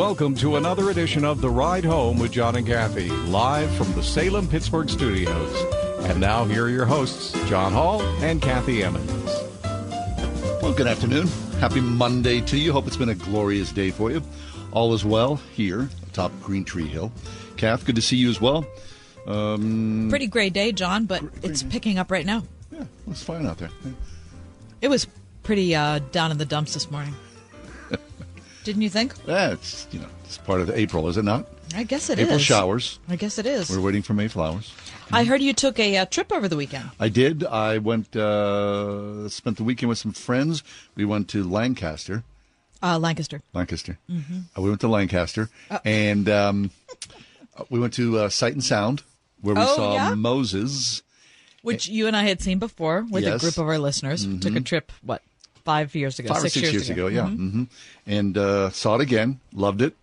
[0.00, 4.02] Welcome to another edition of The Ride Home with John and Kathy, live from the
[4.02, 5.54] Salem Pittsburgh studios.
[6.06, 9.30] And now, here are your hosts, John Hall and Kathy Emmons.
[10.62, 11.26] Well, good afternoon.
[11.60, 12.72] Happy Monday to you.
[12.72, 14.22] Hope it's been a glorious day for you.
[14.72, 17.12] All is well here atop Green Tree Hill.
[17.58, 18.64] Kath, good to see you as well.
[19.26, 22.44] Um, Pretty gray day, John, but it's picking up right now.
[22.72, 23.70] yeah, it's fine out there.
[24.80, 25.06] It was
[25.42, 27.14] pretty uh, down in the dumps this morning.
[28.64, 29.14] Didn't you think?
[29.24, 31.46] That's you know, it's part of April, is it not?
[31.74, 32.24] I guess it is.
[32.26, 32.98] April showers.
[33.08, 33.70] I guess it is.
[33.70, 34.72] We're waiting for May flowers.
[35.12, 36.90] I heard you took a uh, trip over the weekend.
[37.00, 37.44] I did.
[37.44, 40.62] I went, uh, spent the weekend with some friends.
[40.94, 42.22] We went to Lancaster.
[42.82, 43.42] Uh, Lancaster.
[43.52, 43.98] Lancaster.
[44.10, 44.38] Mm-hmm.
[44.56, 45.78] Uh, we went to Lancaster, Oh.
[45.84, 46.70] and um,
[47.70, 49.02] we went to uh, Sight and Sound,
[49.40, 50.14] where we Oh, saw yeah?
[50.14, 51.02] Moses.
[51.62, 53.36] Which you and I had seen before with Yes.
[53.36, 54.26] a group of our listeners.
[54.40, 55.22] Took a trip, what,
[55.64, 56.28] five years ago?
[56.28, 57.06] five six or six years, ago.
[57.06, 57.64] Yeah, hmm
[58.06, 59.40] and uh, saw it again.
[59.52, 59.94] Loved it.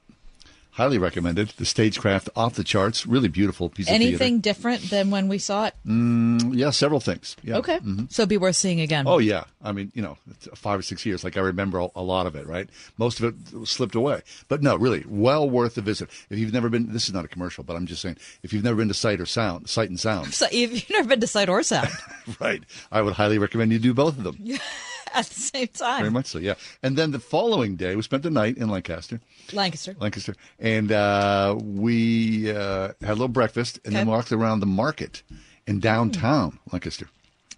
[0.72, 1.50] Highly recommended.
[1.58, 3.08] The stagecraft off the charts.
[3.08, 5.74] Really beautiful piece of Anything different than when we saw it?
[5.84, 6.56] theater.
[6.56, 7.36] Yeah, several things.
[7.42, 7.58] Yeah.
[7.58, 7.80] Okay.
[8.10, 9.06] So it'd be worth seeing again.
[9.08, 10.20] Oh yeah, I mean, you know,
[10.54, 11.24] five or six years.
[11.24, 12.46] Like I remember a, a lot of it.
[12.46, 12.70] Right,
[13.00, 14.22] most of it slipped away.
[14.50, 16.10] But no, really, well worth the visit.
[16.30, 18.64] If you've never been, this is not a commercial, but I'm just saying, if you've
[18.64, 21.28] never been to Sight or Sound, Sight and Sound, So if you've never been to
[21.28, 21.90] Sight or Sound
[22.40, 24.38] right, I would highly recommend you do both of them.
[25.14, 26.56] at the same time, Very much so, yeah.
[26.84, 29.20] And then the following day, we spent the night in Lancaster.
[29.54, 29.96] Lancaster.
[30.00, 35.24] Lancaster, and uh, we uh, had a little breakfast, and then walked around the market
[35.66, 37.08] in downtown Lancaster.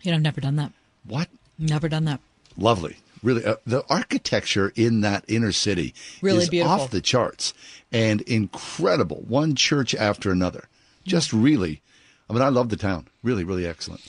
[0.01, 0.71] You know, I've never done that.
[1.05, 1.29] What?
[1.57, 2.19] Never done that.
[2.57, 3.43] Lovely, really.
[3.43, 6.73] Uh, the architecture in that inner city Really is beautiful.
[6.73, 7.53] off the charts
[7.91, 9.23] and incredible.
[9.27, 10.67] One church after another,
[11.05, 11.81] just really.
[12.29, 13.07] I mean, I love the town.
[13.23, 14.01] Really, really excellent.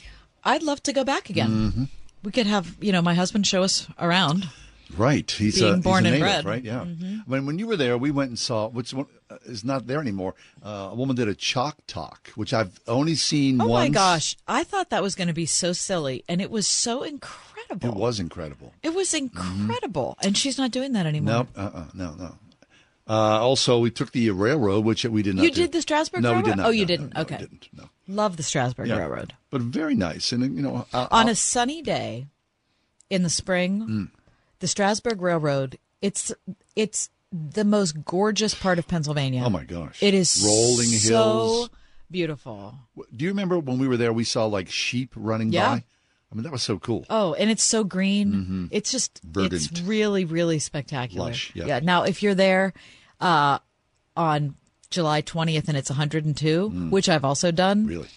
[0.43, 1.49] I'd love to go back again.
[1.49, 1.83] Mm-hmm.
[2.23, 4.47] We could have, you know, my husband show us around.
[4.97, 6.45] Right, he's Being a, he's born a and native, bred.
[6.45, 6.63] right?
[6.63, 6.83] Yeah.
[7.25, 10.01] When when you were there, we went and saw which one uh, is not there
[10.01, 10.35] anymore.
[10.61, 13.89] Uh, a woman did a chalk talk, which I've only seen Oh once.
[13.89, 14.35] my gosh.
[14.49, 17.87] I thought that was going to be so silly, and it was so incredible.
[17.89, 18.73] It was incredible.
[18.83, 20.17] It was incredible.
[20.21, 21.47] And she's not doing that anymore.
[21.55, 22.35] No, uh, uh no, no.
[23.07, 25.43] Uh, also, we took the railroad, which we did not.
[25.43, 25.61] You do.
[25.61, 26.65] did the Strasburg No, we did not.
[26.65, 27.13] Oh, you no, didn't?
[27.15, 27.35] No, Okay.
[27.35, 27.69] we didn't.
[27.73, 27.89] No.
[28.15, 28.97] Love the Strasburg Yeah.
[28.97, 29.33] Railroad.
[29.49, 32.27] but very nice, and you know, I, On I'll- a sunny day
[33.09, 34.09] in the spring, Mm.
[34.59, 36.31] the Strasburg Railroad, it's
[36.75, 39.43] it's the most gorgeous part of Pennsylvania.
[39.45, 41.69] oh my gosh, It is rolling so hills.
[42.09, 42.75] beautiful.
[43.15, 44.11] Do you remember when we were there?
[44.11, 45.75] We saw like sheep running Yeah.
[45.75, 45.83] by.
[46.31, 47.05] I mean, that was so cool.
[47.09, 48.69] Oh, and it's so green.
[48.71, 51.27] It's just it's really really spectacular.
[51.27, 51.79] Lush, yeah.
[51.81, 52.73] Now, if you're there
[53.19, 53.59] uh,
[54.17, 54.55] on
[54.91, 57.89] July 20th and it's 102, which I've also done, Mm.
[57.89, 58.07] Really,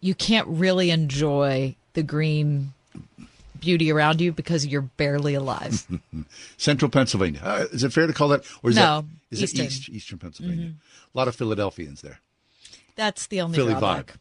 [0.00, 2.74] you can't really enjoy the green
[3.58, 5.86] beauty around you because you're barely alive.
[6.58, 7.40] Central Pennsylvania.
[7.42, 8.44] Uh, is it fair to call that?
[8.62, 9.64] Or is No, that, is Eastern.
[9.64, 10.72] it East, Eastern Pennsylvania?
[11.14, 12.20] A lot of Philadelphians there.
[12.94, 14.12] That's the only Philly drawback.
[14.12, 14.16] vibe.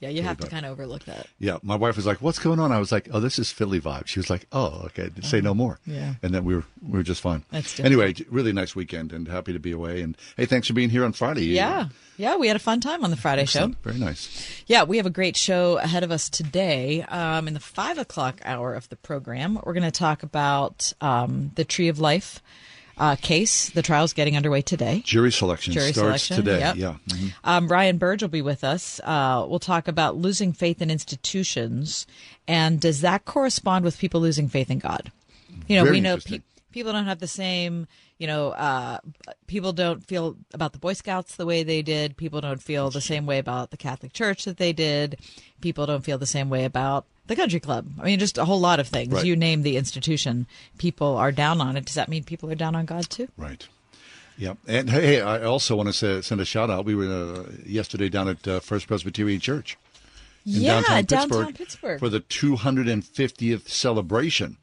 [0.00, 1.26] Yeah, you have to kind of overlook that.
[1.38, 3.80] Yeah, my wife was like, "What's going on?" I was like, "Oh, this is Philly
[3.80, 5.78] vibe." She was like, "Oh, okay." Say no more.
[5.86, 6.14] Yeah.
[6.22, 7.44] and then we were we were just fine.
[7.50, 7.86] That's different.
[7.94, 8.14] anyway.
[8.30, 10.02] Really nice weekend, and happy to be away.
[10.02, 11.46] And hey, thanks for being here on Friday.
[11.46, 11.88] Yeah.
[12.16, 13.68] Yeah, we had a fun time on the Friday show.
[13.84, 14.62] Very nice.
[14.66, 17.02] Yeah, we have a great show ahead of us today.
[17.02, 21.52] Um, in the five o'clock hour of the program, we're going to talk about um,
[21.54, 22.42] the Tree of Life
[22.98, 23.70] uh, case.
[23.70, 25.02] The trial's getting underway today.
[25.04, 26.58] Jury selection Jury starts selection, today.
[26.60, 26.76] yep.
[26.76, 26.94] Yeah.
[27.08, 27.32] Mhm.
[27.44, 29.00] Um, Ryan Burge will be with us.
[29.04, 32.06] Uh, we'll talk about losing faith in institutions,
[32.46, 35.10] and does that correspond with people losing faith in God?
[35.66, 36.40] You know, Very we know pe-
[36.72, 37.86] people don't have the same.
[38.18, 38.98] You know, uh,
[39.46, 42.16] people don't feel about the Boy Scouts the way they did.
[42.16, 45.18] People don't feel the same way about the Catholic Church that they did.
[45.60, 47.86] People don't feel the same way about the country club.
[48.00, 49.12] I mean, just a whole lot of things.
[49.12, 49.24] Right.
[49.24, 50.46] You name the institution,
[50.78, 51.84] people are down on it.
[51.84, 53.28] Does that mean people are down on God too?
[53.36, 53.66] Right.
[54.36, 56.84] Yeah, and hey, I also want to say, send a shout out.
[56.84, 59.76] We were uh, yesterday down at uh, First Presbyterian Church
[60.46, 61.98] in yeah, downtown, downtown Pittsburgh, Pittsburgh.
[61.98, 64.56] for the 250th celebration.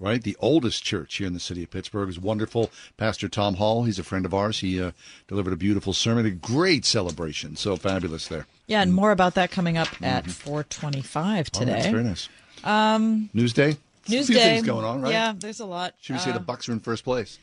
[0.00, 2.70] Right, the oldest church here in the city of Pittsburgh is wonderful.
[2.96, 4.60] Pastor Tom Hall, he's a friend of ours.
[4.60, 4.92] He uh,
[5.26, 7.56] delivered a beautiful sermon, a great celebration.
[7.56, 8.46] So fabulous there.
[8.68, 8.94] Yeah, and mm.
[8.94, 10.30] more about that coming up at mm-hmm.
[10.30, 11.60] 425 today.
[11.60, 11.72] Oh, today.
[11.72, 12.28] that's very nice.
[12.62, 13.76] Um, Newsday.
[14.06, 14.20] Newsday.
[14.20, 15.12] A few things going on, right?
[15.12, 15.94] Yeah, there's a lot.
[16.00, 17.38] Should we say the um, Bucks are in first place?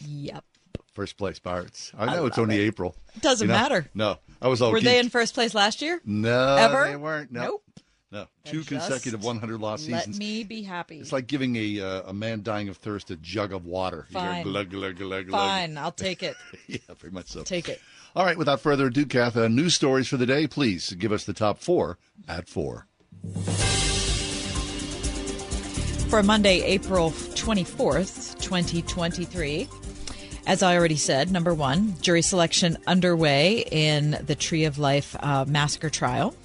[0.00, 0.44] Yep.
[0.92, 1.92] First place, Pirates.
[1.96, 2.94] I know it's only April.
[3.16, 3.58] It Doesn't You know?
[3.58, 3.90] matter.
[3.94, 4.72] No, I was all.
[4.72, 6.00] Were they in first place last year?
[6.04, 6.88] No, Ever?
[6.88, 7.32] they weren't.
[7.32, 7.62] No, Nope.
[8.14, 8.26] No.
[8.44, 10.18] Two consecutive 100 loss Let seasons.
[10.20, 11.00] me be happy.
[11.00, 14.06] It's like giving a uh, a man dying of thirst a jug of water.
[14.12, 14.44] Fine.
[14.44, 15.40] glug, glug, glug, glug.
[15.40, 16.36] Fine, I'll take it.
[16.68, 17.42] yeah, very much so.
[17.42, 17.80] Take it.
[18.14, 20.46] All right, without further ado, Kath, uh, news stories for the day.
[20.46, 22.86] Please give us the top four at four.
[26.08, 29.68] For Monday, April 24th, 2023.
[30.46, 35.44] As I already said, number one, jury selection underway in the Tree of Life uh,
[35.48, 36.36] massacre trial.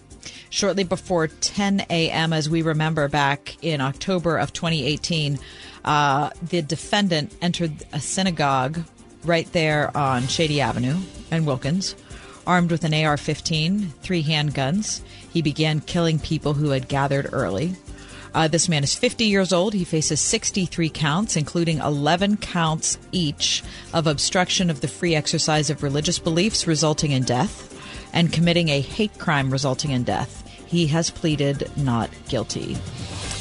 [0.49, 5.37] Shortly before 10 a.m., as we remember back in October of 2018,
[5.85, 8.79] uh, the defendant entered a synagogue
[9.23, 10.97] right there on Shady Avenue
[11.29, 11.95] and Wilkins,
[12.47, 15.01] armed with an AR 15, three handguns.
[15.31, 17.75] He began killing people who had gathered early.
[18.33, 19.73] Uh, this man is 50 years old.
[19.73, 23.63] He faces 63 counts, including 11 counts each
[23.93, 27.78] of obstruction of the free exercise of religious beliefs resulting in death
[28.13, 30.45] and committing a hate crime resulting in death.
[30.65, 32.77] He has pleaded not guilty.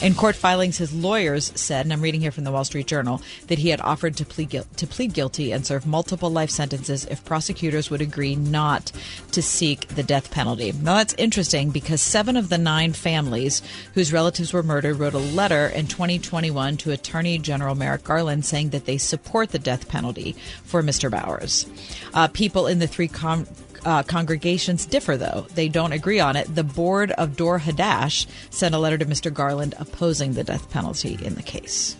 [0.01, 3.21] In court filings, his lawyers said, and I'm reading here from the Wall Street Journal,
[3.49, 7.05] that he had offered to plead, guil- to plead guilty and serve multiple life sentences
[7.07, 8.93] if prosecutors would agree not
[9.33, 10.71] to seek the death penalty.
[10.71, 13.61] Now, that's interesting because seven of the nine families
[13.95, 18.71] whose relatives were murdered wrote a letter in 2021 to Attorney General Merrick Garland saying
[18.71, 21.11] that they support the death penalty for Mr.
[21.11, 21.67] Bowers.
[22.15, 23.09] Uh, people in the three
[23.85, 25.47] uh, congregations differ, though.
[25.55, 26.55] They don't agree on it.
[26.55, 29.33] The board of Dor Hadash sent a letter to Mr.
[29.33, 31.97] Garland opposing the death penalty in the case.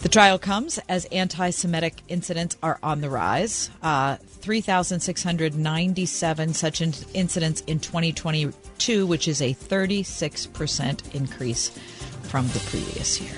[0.00, 3.68] The trial comes as anti Semitic incidents are on the rise.
[3.82, 11.68] Uh, 3,697 such in- incidents in 2022, which is a 36% increase
[12.22, 13.36] from the previous year.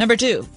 [0.00, 0.48] Number two,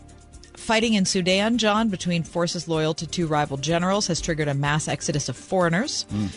[0.70, 4.88] fighting in Sudan, John, between forces loyal to two rival generals has triggered a mass
[4.88, 6.04] exodus of foreigners.
[6.12, 6.28] Hmm.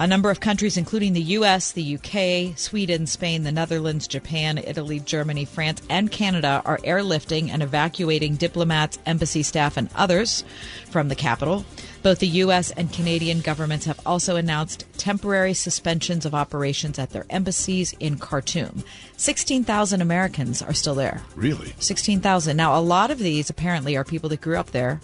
[0.00, 4.98] A number of countries, including the U.S., the U.K., Sweden, Spain, the Netherlands, Japan, Italy,
[4.98, 10.42] Germany, France, and Canada, are airlifting and evacuating diplomats, embassy staff, and others
[10.88, 11.66] from the capital.
[12.02, 12.70] Both the U.S.
[12.70, 18.82] and Canadian governments have also announced temporary suspensions of operations at their embassies in Khartoum.
[19.18, 21.20] 16,000 Americans are still there.
[21.36, 21.74] Really?
[21.78, 22.56] 16,000.
[22.56, 24.98] Now, a lot of these apparently are people that grew up there,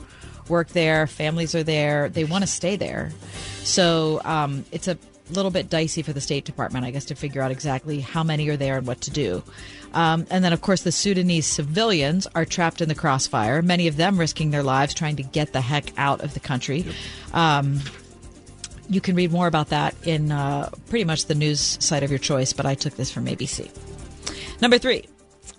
[0.48, 3.12] work there, families are there, they want to stay there.
[3.62, 4.98] So um, it's a
[5.30, 8.48] little bit dicey for the State Department, I guess, to figure out exactly how many
[8.48, 9.42] are there and what to do.
[9.92, 13.96] Um, and then, of course, the Sudanese civilians are trapped in the crossfire, many of
[13.96, 16.84] them risking their lives trying to get the heck out of the country.
[17.32, 17.80] Um,
[18.88, 22.18] you can read more about that in uh, pretty much the news site of your
[22.18, 23.70] choice, but I took this from ABC.
[24.60, 25.06] Number three.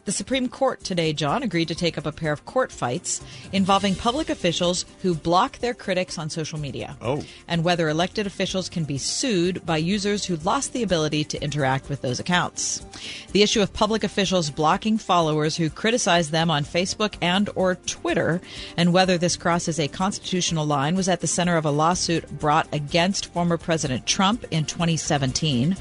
[0.08, 3.22] The Supreme Court today, John, agreed to take up a pair of court fights
[3.52, 6.96] involving public officials who block their critics on social media.
[7.02, 7.26] Oh.
[7.46, 11.90] And whether elected officials can be sued by users who lost the ability to interact
[11.90, 12.86] with those accounts.
[13.34, 18.40] The issue of public officials blocking followers who criticize them on Facebook and or Twitter
[18.78, 22.70] and whether this crosses a constitutional line was at the center of a lawsuit brought
[22.72, 25.76] against former President Trump in 2017.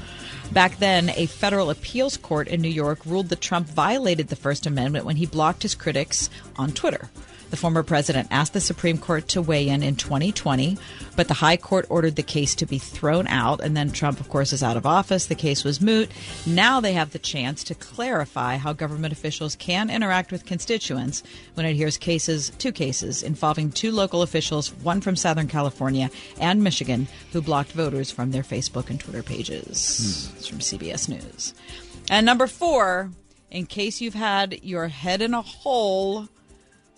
[0.51, 4.65] Back then, a federal appeals court in New York ruled that Trump violated the First
[4.65, 7.09] Amendment when he blocked his critics on Twitter.
[7.49, 10.77] The former president asked the Supreme Court to weigh in in 2020,
[11.15, 13.61] but the High Court ordered the case to be thrown out.
[13.61, 15.27] And then Trump, of course, is out of office.
[15.27, 16.09] The case was moot.
[16.45, 21.23] Now they have the chance to clarify how government officials can interact with constituents
[21.53, 26.63] when it hears cases, two cases, involving two local officials, one from Southern California and
[26.63, 30.31] Michigan, who blocked voters from their Facebook and Twitter pages.
[30.35, 31.53] It's from CBS News.
[32.09, 33.11] And number four,
[33.49, 36.27] in case you've had your head in a hole,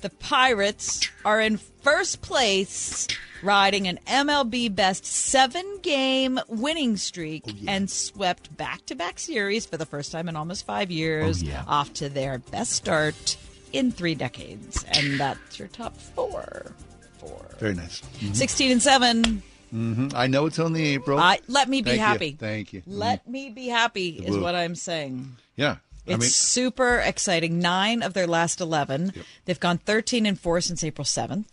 [0.01, 3.07] the Pirates are in first place,
[3.43, 9.65] riding an MLB best seven game winning streak oh, and swept back to back series
[9.65, 13.37] for the first time in almost five oh, years, off to their best start
[13.73, 14.83] in three decades.
[14.91, 16.73] And that's your top four.
[17.19, 17.45] Four.
[17.59, 18.01] Very nice.
[18.01, 18.33] Mm-hmm.
[18.33, 19.43] 16 and 7.
[19.73, 20.07] Mm-hmm.
[20.15, 21.19] I know it's only April.
[21.19, 22.05] I, let me be Thank you.
[22.05, 22.31] happy.
[22.31, 22.81] Thank you.
[22.87, 25.35] Let me be happy, is what I'm saying.
[25.55, 25.77] yeah.
[26.09, 27.59] It's I mean, super exciting.
[27.59, 29.13] Nine of their last 11.
[29.45, 31.45] They've gone 13 and 4 since April 7th.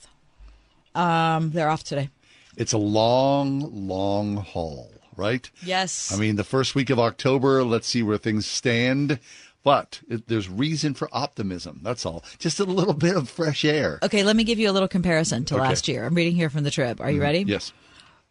[0.94, 2.08] Um, they're off today.
[2.56, 5.50] it's a long, long haul, right?
[5.62, 6.12] Yes.
[6.12, 9.18] I mean, the first week of October, let's see where things stand.
[9.62, 11.80] But it, there's reason for optimism.
[11.82, 12.22] That's all.
[12.38, 13.98] Just a little bit of fresh air.
[14.02, 15.62] okay, let me give you a little comparison to Okay.
[15.62, 16.06] last year.
[16.06, 17.00] I'm reading here from the Trib.
[17.00, 17.40] Are you ready?
[17.46, 17.72] Yes.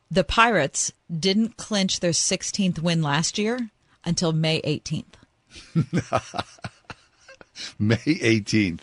[0.09, 3.69] the Pirates didn't clinch their 16th win last year
[4.05, 5.13] until May 18th
[7.79, 8.81] May 18th.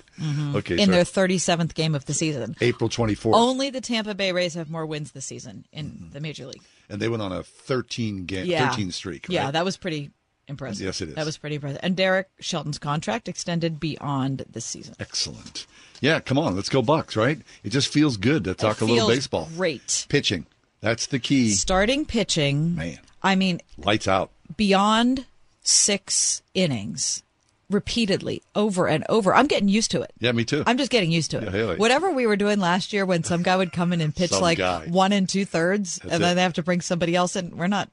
[0.57, 0.79] Okay, Mm-hmm.
[0.79, 2.57] in so their 37th game of the season.
[2.61, 3.35] April 24th.
[3.35, 6.63] Only the Tampa Bay Rays have more wins this season in the major league.
[6.89, 9.27] and they went on a 13 game, Yeah, 13 streak.
[9.29, 10.11] Yeah, that was pretty
[10.49, 10.85] impressive.
[10.87, 11.15] Yes, it is.
[11.17, 11.81] That was pretty impressive.
[11.83, 14.95] And Derek Shelton's contract extended beyond this season.
[15.01, 15.67] Excellent.
[16.01, 17.41] Yeah, come on, let's go Bucks, right?
[17.65, 19.49] It just feels good to talk It a little baseball.
[19.57, 20.07] Great.
[20.09, 20.47] Pitching.
[20.81, 21.51] That's the key.
[21.51, 22.75] Starting pitching.
[22.75, 22.99] Man.
[23.23, 24.31] I mean, Lights out.
[24.57, 25.27] beyond
[25.63, 27.23] six innings
[27.71, 29.35] repeatedly over and over.
[29.35, 30.13] I'm getting used to it.
[30.19, 30.63] Yeah, me too.
[30.67, 31.45] I'm just getting used to it.
[31.45, 31.77] Yeah, really.
[31.77, 34.59] Whatever we were doing last year when some guy would come in and pitch like
[34.59, 34.87] guy.
[34.89, 37.57] one and two thirds, and then they have to bring somebody else in.
[37.57, 37.89] We're not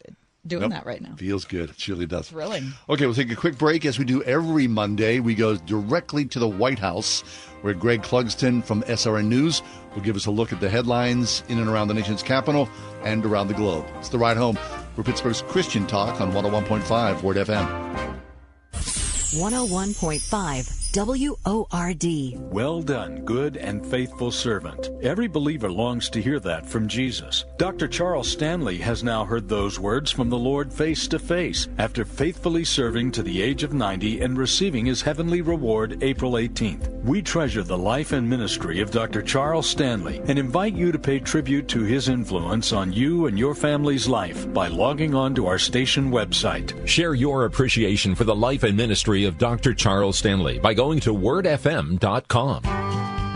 [0.46, 0.72] doing Nope.
[0.72, 1.16] that right now.
[1.16, 1.70] Feels good.
[1.70, 2.30] It surely does.
[2.30, 2.72] Thrilling.
[2.90, 5.20] Okay, we'll take a quick break as we do every Monday.
[5.20, 7.22] We go directly to the White House,
[7.62, 9.62] where Greg Clugston from SRN News
[9.96, 12.70] will give us a look at the headlines in and around the nation's capital
[13.04, 13.86] and around the globe.
[14.00, 14.58] It's the ride home
[14.96, 17.66] for Pittsburgh's Christian Talk on 101.5 Word FM.
[18.74, 22.06] 101.5 WORD.
[22.52, 24.90] Well done, good and faithful servant.
[25.04, 27.46] Every believer longs to hear that from Jesus.
[27.58, 27.88] Dr.
[27.88, 32.66] Charles Stanley has now heard those words from the Lord face to face after faithfully
[32.66, 37.04] serving to the age of 90 and receiving his heavenly reward April 18th.
[37.04, 39.22] We treasure the life and ministry of Dr.
[39.22, 43.54] Charles Stanley and invite you to pay tribute to his influence on you and your
[43.54, 46.88] family's life by logging on to our station website.
[46.88, 49.76] Share your appreciation for the life and ministry of Dr.
[49.76, 52.89] Charles Stanley by going to wordfm.com.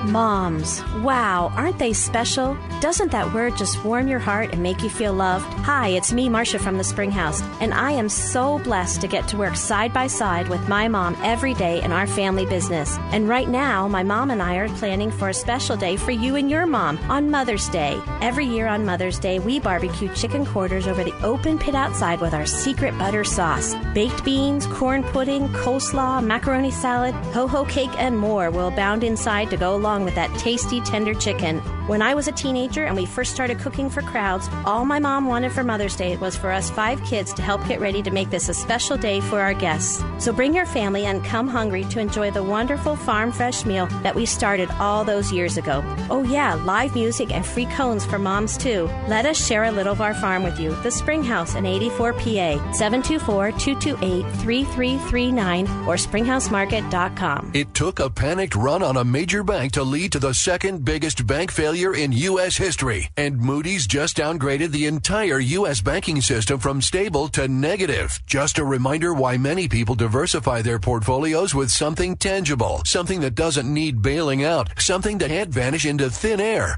[0.03, 2.57] Moms, wow, aren't they special?
[2.81, 5.45] Doesn't that word just warm your heart and make you feel loved?
[5.59, 9.37] Hi, it's me, Marcia from the Springhouse, and I am so blessed to get to
[9.37, 12.97] work side by side with my mom every day in our family business.
[13.13, 16.35] And right now, my mom and I are planning for a special day for you
[16.35, 17.97] and your mom on Mother's Day.
[18.19, 22.33] Every year on Mother's Day, we barbecue chicken quarters over the open pit outside with
[22.33, 23.73] our secret butter sauce.
[23.93, 29.49] Baked beans, corn pudding, coleslaw, macaroni salad, ho ho cake, and more will abound inside
[29.49, 31.59] to go along with that tasty, tender chicken.
[31.87, 35.27] When I was a teenager and we first started cooking for crowds, all my mom
[35.27, 38.29] wanted for Mother's Day was for us five kids to help get ready to make
[38.29, 40.03] this a special day for our guests.
[40.17, 44.15] So bring your family and come hungry to enjoy the wonderful farm fresh meal that
[44.15, 45.81] we started all those years ago.
[46.09, 48.89] Oh, yeah, live music and free cones for moms too.
[49.07, 50.71] Let us share a little of our farm with you.
[50.81, 57.51] The Springhouse in 84 PA, 724 228 3339 or springhousemarket.com.
[57.53, 61.27] It took a panicked run on a major bank to lead to the second biggest
[61.27, 62.57] bank failure in U.S.
[62.57, 63.09] history.
[63.17, 65.81] And Moody's just downgraded the entire U.S.
[65.81, 68.19] banking system from stable to negative.
[68.25, 73.71] Just a reminder why many people diversify their portfolios with something tangible, something that doesn't
[73.71, 76.77] need bailing out, something that can't vanish into thin air.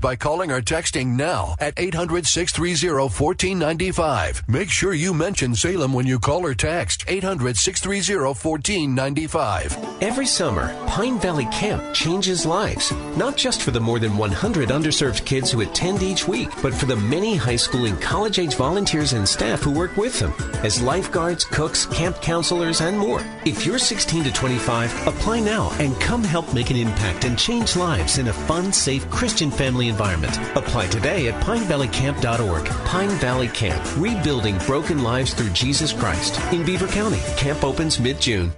[0.01, 4.43] by calling or texting now at 800 630 1495.
[4.47, 9.77] Make sure you mention Salem when you call or text 800 630 1495.
[10.01, 15.23] Every summer, Pine Valley Camp changes lives, not just for the more than 100 underserved
[15.25, 19.13] kids who attend each week, but for the many high school and college age volunteers
[19.13, 23.23] and staff who work with them as lifeguards, cooks, camp counselors, and more.
[23.45, 27.75] If you're 16 to 25, apply now and come help make an impact and change
[27.75, 30.35] lives in a fun, safe Christian family environment.
[30.55, 32.65] Apply today at pinevalleycamp.org.
[32.65, 37.19] Pine Valley Camp, rebuilding broken lives through Jesus Christ in Beaver County.
[37.37, 38.51] Camp opens mid-June.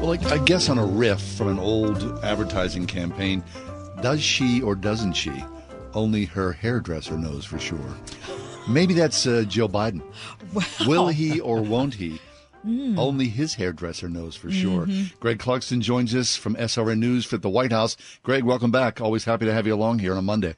[0.00, 3.44] Well, like, I guess on a riff from an old advertising campaign,
[4.02, 5.32] does she or doesn't she?
[5.94, 7.94] Only her hairdresser knows for sure.
[8.68, 10.02] Maybe that's uh, Joe Biden.
[10.86, 12.20] Will he or won't he?
[12.64, 12.98] Mm.
[12.98, 14.86] Only his hairdresser knows for sure.
[14.86, 15.18] Mhm.
[15.20, 17.96] Greg Clugston joins us from SRN News at the White House.
[18.22, 19.00] Greg, welcome back.
[19.00, 20.54] Always happy to have you along here on a Monday.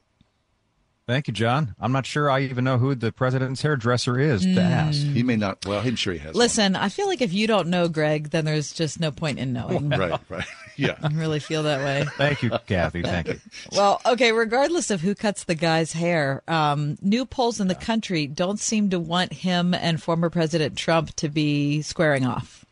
[1.09, 1.75] Thank you, John.
[1.81, 4.59] I'm not sure I even know who the president's hairdresser is to Mm.
[4.71, 4.99] ask.
[5.03, 5.65] He may not.
[5.65, 6.35] Well, I'm sure he has.
[6.35, 9.53] Listen, I feel like if you don't know Greg, then there's just no point in
[9.53, 9.89] knowing.
[9.89, 10.45] right, right.
[10.77, 10.97] Yeah.
[11.03, 12.07] I really feel that way.
[12.17, 13.03] Thank you, Kathy.
[13.03, 13.41] Thank you.
[13.73, 18.27] Well, okay, regardless of who cuts the guy's hair, um, new polls in the country
[18.27, 22.65] don't seem to want him and former President Trump to be squaring off.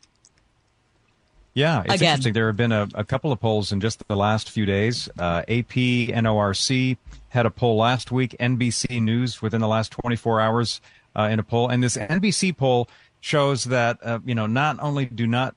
[1.55, 2.09] Yeah, it's Again.
[2.11, 2.33] interesting.
[2.33, 5.09] There have been a, a couple of polls in just the last few days.
[5.19, 5.75] Uh, AP,
[6.11, 6.97] NORC
[7.29, 8.35] had a poll last week.
[8.41, 10.81] NBC News within the last 24 hours
[11.17, 12.89] uh, in a poll, and this NBC poll
[13.21, 15.55] shows that uh, you know not only do not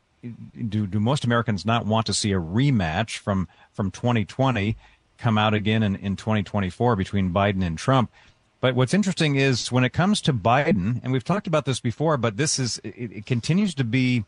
[0.67, 4.77] do do most Americans not want to see a rematch from from 2020
[5.17, 8.12] come out again in, in 2024 between Biden and Trump.
[8.60, 12.17] But what's interesting is when it comes to Biden, and we've talked about this before,
[12.17, 14.25] but this is it, it continues to be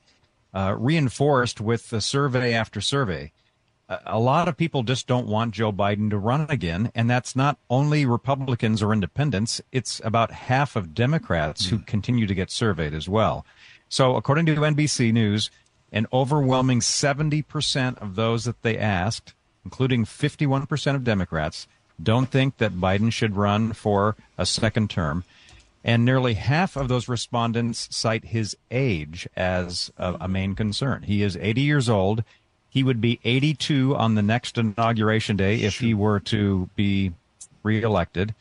[0.53, 3.31] uh, reinforced with the survey after survey.
[3.87, 7.35] A, a lot of people just don't want Joe Biden to run again, and that's
[7.35, 9.61] not only Republicans or independents.
[9.71, 13.45] It's about half of Democrats who continue to get surveyed as well.
[13.89, 15.49] So, according to NBC News,
[15.91, 19.33] an overwhelming 70% of those that they asked,
[19.65, 21.67] including 51% of Democrats,
[22.01, 25.23] don't think that Biden should run for a second term.
[25.83, 31.03] And nearly half of those respondents cite his age as a, a main concern.
[31.03, 32.23] He is 80 years old.
[32.69, 37.13] He would be 82 on the next inauguration day if he were to be
[37.63, 38.35] reelected.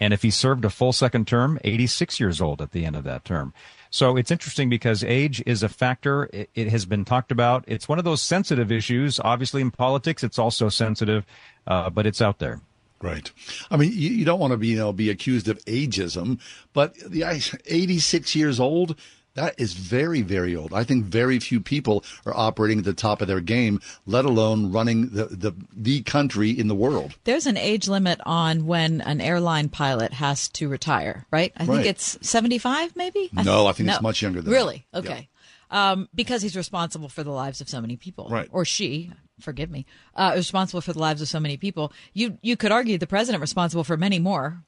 [0.00, 3.04] And if he served a full second term, 86 years old at the end of
[3.04, 3.52] that term.
[3.92, 6.24] So it's interesting because age is a factor.
[6.32, 7.62] It, it, has been talked about.
[7.68, 9.20] It's one of those sensitive issues.
[9.20, 11.26] Obviously, in politics, it's also sensitive,
[11.66, 12.62] uh, but it's out there.
[13.02, 13.30] Right.
[13.70, 16.40] I mean, you, you don't want to be, you know, be accused of ageism,
[16.72, 17.22] but the
[17.66, 18.98] 86 years old,
[19.34, 20.72] that is very, very old.
[20.74, 24.72] I think very few people are operating at the top of their game, let alone
[24.72, 27.14] running the, the, the country in the world.
[27.24, 31.52] There's an age limit on when an airline pilot has to retire, right?
[31.56, 31.76] I Right.
[31.76, 33.30] think it's 75, maybe?
[33.32, 34.56] No, I think it's much younger than that.
[34.56, 34.86] Really?
[34.94, 35.28] Okay.
[35.70, 38.28] Um, because he's responsible for the lives of so many people.
[38.30, 38.48] Right.
[38.52, 39.10] Or she,
[39.40, 41.92] forgive me, uh, responsible for the lives of so many people.
[42.12, 44.62] You, you could argue the president responsible for many more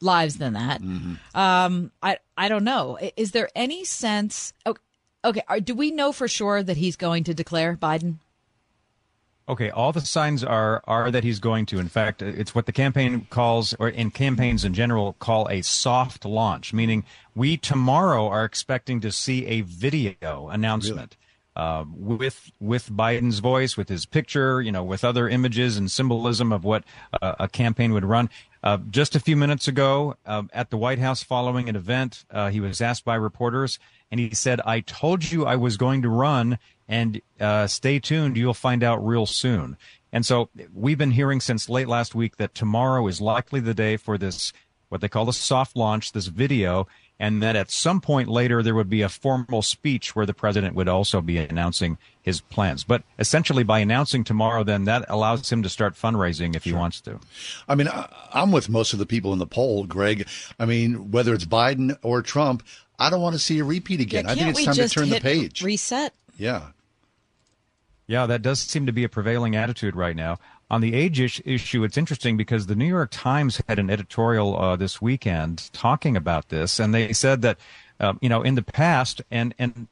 [0.00, 0.82] lives than that.
[0.82, 1.14] Mm-hmm.
[1.38, 2.98] Um, I, I don't know.
[3.16, 4.52] Is there any sense?
[4.66, 4.80] Okay.
[5.22, 5.42] Okay.
[5.48, 8.16] Are, do we know for sure that he's going to declare Biden?
[9.50, 11.80] Okay, all the signs are are that he's going to.
[11.80, 16.24] In fact, it's what the campaign calls, or in campaigns in general, call a soft
[16.24, 16.72] launch.
[16.72, 21.16] Meaning, we tomorrow are expecting to see a video announcement
[21.56, 26.52] uh, with with Biden's voice, with his picture, you know, with other images and symbolism
[26.52, 26.84] of what
[27.20, 28.30] uh, a campaign would run.
[28.62, 32.50] Uh, just a few minutes ago, uh, at the White House, following an event, uh,
[32.50, 33.78] he was asked by reporters,
[34.10, 36.58] and he said, "I told you I was going to run."
[36.90, 38.36] and uh, stay tuned.
[38.36, 39.78] You'll find out real soon.
[40.12, 43.96] And so we've been hearing since late last week that tomorrow is likely the day
[43.96, 44.52] for this,
[44.88, 46.88] what they call the soft launch, this video,
[47.20, 50.74] and that at some point later there would be a formal speech where the president
[50.74, 52.82] would also be announcing his plans.
[52.82, 57.00] But essentially, by announcing tomorrow, then that allows him to start fundraising if he wants
[57.02, 57.20] to.
[57.68, 60.26] I mean, I, I'm with most of the people in the poll, Greg.
[60.58, 62.64] I mean, whether it's Biden or Trump,
[62.98, 64.24] I don't want to see a repeat again.
[64.24, 65.62] Yeah, I think it's time to turn the page.
[65.62, 66.14] Reset.
[66.38, 66.68] Yeah.
[68.06, 70.38] Yeah, that does seem to be a prevailing attitude right now.
[70.70, 74.76] On the age issue, it's interesting because the New York Times had an editorial uh,
[74.76, 77.58] this weekend talking about this, and they said that,
[77.98, 79.88] uh, you know, in the past, and and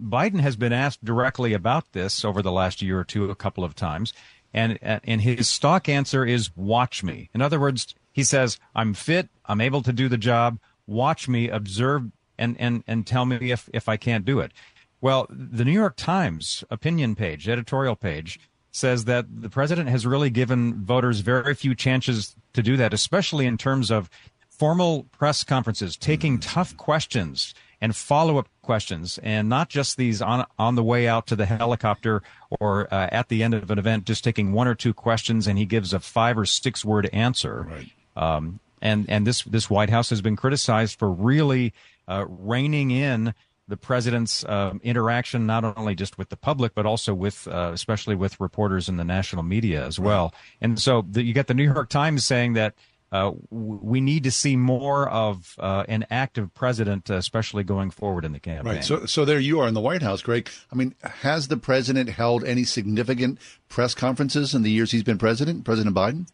[0.00, 3.64] Biden has been asked directly about this over the last year or two, a couple
[3.64, 4.12] of times,
[4.54, 9.28] and and his stock answer is "Watch me." In other words, he says, "I'm fit,
[9.46, 10.60] I'm able to do the job.
[10.86, 14.52] Watch me, observe, and and and tell me if if I can't do it."
[15.00, 18.38] Well, the New York Times opinion page, editorial page,
[18.72, 23.46] says that the president has really given voters very few chances to do that, especially
[23.46, 24.10] in terms of
[24.48, 30.46] formal press conferences, taking tough questions and follow up questions, and not just these on
[30.58, 32.22] on the way out to the helicopter
[32.60, 35.58] or uh, at the end of an event, just taking one or two questions and
[35.58, 37.68] he gives a five or six word answer.
[37.68, 37.90] Right.
[38.16, 41.74] Um, and and this this White House has been criticized for really
[42.08, 43.34] uh, reining in
[43.68, 48.14] the president's um, interaction, not only just with the public, but also with, uh, especially
[48.14, 50.34] with reporters in the national media as well.
[50.60, 52.74] And so the, you get the New York Times saying that
[53.12, 57.90] uh, w- we need to see more of uh, an active president, uh, especially going
[57.90, 58.76] forward in the campaign.
[58.76, 58.84] Right.
[58.84, 60.48] So, so there you are in the White House, Greg.
[60.72, 65.18] I mean, has the president held any significant press conferences in the years he's been
[65.18, 66.26] president, President Biden?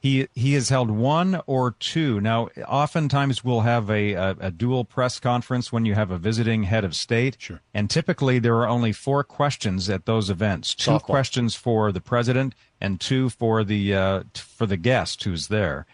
[0.00, 2.20] He he has held one or two.
[2.20, 6.62] Now, oftentimes we'll have a, a, a dual press conference when you have a visiting
[6.64, 7.36] head of state.
[7.38, 7.60] Sure.
[7.74, 10.74] And typically there are only four questions at those events.
[10.74, 11.02] Two Softball.
[11.02, 15.84] questions for the president and two for the uh, for the guest who's there.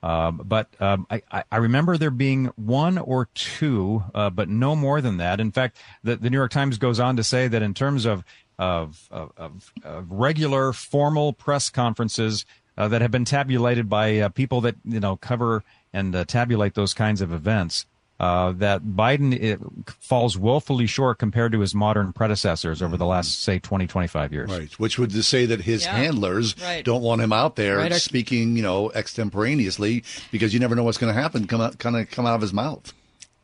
[0.00, 5.00] Um, but um, I, I- remember there being one or two, uh, but no more
[5.00, 5.40] than that.
[5.40, 8.22] In fact, the, the New York Times goes on to say that in terms of,
[8.60, 12.46] of, of, of regular formal press conferences
[12.78, 15.62] uh, that have been tabulated by uh, people that you know cover
[15.92, 17.84] and uh, tabulate those kinds of events,
[18.20, 19.58] uh, that Biden it,
[20.00, 24.50] falls woefully short compared to his modern predecessors over the last, say, 20, 25 years.
[24.50, 25.96] Right, which would say that his Yeah.
[25.96, 26.84] handlers Right.
[26.84, 30.98] don't want him out there Right, speaking, you know, extemporaneously because you never know what's
[30.98, 32.92] going to happen come out, kind of come out of his mouth.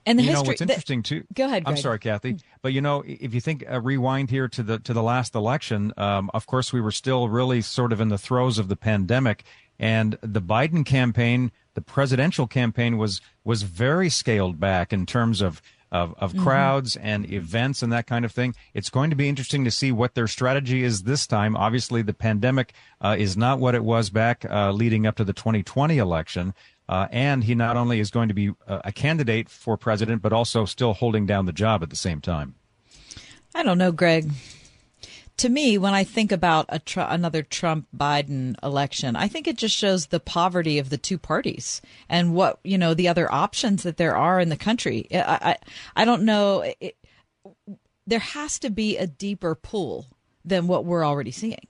[0.07, 0.43] And the you history.
[0.45, 1.25] know what's the- interesting too.
[1.35, 4.63] Go ahead, I'm sorry, Kathy, but you know, if you think uh, rewind here to
[4.63, 8.09] the to the last election, um, of course we were still really sort of in
[8.09, 9.45] the throes of the pandemic,
[9.79, 15.63] and the Biden campaign, the presidential campaign, was was very scaled back in terms of.
[15.93, 16.43] Of, of Mm-hmm.
[16.43, 18.57] crowds and events and that kind of thing.
[18.73, 21.57] It's going to be interesting to see what their strategy is this time.
[21.57, 25.33] Obviously, the pandemic uh, is not what it was back uh, leading up to the
[25.33, 26.53] 2020 election.
[26.89, 30.33] Uh, and he not only is going to be uh, a candidate for president, but
[30.33, 32.55] also still holding down the job at the same time.
[33.55, 34.31] I don't know, Greg.
[35.39, 39.57] To me, when I think about a tr- another Trump Biden election, I think it
[39.57, 43.83] just shows the poverty of the two parties and what you know the other options
[43.83, 45.09] that there are in the country.
[45.13, 45.57] I
[45.97, 46.73] I, I don't know.
[46.81, 46.97] It,
[48.07, 50.07] there has to be a deeper pool
[50.45, 51.67] than what we're already seeing.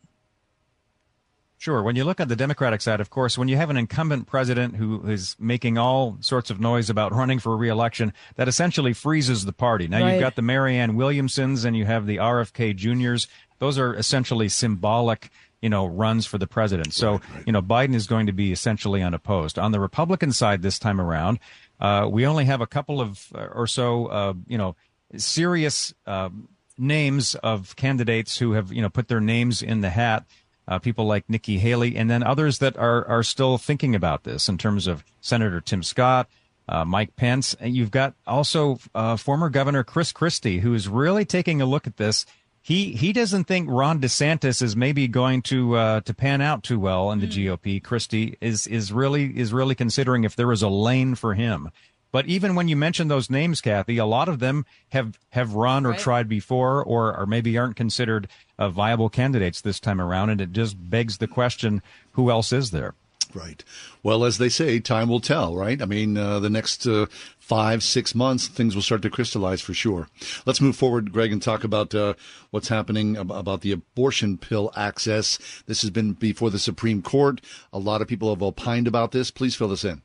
[1.64, 1.82] Sure.
[1.82, 4.76] When you look at the Democratic side, of course, when you have an incumbent president
[4.76, 9.52] who is making all sorts of noise about running for reelection, that essentially freezes the
[9.54, 9.88] party.
[9.88, 10.12] Now Right.
[10.12, 13.28] you've got the Marianne Williamsons and you have the RFK Juniors.
[13.60, 15.30] Those are essentially symbolic,
[15.62, 16.92] you know, runs for the president.
[16.92, 19.58] So, you know, Biden is going to be essentially unopposed.
[19.58, 21.38] On the Republican side this time around,
[21.80, 24.76] uh, we only have a couple of uh, or so, uh, you know,
[25.16, 26.28] serious uh,
[26.76, 30.26] names of candidates who have, you know, put their names in the hat
[30.66, 34.48] uh, people like Nikki Haley, and then others that are are still thinking about this
[34.48, 36.28] in terms of Senator Tim Scott,
[36.68, 37.54] uh, Mike Pence.
[37.60, 41.86] And you've got also uh, former Governor Chris Christie, who is really taking a look
[41.86, 42.24] at this.
[42.62, 46.78] He he doesn't think Ron DeSantis is maybe going to uh, to pan out too
[46.78, 47.82] well in the GOP.
[47.82, 51.70] Christie is is really is really considering if there is a lane for him.
[52.14, 55.84] But even when you mention those names, Kathy, a lot of them have, have run
[55.84, 55.98] or Right.
[55.98, 60.30] tried before or, or maybe aren't considered uh, viable candidates this time around.
[60.30, 62.94] And it just begs the question who else is there?
[63.34, 63.64] Right.
[64.04, 65.82] Well, as they say, time will tell, right?
[65.82, 67.06] I mean, uh, the next uh,
[67.40, 70.06] five, six months, things will start to crystallize for sure.
[70.46, 72.14] Let's move forward, Greg, and talk about uh,
[72.52, 75.36] what's happening ab- about the abortion pill access.
[75.66, 77.40] This has been before the Supreme Court.
[77.72, 79.32] A lot of people have opined about this.
[79.32, 80.02] Please fill this in.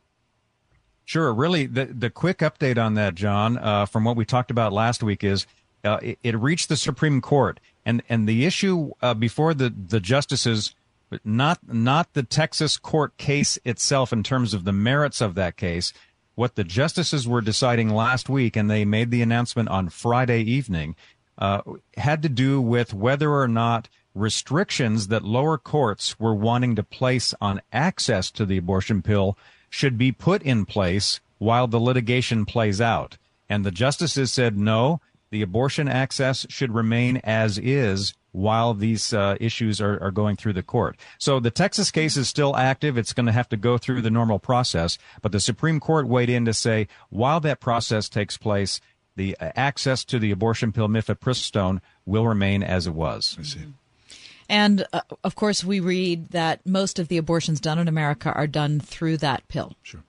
[1.09, 1.33] Sure.
[1.33, 5.01] Really, the, the quick update on that, John, uh, from what we talked about last
[5.01, 5.47] week is
[5.83, 7.59] uh, it, it reached the Supreme Court.
[7.83, 10.75] And, and the issue uh, before the, the justices,
[11.25, 15.93] not, not the Texas court case itself in terms of the merits of that case,
[16.35, 20.95] what the justices were deciding last week, and they made the announcement on Friday evening,
[21.39, 21.61] uh,
[21.97, 27.33] had to do with whether or not restrictions that lower courts were wanting to place
[27.41, 29.35] on access to the abortion pill
[29.69, 33.17] should be put in place while the litigation plays out.
[33.47, 35.01] And the justices said no,
[35.31, 40.53] the abortion access should remain as is while these uh, issues are, are going through
[40.53, 40.97] the court.
[41.17, 42.97] So the Texas case is still active.
[42.97, 44.97] It's going to have to go through the normal process.
[45.21, 48.81] But the Supreme Court weighed in to say while that process takes place,
[49.15, 53.35] the uh, access to the abortion pill mifepristone will remain as it was.
[53.39, 53.59] I see.
[54.49, 58.47] And uh, of course, we read that most of the abortions done in America are
[58.47, 59.75] done through that pill.
[59.83, 60.03] Sure.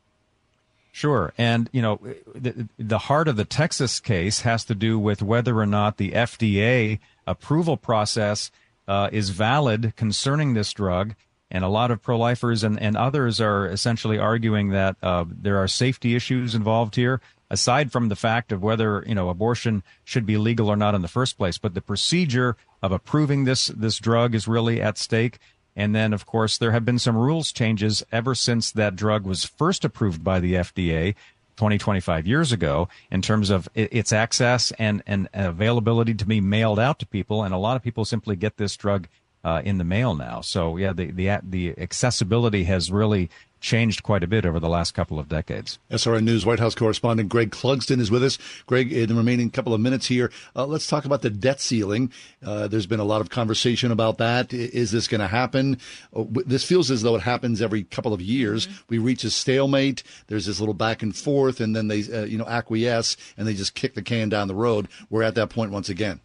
[0.92, 1.32] Sure.
[1.38, 2.00] And, you know,
[2.34, 6.12] the, the heart of the Texas case has to do with whether or not the
[6.12, 8.50] FDA approval process
[8.88, 11.14] uh, is valid concerning this drug.
[11.50, 15.58] And a lot of pro lifers and, and others are essentially arguing that uh, there
[15.58, 17.20] are safety issues involved here,
[17.50, 21.02] aside from the fact of whether, you know, abortion should be legal or not in
[21.02, 21.58] the first place.
[21.58, 25.38] But the procedure of approving this, this drug is really at stake.
[25.76, 29.44] And then, of course, there have been some rules changes ever since that drug was
[29.44, 31.14] first approved by the FDA
[31.56, 36.78] 20, 25 years ago in terms of its access and, and availability to be mailed
[36.78, 37.42] out to people.
[37.42, 39.08] And a lot of people simply get this drug
[39.44, 40.40] uh, in the mail now.
[40.40, 44.92] So, yeah, the, the, the accessibility has really changed quite a bit over the last
[44.94, 45.78] couple of decades.
[45.90, 48.38] SRN News White House correspondent Greg Clugston is with us.
[48.66, 52.12] Greg, in the remaining couple of minutes here, uh, let's talk about the debt ceiling.
[52.44, 54.52] Uh, there's been a lot of conversation about that.
[54.52, 55.78] Is this going to happen?
[56.14, 58.68] Uh, This feels as though it happens every couple of years.
[58.88, 60.02] We reach a stalemate.
[60.28, 63.54] There's this little back and forth, and then they, uh, you know, acquiesce and they
[63.54, 64.88] just kick the can down the road.
[65.10, 66.20] We're at that point once again.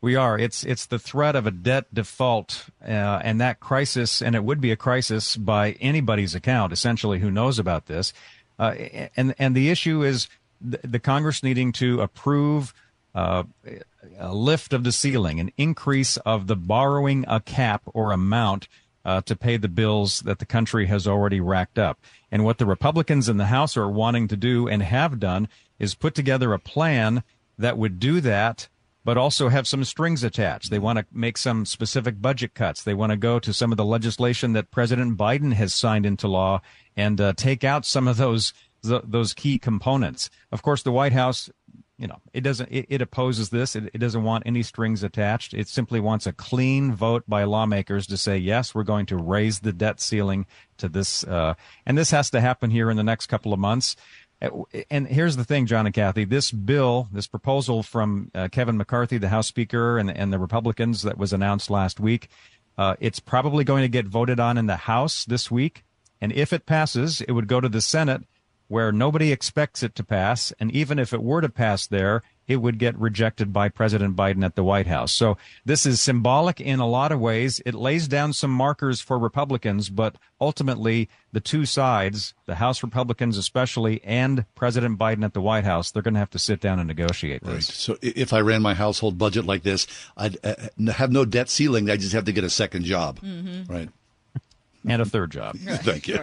[0.00, 0.38] We are.
[0.38, 4.60] It's it's the threat of a debt default, uh, and that crisis, and it would
[4.60, 8.12] be a crisis by anybody's account, essentially, who knows about this.
[8.60, 8.74] Uh,
[9.16, 10.28] and and the issue is
[10.60, 12.72] the, the Congress needing to approve
[13.12, 13.42] uh,
[14.18, 18.68] a lift of the ceiling, an increase of the borrowing a cap or amount
[19.04, 21.98] uh, to pay the bills that the country has already racked up.
[22.30, 25.48] And what the Republicans in the House are wanting to do and have done
[25.80, 27.24] is put together a plan
[27.58, 28.68] that would do that
[29.08, 30.70] but also have some strings attached.
[30.70, 32.82] They want to make some specific budget cuts.
[32.82, 36.28] They want to go to some of the legislation that President Biden has signed into
[36.28, 36.60] law
[36.94, 40.28] and uh, take out some of those th- those key components.
[40.52, 41.48] Of course, the White House,
[41.96, 43.74] you know, it doesn't it, it opposes this.
[43.74, 45.54] It, it, doesn't want any strings attached.
[45.54, 49.60] It simply wants a clean vote by lawmakers to say yes, we're going to raise
[49.60, 50.44] the debt ceiling
[50.76, 51.54] to this, uh,
[51.86, 53.96] and this has to happen here in the next couple of months.
[54.40, 56.24] And here's the thing, John and Kathy.
[56.24, 61.02] This bill, this proposal from uh, Kevin McCarthy, the House Speaker, and, and the Republicans
[61.02, 62.28] that was announced last week,
[62.76, 65.84] uh, it's probably going to get voted on in the House this week.
[66.20, 68.22] And if it passes, it would go to the Senate,
[68.68, 70.52] where nobody expects it to pass.
[70.60, 74.44] And even if it were to pass there, it would get rejected by President Biden
[74.44, 75.12] at the White House.
[75.12, 77.60] So this is symbolic in a lot of ways.
[77.66, 83.36] It lays down some markers for Republicans, but ultimately the two sides, the House Republicans
[83.36, 86.78] especially, and President Biden at the White House, they're going to have to sit down
[86.78, 87.52] and negotiate this.
[87.52, 87.62] Right.
[87.62, 90.54] So if I ran my household budget like this, I'd uh,
[90.90, 91.90] have no debt ceiling.
[91.90, 93.20] I just have to get a second job.
[93.20, 93.70] Mm-hmm.
[93.70, 93.90] Right.
[94.90, 95.56] And a third job.
[95.58, 96.20] Thank you.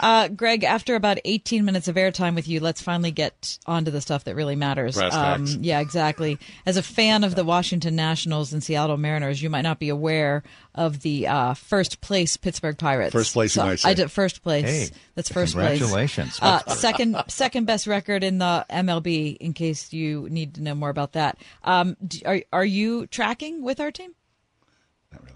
[0.00, 4.00] Uh, Greg, after about 18 minutes of airtime with you, let's finally get onto the
[4.00, 4.96] stuff that really matters.
[4.98, 6.38] Um, yeah, exactly.
[6.64, 10.42] As a fan of the Washington Nationals and Seattle Mariners, you might not be aware
[10.74, 13.12] of the uh, first place Pittsburgh Pirates.
[13.12, 13.90] First place, so, you might say.
[13.90, 14.64] I did first place.
[14.90, 16.38] Hey, That's first congratulations.
[16.38, 16.62] place.
[16.66, 19.36] Uh, second, second best record in the MLB.
[19.36, 23.80] In case you need to know more about that, um, are are you tracking with
[23.80, 24.14] our team?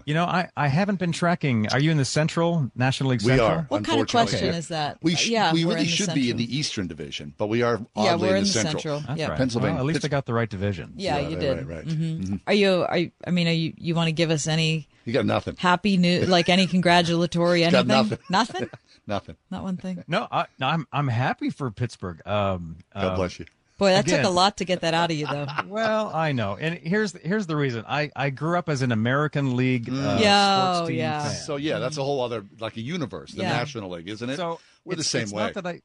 [0.05, 1.67] You know, I, I haven't been tracking.
[1.73, 3.49] Are you in the Central National League Central?
[3.49, 3.65] We are.
[3.69, 4.99] What kind of question is that?
[5.01, 7.63] We sh- yeah, we really in the should be in the Eastern Division, but we
[7.63, 8.71] are oddly Yeah, we're in in the the Central.
[8.81, 8.99] Central.
[9.07, 9.27] That's Yeah.
[9.29, 9.37] right.
[9.37, 9.73] Pennsylvania.
[9.75, 10.93] Well, at least Pitts- they got the right division.
[10.95, 11.67] Yeah, Yeah, you right, did.
[11.67, 11.85] right, right.
[11.87, 12.39] Mhm.
[12.45, 12.85] Are you?
[12.87, 13.11] Are you?
[13.25, 13.73] I mean, are you?
[13.77, 15.55] You want to give us any You got nothing.
[15.57, 17.87] happy news, like any congratulatory anything?
[17.87, 18.19] Got nothing.
[18.29, 18.69] Nothing?
[19.07, 19.35] Nothing.
[19.51, 20.03] Not one thing.
[20.07, 22.21] No, I, no, I'm I'm happy for Pittsburgh.
[22.27, 23.45] Um, God um, bless you.
[23.77, 25.47] Boy, that took a lot to get that out of you, though.
[25.67, 27.83] Well, I know, and here's here's the reason.
[27.87, 31.23] I, I grew up as an American League uh, Yeah, sports oh, team yeah.
[31.23, 31.33] fan.
[31.33, 33.49] So yeah, that's a whole other like a universe, the Yeah.
[33.49, 34.37] National League, isn't it?
[34.37, 35.43] So we're the same it's way.
[35.43, 35.81] Not that I,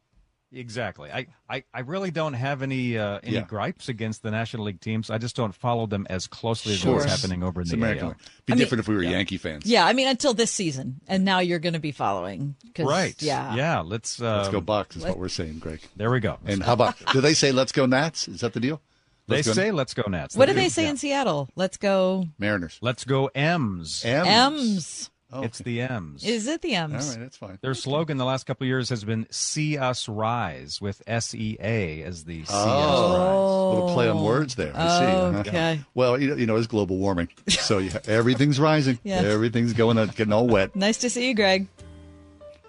[0.52, 1.10] exactly.
[1.10, 3.42] I, I, I really don't have any uh, any Yeah.
[3.42, 5.10] gripes against the National League teams.
[5.10, 6.94] I just don't follow them as closely as Sure.
[6.94, 8.04] what's happening over in it's the American.
[8.04, 8.08] AL.
[8.10, 8.18] League.
[8.46, 9.66] Be I mean- different if we were Yankee fans.
[9.66, 12.56] Yeah, I mean, until this season, and now you're going to be following.
[12.74, 13.14] 'cause- Right.
[13.22, 13.54] Yeah.
[13.54, 13.80] Yeah.
[13.80, 15.80] Let's um, Let's go Bucks is what we're saying, Greg.
[15.96, 16.38] There we go.
[16.44, 18.28] And how about do they say let's go Nats?
[18.28, 18.80] Is that the deal?
[19.28, 20.34] they Let's go say let's go Nats.
[20.36, 20.58] What do do.
[20.60, 21.48] they say in Seattle?
[21.54, 22.78] Let's go Mariners.
[22.82, 24.04] Let's go M's.
[24.04, 24.26] M's.
[24.28, 25.10] M's.
[25.32, 26.24] Oh, It's the M's.
[26.24, 27.04] Is it the M's?
[27.06, 27.58] All right, that's fine.
[27.62, 31.56] Their slogan the last couple of years has been "See Us Rise" with S E
[31.60, 34.72] A as the "See Us Oh, little play on words there.
[34.74, 35.04] I see.
[35.04, 35.38] Uh-huh.
[35.40, 35.80] Okay.
[35.94, 38.98] Well, you know, you know, it's global warming, so yeah, everything's rising.
[39.04, 39.24] Yes.
[39.24, 40.74] Everything's going, uh, getting all wet.
[40.76, 41.66] Nice to see you, Greg.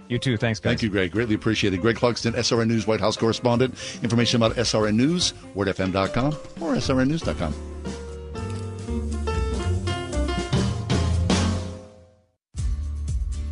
[0.07, 0.35] You too.
[0.37, 0.69] Thanks, guys.
[0.71, 1.11] Thank you, Greg.
[1.11, 1.81] Greatly appreciated.
[1.81, 3.75] Greg Clugston, SRN News White House correspondent.
[4.03, 7.53] Information about SRN News, wordfm.com or srnnews.com.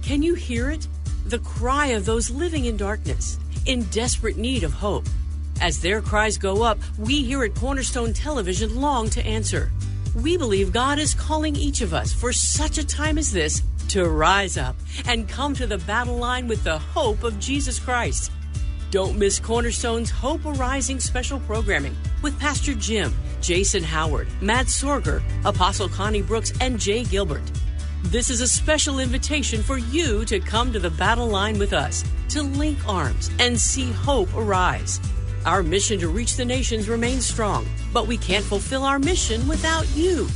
[0.09, 0.87] Can you hear it?
[1.27, 5.05] The cry of those living in darkness, in desperate need of hope.
[5.61, 9.71] As their cries go up, we here at Cornerstone Television long to answer.
[10.15, 14.09] We believe God is calling each of us for such a time as this to
[14.09, 18.31] rise up and come to the battle line with the hope of Jesus Christ.
[18.89, 25.87] Don't miss Cornerstone's Hope Arising special programming with Pastor Jim, Jason Howard, Matt Sorger, Apostle
[25.87, 27.43] Connie Brooks, and Jay Gilbert.
[28.03, 32.03] This is a special invitation for you to come to the battle line with us,
[32.29, 34.99] to link arms and see hope arise.
[35.45, 39.85] Our mission to reach the nations remains strong, but we can't fulfill our mission without
[39.95, 40.27] you.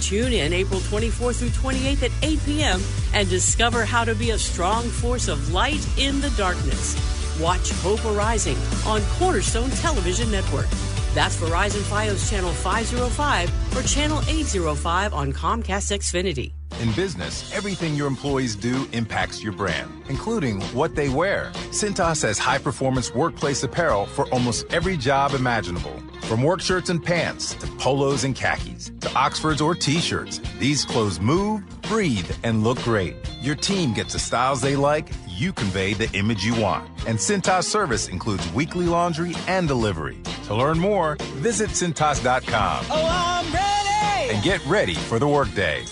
[0.00, 2.80] Tune in April 24th through 28th at 8 p.m.
[3.12, 6.96] and discover how to be a strong force of light in the darkness.
[7.40, 10.68] Watch Hope Arising on Cornerstone Television Network.
[11.14, 16.52] That's Verizon Fios Channel 505 or Channel 805 on Comcast Xfinity.
[16.80, 21.50] In business, everything your employees do impacts your brand, including what they wear.
[21.70, 25.96] Cintas has high performance workplace apparel for almost every job imaginable.
[26.22, 30.84] From work shirts and pants to polos and khakis to Oxfords or t shirts, these
[30.84, 33.16] clothes move, breathe, and look great.
[33.42, 36.88] Your team gets the styles they like, you convey the image you want.
[37.08, 40.18] And Cintas service includes weekly laundry and delivery.
[40.44, 44.34] To learn more, visit Cintas.com Oh, I'm ready!
[44.34, 45.84] and get ready for the workday.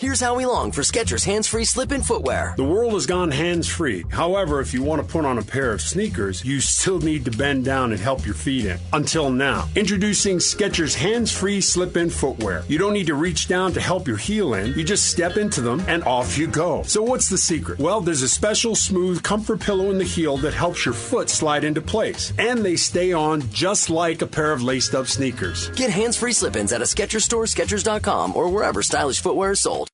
[0.00, 2.54] Here's Howie Long for Skechers hands-free slip-in footwear.
[2.56, 4.06] The world has gone hands-free.
[4.08, 7.30] However, if you want to put on a pair of sneakers, you still need to
[7.30, 8.78] bend down and help your feet in.
[8.94, 12.64] Until now, introducing Skechers hands-free slip-in footwear.
[12.66, 14.72] You don't need to reach down to help your heel in.
[14.72, 16.82] You just step into them and off you go.
[16.84, 17.78] So what's the secret?
[17.78, 21.62] Well, there's a special smooth comfort pillow in the heel that helps your foot slide
[21.62, 25.68] into place, and they stay on just like a pair of laced-up sneakers.
[25.76, 29.89] Get hands-free slip-ins at a Skechers store, Skechers.com, or wherever stylish footwear is sold.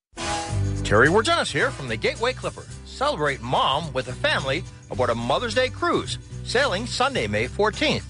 [0.87, 2.64] Terry Wirginis here from the Gateway Clipper.
[2.85, 8.05] Celebrate mom with a family aboard a Mother's Day cruise, sailing Sunday, May 14th.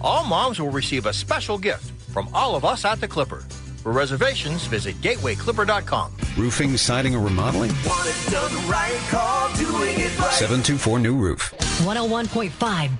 [0.00, 3.44] All moms will receive a special gift from all of us at the Clipper.
[3.88, 6.12] For reservations, visit gatewayclipper.com.
[6.36, 7.70] Roofing, siding, or remodeling?
[7.86, 10.30] Want it done right, call doing it right.
[10.34, 11.54] 724 New Roof.
[11.78, 12.50] 101.5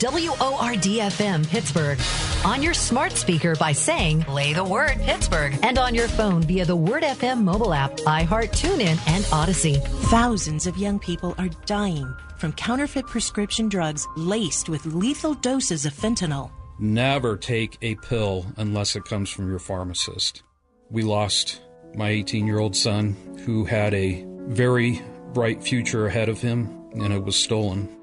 [0.01, 1.98] WORD FM Pittsburgh.
[2.42, 5.59] On your smart speaker by saying, play the word Pittsburgh.
[5.62, 9.87] And on your phone via the Word FM mobile app, iHeart, TuneIn, and Audacy.
[10.09, 15.92] Thousands of young people are dying from counterfeit prescription drugs laced with lethal doses of
[15.92, 16.51] fentanyl.
[16.79, 20.44] Never take a pill unless it comes from your pharmacist.
[20.90, 21.61] We lost
[21.94, 27.12] my 18 year old son who had a very bright future ahead of him, and
[27.12, 27.94] it was stolen.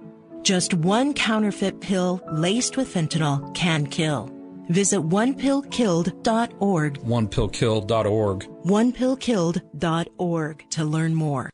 [0.43, 4.30] Just one counterfeit pill laced with fentanyl can kill.
[4.69, 7.00] Visit onepillkilled.org.
[7.00, 8.48] OnePillKilled.org.
[8.65, 11.50] Onepillkilled.org to learn more.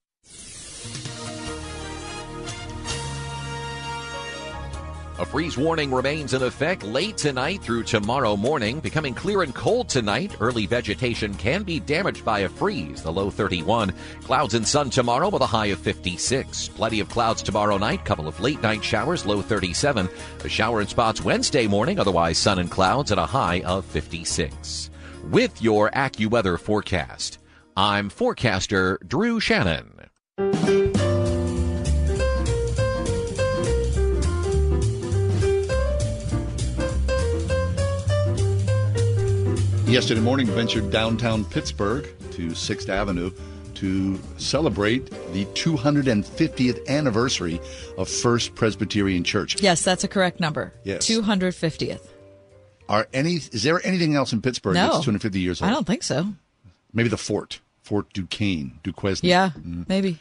[5.21, 8.79] A freeze warning remains in effect late tonight through tomorrow morning.
[8.79, 10.36] Becoming clear and cold tonight.
[10.39, 13.03] Early vegetation can be damaged by a freeze.
[13.03, 13.93] The low 31.
[14.23, 16.69] Clouds and sun tomorrow with a high of 56.
[16.69, 18.03] Plenty of clouds tomorrow night.
[18.03, 19.23] Couple of late night showers.
[19.23, 20.10] Low 37.
[20.43, 21.99] A shower in spots Wednesday morning.
[21.99, 24.89] Otherwise sun and clouds at a high of 56.
[25.29, 27.38] With your AccuWeather forecast,
[27.77, 30.01] I'm forecaster Drew Shannon.
[39.91, 43.30] Yesterday morning, ventured downtown Pittsburgh to 6th Avenue
[43.75, 47.60] to celebrate the 250th anniversary
[47.97, 49.62] of First Presbyterian Church.
[49.62, 50.71] Yes, that's a correct number.
[50.86, 51.06] Yes.
[51.10, 52.08] 250th.
[52.88, 54.93] Are any is there anything else in Pittsburgh No.
[54.93, 55.69] that's 250 years old?
[55.69, 56.27] I don't think so.
[56.93, 59.27] Maybe the fort, Fort Duquesne, Duquesne.
[59.27, 59.88] Yeah, Mm.
[59.89, 60.19] maybe.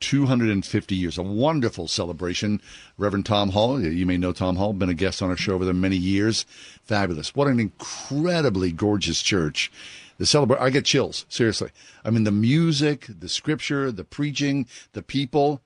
[0.00, 1.18] 250 years.
[1.18, 2.60] A wonderful celebration.
[2.98, 5.64] Reverend Tom Hall, you may know Tom Hall, been a guest on our show over
[5.64, 6.44] the many years.
[6.84, 7.34] Fabulous.
[7.34, 9.70] What an incredibly gorgeous church.
[10.18, 11.70] The celebrate, I get chills, seriously.
[12.04, 15.60] I mean, the music, the scripture, the preaching, the people,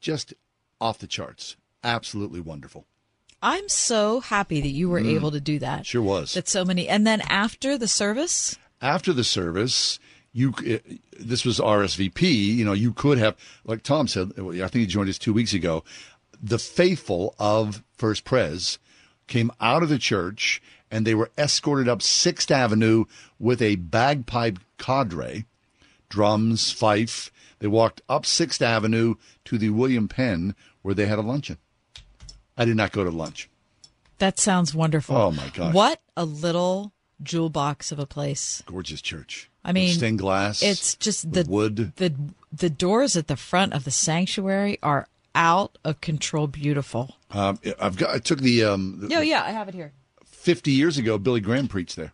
[0.00, 0.34] just
[0.80, 1.56] off the charts.
[1.82, 2.84] Absolutely wonderful.
[3.42, 5.14] I'm so happy that you were Mm.
[5.16, 5.86] able to do that.
[5.86, 6.32] Sure was.
[6.34, 6.88] That so many.
[6.88, 9.98] And then after the service, after the service,
[10.34, 12.22] you c- this was RSVP.
[12.22, 14.32] You know, you could have, like Tom said.
[14.36, 15.82] I think he joined us two weeks ago.
[16.42, 18.78] The faithful of First Pres
[19.28, 23.04] came out of the church and they were escorted up Sixth Avenue
[23.38, 25.46] with a bagpipe cadre,
[26.10, 27.32] drums, fife.
[27.60, 29.14] They walked up Sixth Avenue
[29.46, 31.56] to the William Penn where they had a luncheon.
[32.58, 33.48] I did not go to lunch.
[34.18, 35.16] that sounds wonderful.
[35.16, 35.72] Oh, my gosh.
[35.74, 36.92] What a little
[37.22, 38.62] jewel box of a place.
[38.66, 39.48] Gorgeous church.
[39.64, 40.62] I mean, With stained glass.
[40.62, 41.92] It's just the the wood.
[41.96, 42.14] The
[42.52, 46.46] the doors at the front of the sanctuary are out of control.
[46.46, 47.16] Beautiful.
[47.30, 48.10] Um, I've got.
[48.10, 49.92] I took the um, the- No, yeah, I have it here.
[50.26, 52.12] 50 years ago, Billy Graham preached there.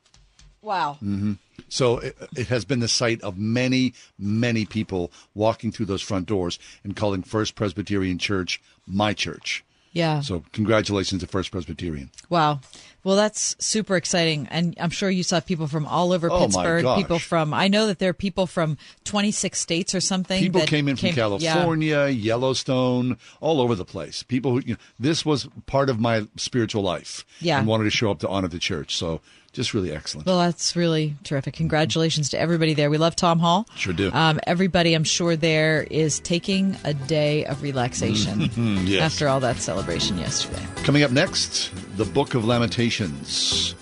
[0.62, 0.94] Wow.
[1.00, 1.32] hmm
[1.68, 6.26] So it, it has been the site of many, many people walking through those front
[6.26, 9.64] doors and calling First Presbyterian Church my church.
[9.92, 10.20] Yeah.
[10.20, 12.10] So congratulations to First Presbyterian.
[12.28, 12.60] Wow.
[13.02, 14.46] Well, that's super exciting.
[14.50, 16.84] And I'm sure you saw people from all over Oh, Pittsburgh.
[16.96, 20.40] People from, I know that there are people from 26 states or something.
[20.40, 21.14] People came in from yeah.
[21.14, 24.22] California, Yellowstone, all over the place.
[24.22, 27.24] People who, you know, this was part of my spiritual life.
[27.40, 27.58] Yeah.
[27.58, 28.96] And wanted to show up to honor the church.
[28.96, 29.20] So
[29.52, 30.26] just really excellent.
[30.26, 31.54] Well, that's really terrific.
[31.54, 32.90] Congratulations to everybody there.
[32.90, 33.66] We love Tom Hall.
[33.76, 34.10] Sure do.
[34.12, 38.50] Um, everybody, I'm sure, there is taking a day of relaxation
[38.86, 39.02] yes.
[39.02, 40.64] after all that celebration yesterday.
[40.84, 43.74] Coming up next, the Book of Lamentations.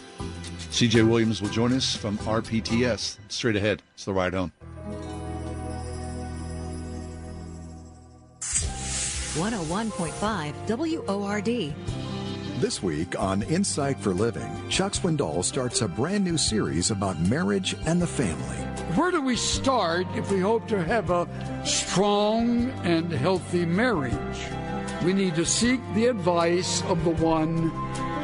[0.71, 3.19] CJ Williams will join us from RPTS.
[3.29, 4.53] Straight ahead, it's the ride home.
[9.39, 12.08] 101.5 WORD.
[12.59, 17.77] This week on Insight for Living, Chuck Swindoll starts a brand new series about marriage
[17.87, 18.57] and the family.
[18.97, 21.29] Where do we start if we hope to have a
[21.65, 24.41] strong and healthy marriage?
[25.05, 27.69] We need to seek the advice of the one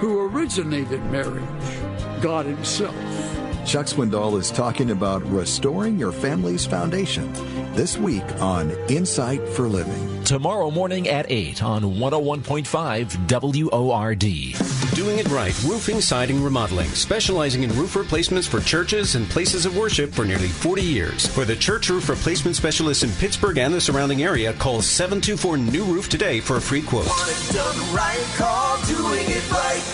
[0.01, 3.44] who originated marriage, God Himself.
[3.65, 7.33] Chuck Swindoll is talking about restoring your family's foundation
[7.75, 10.23] this week on Insight for Living.
[10.25, 14.84] Tomorrow morning at 8 on 101.5 WORD.
[14.95, 15.53] Doing it right.
[15.65, 16.89] Roofing, siding, remodeling.
[16.91, 21.27] Specializing in roof replacements for churches and places of worship for nearly 40 years.
[21.27, 25.85] For the church roof replacement specialist in Pittsburgh and the surrounding area, call 724 New
[25.85, 27.07] Roof today for a free quote.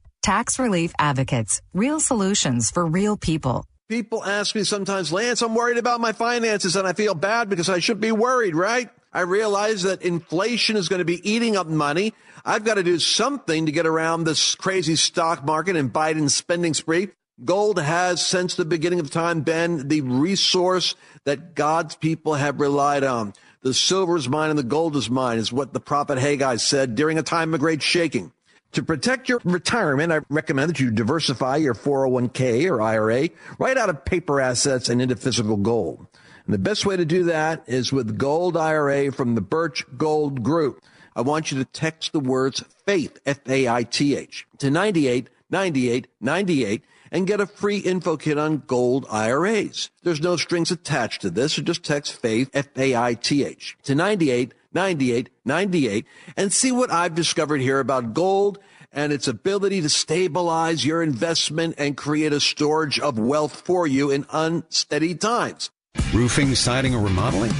[0.21, 1.63] Tax Relief Advocates.
[1.73, 3.65] Real solutions for real people.
[3.89, 7.69] People ask me sometimes, Lance, I'm worried about my finances and I feel bad because
[7.69, 8.89] I should be worried, right?
[9.11, 12.13] I realize that inflation is going to be eating up money.
[12.45, 16.75] I've got to do something to get around this crazy stock market and Biden's spending
[16.75, 17.09] spree.
[17.43, 20.93] Gold has, since the beginning of time, been the resource
[21.25, 23.33] that God's people have relied on.
[23.63, 26.93] The silver is mine and the gold is mine, is what the prophet Haggai said
[26.93, 28.31] during a time of great shaking.
[28.73, 33.89] To protect your retirement, I recommend that you diversify your 401k or IRA right out
[33.89, 36.07] of paper assets and into physical gold.
[36.45, 40.41] And the best way to do that is with Gold IRA from the Birch Gold
[40.41, 40.81] Group.
[41.15, 47.41] I want you to text the words FAITH, F-A-I-T-H, to 98 98 98 and get
[47.41, 49.89] a free info kit on gold IRAs.
[50.03, 56.05] There's no strings attached to this, so just text FAITH, F-A-I-T-H, to 98 98 98
[56.37, 58.59] and see what I've discovered here about gold
[58.91, 64.11] and its ability to stabilize your investment and create a storage of wealth for you
[64.11, 65.69] in unsteady times.
[66.13, 67.51] Roofing, siding, or remodeling?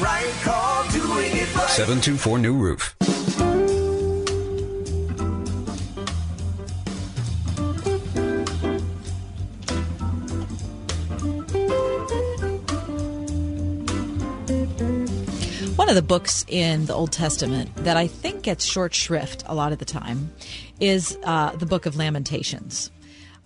[0.00, 0.34] Right,
[1.68, 2.96] 724 New Roof.
[15.88, 19.54] One of the books in the Old Testament that I think gets short shrift a
[19.54, 20.30] lot of the time
[20.78, 22.90] is uh, the book of Lamentations.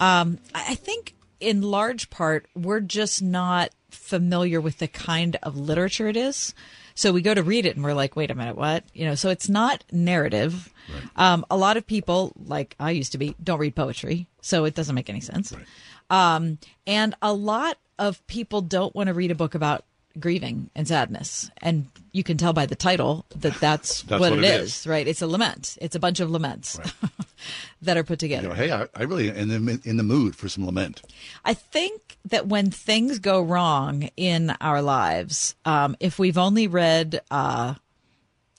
[0.01, 6.09] Um, I think in large part, we're just not familiar with the kind of literature
[6.09, 6.53] it is.
[6.97, 8.83] So we go to read it and we're like, wait a minute, what?
[8.93, 10.69] You know, so it's not narrative.
[10.93, 11.03] Right.
[11.15, 14.27] Um, a lot of people, like I used to be, don't read poetry.
[14.41, 15.53] So it doesn't make any sense.
[15.53, 16.35] Right.
[16.35, 19.85] Um, and a lot of people don't want to read a book about
[20.19, 21.51] grieving and sadness.
[21.59, 24.87] And you can tell by the title that that's, that's what, what, it it is,
[24.87, 25.07] right?
[25.07, 25.79] It's a lament.
[25.81, 26.93] It's a bunch of laments right.
[27.83, 28.43] that are put together.
[28.43, 31.03] You know, hey, I, I really am in the, in the mood for some lament.
[31.45, 37.21] I think that when things go wrong in our lives, um, if we've only read
[37.31, 37.75] uh,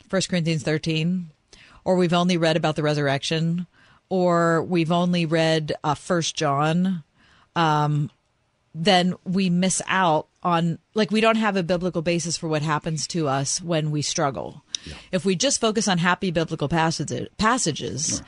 [0.09, 1.29] 1 Corinthians 13,
[1.85, 3.67] or we've only read about the resurrection,
[4.09, 7.03] or we've only read uh, First John,
[7.55, 8.09] um,
[8.75, 13.07] then we miss out on like we don't have a biblical basis for what happens
[13.07, 14.63] to us when we struggle.
[14.85, 14.95] Yeah.
[15.11, 18.21] If we just focus on happy biblical passages, passages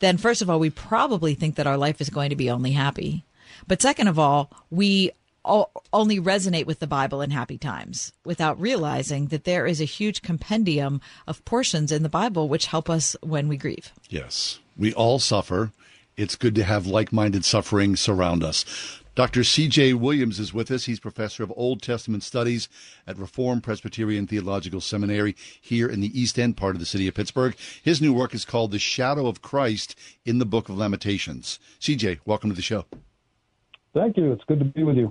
[0.00, 2.72] then first of all we probably think that our life is going to be only
[2.72, 3.24] happy.
[3.66, 5.12] But second of all, we
[5.44, 10.22] only resonate with the Bible in happy times without realizing that there is a huge
[10.22, 13.92] compendium of portions in the Bible which help us when we grieve.
[14.08, 14.58] Yes.
[14.76, 15.72] We all suffer.
[16.16, 18.99] It's good to have like minded suffering surround us.
[19.14, 19.42] Dr.
[19.42, 19.94] C.J.
[19.94, 20.84] Williams is with us.
[20.84, 22.68] He's professor of Old Testament studies
[23.06, 27.14] at Reformed Presbyterian Theological Seminary here in the East End part of the city of
[27.14, 27.56] Pittsburgh.
[27.82, 31.58] His new work is called The Shadow of Christ in the Book of Lamentations.
[31.80, 32.84] C.J., welcome to the show.
[33.92, 34.32] Thank you.
[34.32, 35.10] It's good to be with you.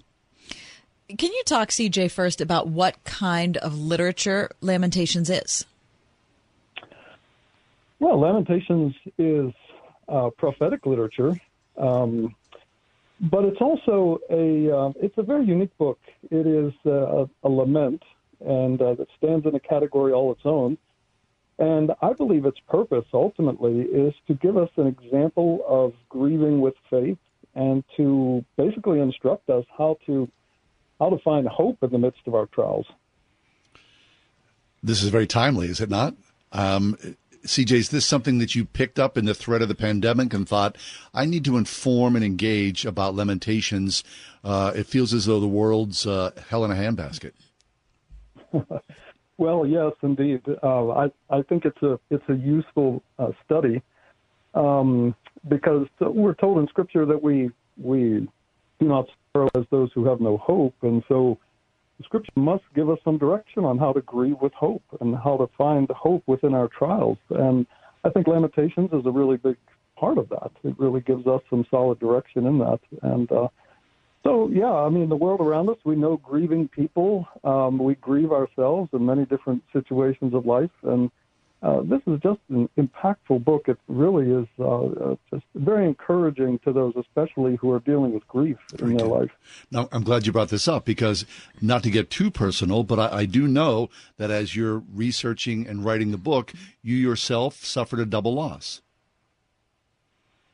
[1.18, 5.66] Can you talk, CJ, first about what kind of literature Lamentations is?
[8.00, 9.52] Well, Lamentations is
[10.08, 11.34] uh, prophetic literature.
[11.78, 12.36] Um,
[13.20, 16.00] but it's also a uh, it's a very unique book.
[16.32, 18.04] It is uh, a, a, lament,
[18.46, 20.78] and uh, that stands in a category all its own.
[21.58, 26.76] And I believe its purpose ultimately is to give us an example of grieving with
[26.90, 27.18] faith
[27.54, 30.30] and to basically instruct us how to
[31.00, 32.86] how to find hope in the midst of our trials.
[34.82, 36.16] This is very timely, is it not?
[36.54, 36.98] Um,
[37.46, 40.48] CJ, is this something that you picked up in the threat of the pandemic and
[40.48, 40.78] thought,
[41.14, 44.04] I need to inform and engage about lamentations?
[44.44, 47.32] Uh, it feels as though the world's uh, hell in a handbasket.
[49.38, 50.42] well, yes, indeed.
[50.64, 53.82] Uh, I I think it's a it's a useful uh, study
[54.54, 55.16] um,
[55.48, 58.28] because we're told in Scripture that we we
[58.80, 61.38] do not sorrow as those who have no hope, and so
[62.00, 65.38] the Scripture must give us some direction on how to grieve with hope and how
[65.38, 67.18] to find hope within our trials.
[67.30, 67.68] And
[68.06, 69.58] I think Lamentations is a really big
[69.98, 70.52] part of that.
[70.64, 72.80] It really gives us some solid direction in that.
[73.02, 73.50] And uh,
[74.24, 77.28] so, yeah, I mean, the world around us, we know grieving people.
[77.44, 80.72] Um, we grieve ourselves in many different situations of life.
[80.84, 81.12] And
[81.62, 83.68] uh, this is just an impactful book.
[83.68, 88.26] It really is uh, uh, just very encouraging to those, especially who are dealing with
[88.28, 89.32] grief in their life.
[89.70, 91.26] Now, I'm glad you brought this up because,
[91.62, 95.84] not to get too personal, but I, I do know that as you're researching and
[95.84, 98.82] writing the book, you yourself suffered a double loss.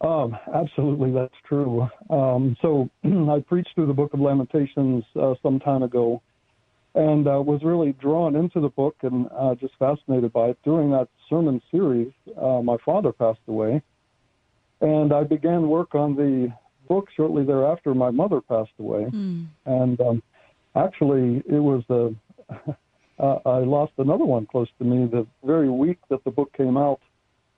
[0.01, 1.87] Um, absolutely, that's true.
[2.09, 6.21] Um, so I preached through the Book of Lamentations uh, some time ago
[6.95, 10.57] and uh, was really drawn into the book and uh, just fascinated by it.
[10.63, 13.81] During that sermon series, uh, my father passed away,
[14.79, 16.53] and I began work on the
[16.87, 17.93] book shortly thereafter.
[17.93, 19.45] My mother passed away, mm.
[19.65, 20.23] and um,
[20.75, 22.15] actually, it was the
[23.19, 26.77] uh, I lost another one close to me the very week that the book came
[26.77, 27.01] out.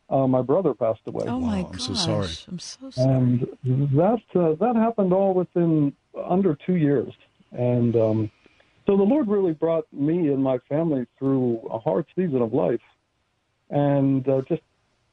[0.10, 1.26] Uh, my brother passed away.
[1.28, 1.74] Oh my gosh!
[1.74, 2.30] I'm so sorry.
[2.48, 3.14] I'm so sorry.
[3.14, 5.94] And that uh, that happened all within
[6.28, 7.14] under two years,
[7.52, 8.32] and um,
[8.88, 12.82] so the Lord really brought me and my family through a hard season of life.
[13.70, 14.62] And uh, just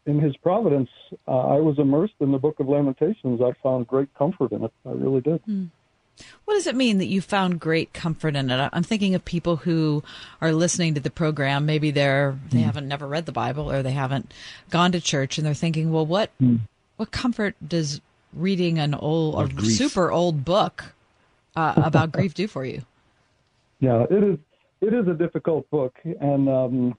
[0.06, 0.88] in His providence,
[1.26, 3.40] uh, I was immersed in the book of Lamentations.
[3.42, 4.72] I found great comfort in it.
[4.86, 5.40] I really did.
[5.40, 5.64] Hmm.
[6.44, 8.70] What does it mean that you found great comfort in it?
[8.72, 10.04] I'm thinking of people who
[10.40, 11.66] are listening to the program.
[11.66, 12.64] Maybe they're they mm.
[12.64, 14.32] haven't never read the Bible or they haven't
[14.70, 16.60] gone to church, and they're thinking, "Well, what mm.
[16.98, 18.00] what comfort does
[18.32, 20.94] reading an old, a super old book
[21.56, 22.82] uh, about grief do for you?"
[23.84, 24.38] Yeah, it is.
[24.80, 26.94] It is a difficult book, and um,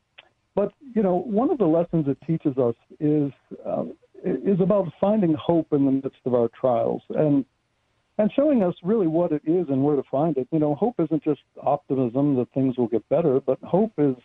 [0.53, 3.31] but you know, one of the lessons it teaches us is
[3.65, 3.85] uh,
[4.23, 7.43] is about finding hope in the midst of our trials, and
[8.19, 10.47] and showing us really what it is and where to find it.
[10.51, 14.15] You know, hope isn't just optimism that things will get better, but hope is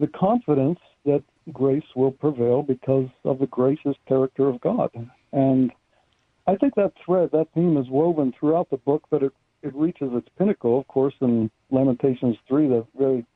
[0.00, 4.90] the confidence that grace will prevail because of the gracious character of God.
[5.32, 5.70] And
[6.48, 10.10] I think that thread, that theme is woven throughout the book, but it it reaches
[10.12, 13.26] its pinnacle, of course, in Lamentations 3, the very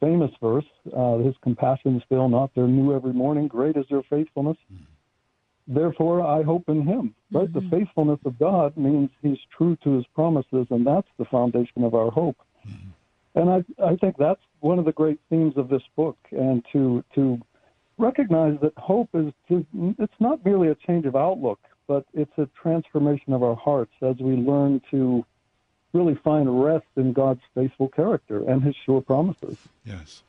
[0.00, 0.64] famous verse,
[0.96, 4.56] uh, His compassions fail not, they're new every morning, great is your faithfulness.
[4.72, 5.74] Mm-hmm.
[5.74, 7.14] Therefore, I hope in Him.
[7.30, 7.48] Right?
[7.48, 7.70] Mm-hmm.
[7.70, 11.94] The faithfulness of God means He's true to His promises, and that's the foundation of
[11.94, 12.38] our hope.
[12.68, 12.88] Mm-hmm.
[13.34, 17.02] And I, I think that's one of the great themes of this book, and to
[17.14, 17.40] to
[17.98, 19.64] recognize that hope is to,
[19.98, 24.16] it's not merely a change of outlook, but it's a transformation of our hearts as
[24.18, 25.24] we learn to
[25.92, 29.56] really find rest in God's faithful character and his sure promises.
[29.84, 30.22] Yes.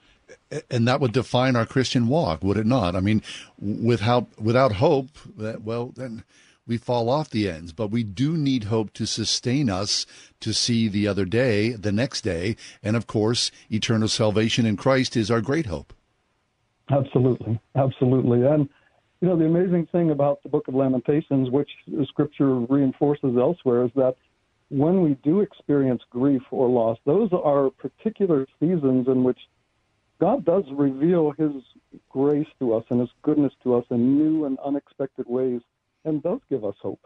[0.69, 2.95] And that would define our Christian walk, would it not?
[2.95, 3.21] I mean,
[3.59, 6.23] without without hope, that well, then
[6.65, 7.71] we fall off the ends.
[7.71, 10.05] But we do need hope to sustain us
[10.39, 15.15] to see the other day, the next day, and of course, eternal salvation in Christ
[15.15, 15.93] is our great hope.
[16.89, 18.67] Absolutely, absolutely, and
[19.21, 21.69] you know the amazing thing about the Book of Lamentations, which
[22.07, 24.15] Scripture reinforces elsewhere, is that
[24.73, 29.39] when we do experience grief or loss, those are particular seasons in which
[30.19, 31.51] God does reveal His
[32.09, 35.61] grace to us and His goodness to us in new and unexpected ways,
[36.05, 37.01] and does give us hope.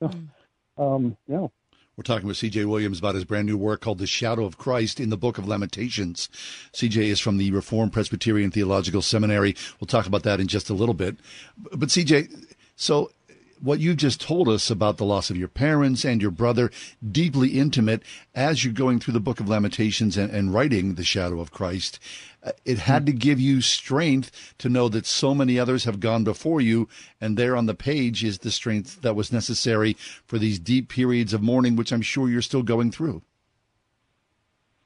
[0.00, 0.28] Mm.
[0.78, 1.48] um, yeah.
[1.96, 2.64] We're talking with C.J.
[2.64, 5.46] Williams about his brand new work called The Shadow of Christ in the Book of
[5.46, 6.30] Lamentations.
[6.72, 7.08] C.J.
[7.08, 9.54] is from the Reformed Presbyterian Theological Seminary.
[9.78, 11.16] We'll talk about that in just a little bit.
[11.58, 12.28] But, C.J.,
[12.76, 13.10] so
[13.62, 16.70] what you just told us about the loss of your parents and your brother,
[17.10, 18.02] deeply intimate
[18.34, 21.98] as you're going through the book of Lamentations and, and writing the shadow of Christ.
[22.42, 26.24] Uh, it had to give you strength to know that so many others have gone
[26.24, 26.88] before you,
[27.20, 29.94] and there on the page is the strength that was necessary
[30.26, 33.22] for these deep periods of mourning, which I'm sure you're still going through.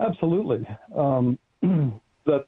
[0.01, 0.67] Absolutely.
[0.95, 1.39] Um,
[2.27, 2.45] that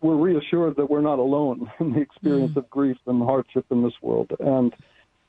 [0.00, 2.56] we're reassured that we're not alone in the experience mm.
[2.56, 4.30] of grief and hardship in this world.
[4.40, 4.74] And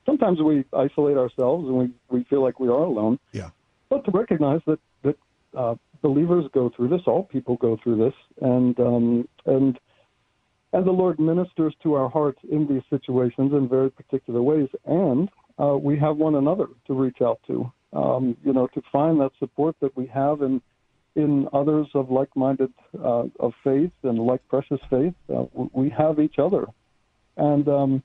[0.06, 3.18] sometimes we isolate ourselves and we, we feel like we are alone.
[3.32, 3.50] Yeah.
[3.88, 5.16] But to recognize that that
[5.56, 9.78] uh, believers go through this, all people go through this, and um, and
[10.72, 14.68] and the Lord ministers to our hearts in these situations in very particular ways.
[14.84, 15.28] And
[15.58, 17.72] uh, we have one another to reach out to.
[17.92, 20.60] Um, you know, to find that support that we have in
[21.14, 25.14] in others of like-minded uh, of faith and like precious faith.
[25.32, 26.66] Uh, we have each other,
[27.36, 28.02] and um,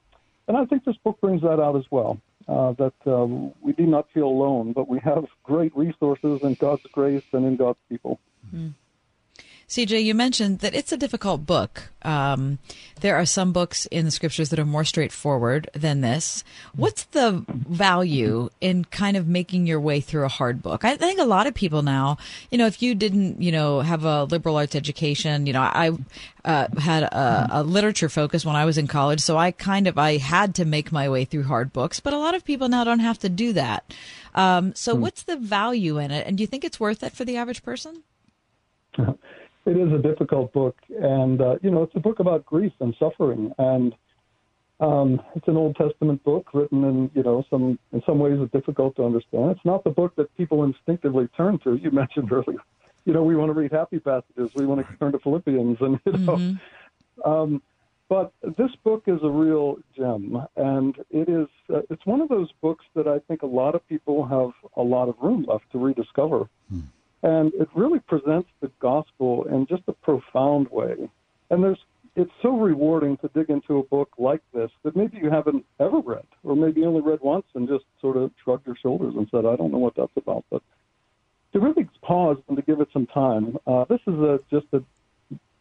[0.50, 2.20] and I think this book brings that out as well.
[2.48, 3.26] Uh, that uh,
[3.62, 7.56] we do not feel alone, but we have great resources in God's grace and in
[7.56, 8.20] God's people.
[8.54, 8.74] Mm.
[9.70, 11.92] CJ, you mentioned that it's a difficult book.
[12.02, 12.58] Um,
[13.02, 16.44] there are some books in the scriptures that are more straightforward than this.
[16.76, 20.84] What's the value in kind of making your way through a hard book?
[20.84, 22.18] I think a lot of people now,
[22.50, 25.92] you know, if you didn't, you know, have a liberal arts education, you know, I
[26.46, 30.00] uh, had a, a literature focus when I was in college, so I kind of
[30.00, 32.00] I had to make my way through hard books.
[32.00, 33.84] But a lot of people now don't have to do that.
[34.34, 35.02] Um, so, hmm.
[35.02, 37.62] what's the value in it, and do you think it's worth it for the average
[37.62, 38.02] person?
[39.70, 42.96] it is a difficult book, and uh, you know, it's a book about grief and
[43.00, 43.94] suffering, and
[44.80, 48.52] um, it's an Old Testament book written in you know some in some ways it's
[48.52, 49.52] difficult to understand.
[49.52, 51.76] It's not the book that people instinctively turn to.
[51.76, 52.60] You mentioned earlier,
[53.06, 56.00] you know, we want to read happy passages, we want to turn to Philippians, and
[56.06, 56.36] you know.
[56.36, 57.30] Mm-hmm.
[57.30, 57.62] Um,
[58.08, 62.50] but this book is a real gem, and it is uh, it's one of those
[62.60, 65.78] books that I think a lot of people have a lot of room left to
[65.78, 66.50] rediscover.
[66.74, 66.86] Mm.
[67.22, 71.10] And it really presents the gospel in just a profound way.
[71.50, 71.80] And there's
[72.16, 76.00] it's so rewarding to dig into a book like this that maybe you haven't ever
[76.00, 79.46] read, or maybe only read once and just sort of shrugged your shoulders and said,
[79.46, 80.44] I don't know what that's about.
[80.50, 80.62] But
[81.54, 84.84] to really pause and to give it some time, uh, this is a, just a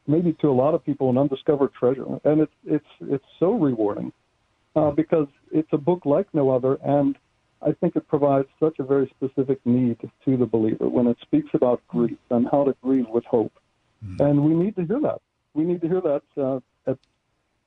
[0.06, 4.12] maybe to a lot of people an undiscovered treasure, and it's it's it's so rewarding
[4.74, 7.16] uh, because it's a book like no other, and
[7.61, 11.50] I think it provides such a very specific need to the believer when it speaks
[11.54, 13.52] about grief and how to grieve with hope.
[14.04, 14.22] Mm-hmm.
[14.22, 15.20] And we need to hear that.
[15.54, 16.98] We need to hear that uh, at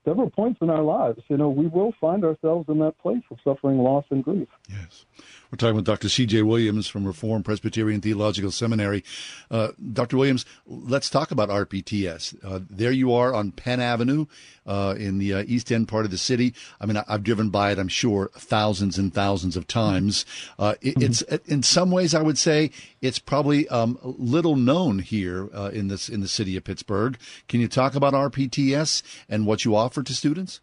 [0.05, 1.21] several points in our lives.
[1.27, 4.47] You know, we will find ourselves in that place of suffering, loss, and grief.
[4.69, 5.05] Yes.
[5.52, 6.08] We're talking with Dr.
[6.08, 6.43] C.J.
[6.43, 9.04] Williams from Reformed Presbyterian Theological Seminary.
[9.49, 10.16] Uh, Dr.
[10.16, 12.38] Williams, let's talk about RPTS.
[12.41, 14.28] Uh, there you are on Penn Avenue
[14.66, 16.54] uh, in the uh, East End part of the city.
[16.80, 20.26] I mean, I, have driven by it, I'm sure, thousands and thousands of times.
[20.58, 21.04] Uh, it, mm-hmm.
[21.04, 22.72] It's in some ways, I would say,
[23.02, 27.18] it's probably um, little known here uh, in this in the city of Pittsburgh.
[27.49, 30.62] Can you talk about RPTS and what you offer to students?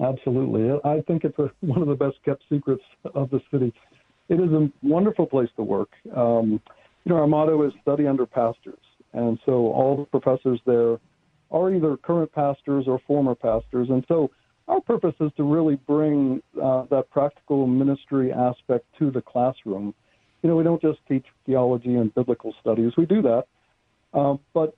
[0.00, 0.78] Absolutely.
[0.84, 2.82] I think it's a, one of the best kept secrets
[3.14, 3.72] of the city.
[4.28, 5.90] It is a wonderful place to work.
[6.14, 6.60] Um,
[7.04, 8.78] you know, our motto is study under pastors.
[9.12, 10.98] And so all the professors there
[11.50, 13.88] are either current pastors or former pastors.
[13.88, 14.30] And so
[14.68, 19.94] our purpose is to really bring uh, that practical ministry aspect to the classroom.
[20.42, 23.44] You know, we don't just teach theology and biblical studies, we do that.
[24.12, 24.76] Uh, but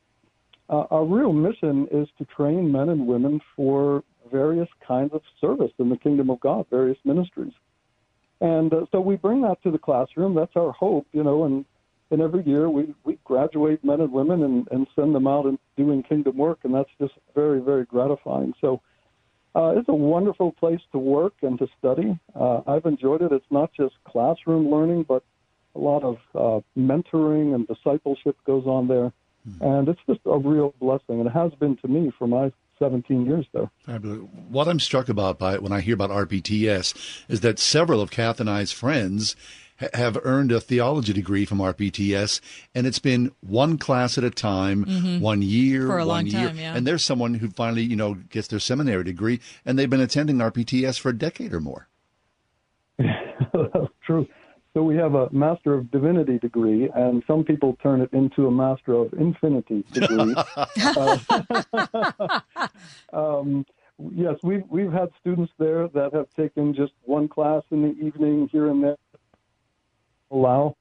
[0.68, 5.72] uh, our real mission is to train men and women for various kinds of service
[5.78, 7.53] in the kingdom of God, various ministries.
[8.41, 10.34] And uh, so we bring that to the classroom.
[10.34, 11.64] That's our hope, you know, and,
[12.11, 15.59] and every year we, we graduate men and women and, and send them out and
[15.76, 18.55] doing kingdom work, and that's just very, very gratifying.
[18.61, 18.80] So
[19.55, 22.18] uh, it's a wonderful place to work and to study.
[22.34, 23.32] Uh, I've enjoyed it.
[23.32, 25.24] It's not just classroom learning, but
[25.74, 29.12] a lot of uh, mentoring and discipleship goes on there.
[29.49, 29.64] Mm-hmm.
[29.64, 33.26] And it's just a real blessing, and it has been to me for my 17
[33.26, 33.70] years there.
[34.49, 38.41] What I'm struck about by when I hear about RPTS is that several of Kath
[38.41, 39.37] and I's friends
[39.79, 42.41] ha- have earned a theology degree from RPTS,
[42.74, 45.20] and it's been one class at a time, mm-hmm.
[45.20, 46.49] one year, For a one long year.
[46.49, 46.74] Time, yeah.
[46.74, 50.39] And there's someone who finally, you know, gets their seminary degree, and they've been attending
[50.39, 51.89] RPTS for a decade or more.
[52.99, 54.26] That's true.
[54.74, 58.50] So we have a Master of Divinity degree, and some people turn it into a
[58.50, 60.34] Master of Infinity degree.
[60.76, 61.18] uh,
[63.12, 63.64] um,
[64.14, 68.48] yes, we've we've had students there that have taken just one class in the evening
[68.52, 68.96] here and there.
[70.30, 70.76] Allow,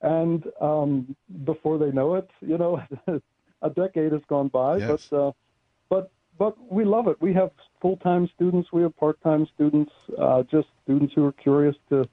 [0.00, 1.14] and um,
[1.44, 2.82] before they know it, you know,
[3.62, 4.78] a decade has gone by.
[4.78, 5.08] Yes.
[5.10, 5.32] But uh,
[5.88, 7.16] but but we love it.
[7.20, 11.32] We have full time students, we have part time students, uh, just students who are
[11.32, 12.08] curious to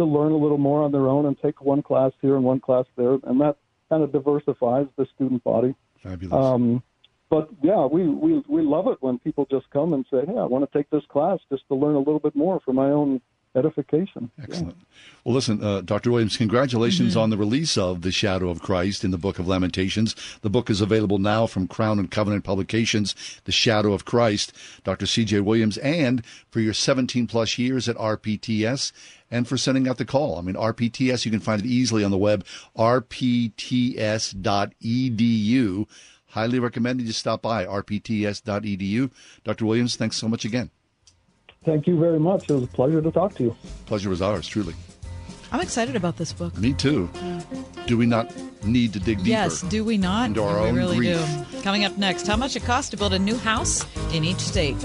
[0.00, 2.58] to learn a little more on their own and take one class here and one
[2.58, 3.56] class there, and that
[3.90, 5.74] kind of diversifies the student body.
[6.02, 6.32] Fabulous.
[6.32, 6.82] Um,
[7.28, 10.46] but yeah, we, we we love it when people just come and say, "Hey, I
[10.46, 13.20] want to take this class just to learn a little bit more for my own
[13.54, 14.30] edification.
[14.40, 14.76] Excellent.
[14.78, 14.84] Yeah.
[15.24, 16.10] Well, listen, uh, Dr.
[16.10, 17.20] Williams, congratulations mm-hmm.
[17.20, 20.14] on the release of The Shadow of Christ in the Book of Lamentations.
[20.42, 24.52] The book is available now from Crown and Covenant Publications, The Shadow of Christ.
[24.84, 25.06] Dr.
[25.06, 25.40] C.J.
[25.40, 28.92] Williams, and for your 17 plus years at RPTS
[29.30, 30.38] and for sending out the call.
[30.38, 32.44] I mean, RPTS, you can find it easily on the web,
[32.76, 33.56] rpts.edu.
[36.26, 39.10] Highly recommend you stop by, rpts.edu.
[39.44, 39.66] Dr.
[39.66, 40.70] Williams, thanks so much again.
[41.64, 42.48] Thank you very much.
[42.48, 43.56] It was a pleasure to talk to you.
[43.86, 44.74] Pleasure was ours, truly.
[45.52, 46.56] I'm excited about this book.
[46.56, 47.10] Me too.
[47.86, 48.32] Do we not
[48.64, 49.30] need to dig deeper?
[49.30, 50.28] Yes, do we not?
[50.28, 51.18] Into our we own really grief.
[51.50, 51.62] do.
[51.62, 54.76] Coming up next, how much it costs to build a new house in each state.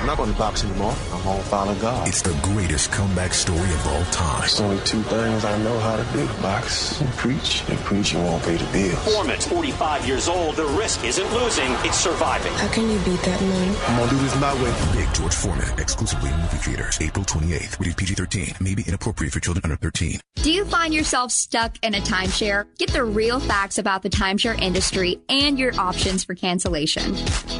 [0.00, 0.94] I'm not going to box anymore.
[1.12, 2.08] I'm going to follow God.
[2.08, 4.40] It's the greatest comeback story of all time.
[4.40, 7.62] There's only two things I know how to do box and preach.
[7.68, 9.14] And preaching won't pay the bills.
[9.14, 10.56] Foreman's 45 years old.
[10.56, 12.52] The risk isn't losing, it's surviving.
[12.54, 13.76] How can you beat that man?
[13.88, 14.74] I'm going to do this my way.
[14.92, 17.78] Big George Foreman, exclusively in movie theaters, April 28th.
[17.80, 18.54] Rated PG 13.
[18.60, 20.20] May be inappropriate for children under 13.
[20.36, 22.66] Do you find yourself stuck in a timeshare?
[22.78, 27.14] Get the real facts about the timeshare industry and your options for cancellation.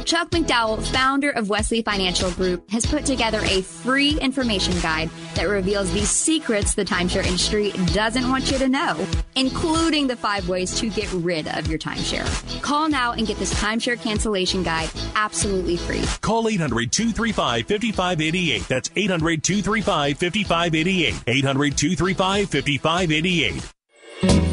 [0.05, 5.47] Chuck McDowell, founder of Wesley Financial Group, has put together a free information guide that
[5.47, 9.05] reveals the secrets the timeshare industry doesn't want you to know,
[9.35, 12.27] including the five ways to get rid of your timeshare.
[12.61, 16.03] Call now and get this timeshare cancellation guide absolutely free.
[16.21, 18.67] Call 800 235 5588.
[18.67, 21.23] That's 800 235 5588.
[21.27, 24.50] 800 235 5588.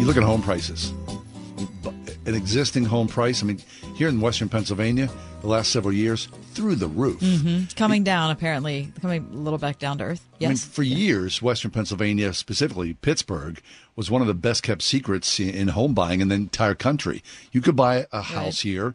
[0.00, 0.92] You look at home prices.
[2.26, 3.60] An existing home price, I mean,
[3.96, 5.10] here in Western Pennsylvania,
[5.42, 7.20] the last several years, through the roof.
[7.20, 10.26] hmm Coming down, apparently, coming a little back down to earth.
[10.40, 10.64] I mean, Yes.
[10.64, 13.60] for years, Western Pennsylvania, specifically Pittsburgh,
[13.96, 17.22] was one of the best kept secrets in- in home buying in the entire country.
[17.52, 18.94] You could buy a house here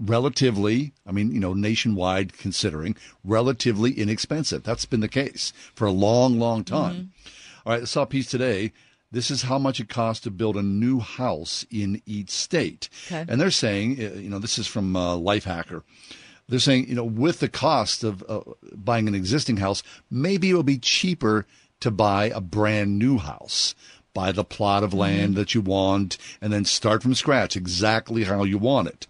[0.00, 4.62] relatively, I mean, you know, nationwide considering, relatively inexpensive.
[4.64, 7.12] That's been the case for a long, long time.
[7.64, 8.72] All right, I saw a piece today.
[9.14, 12.88] This is how much it costs to build a new house in each state.
[13.06, 13.24] Okay.
[13.28, 15.82] And they're saying, uh, you know, this is from uh, Lifehacker.
[16.48, 18.40] They're saying, you know, with the cost of uh,
[18.74, 21.46] buying an existing house, maybe it will be cheaper
[21.80, 23.74] to buy a brand new house.
[24.14, 28.44] Buy the plot of land that you want and then start from scratch exactly how
[28.44, 29.06] you want it.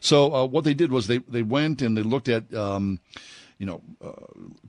[0.00, 3.00] So uh, what they did was they, they went and they looked at, um,
[3.58, 4.12] you know, uh,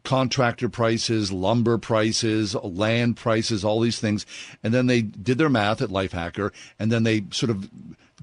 [0.04, 4.26] contractor prices, lumber prices, land prices, all these things.
[4.64, 7.70] And then they did their math at Lifehacker and then they sort of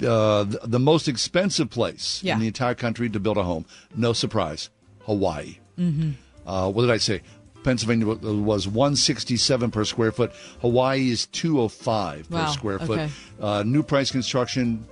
[0.07, 2.34] Uh, the, the most expensive place Yeah.
[2.34, 3.64] in the entire country to build a home,
[3.97, 4.68] no surprise,
[5.07, 5.57] Hawaii.
[5.78, 6.11] Mm-hmm.
[6.47, 7.22] Uh, what did I say?
[7.68, 10.32] Pennsylvania was 167 per square foot.
[10.62, 12.98] Hawaii is 205 per Wow, square foot.
[12.98, 13.10] okay.
[13.38, 14.86] Uh, new price construction,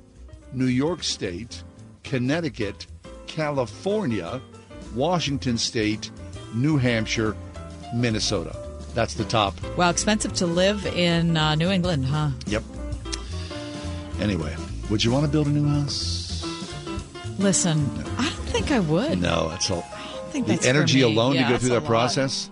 [0.53, 1.63] New York State,
[2.05, 2.87] Connecticut,
[3.27, 4.39] California,
[4.95, 6.11] Washington State,
[6.53, 7.35] New Hampshire,
[7.93, 8.55] Minnesota.
[8.93, 9.53] That's the top.
[9.77, 12.29] Wow, expensive to live in uh, New England, huh?
[12.47, 12.63] Yep.
[14.19, 14.55] Anyway,
[14.89, 16.43] would you want to build a new house?
[17.37, 19.21] Listen, I don't think I would.
[19.21, 19.85] No, it's all.
[19.93, 21.87] I think the that's energy alone Yeah, to go through that lot.
[21.87, 22.49] process.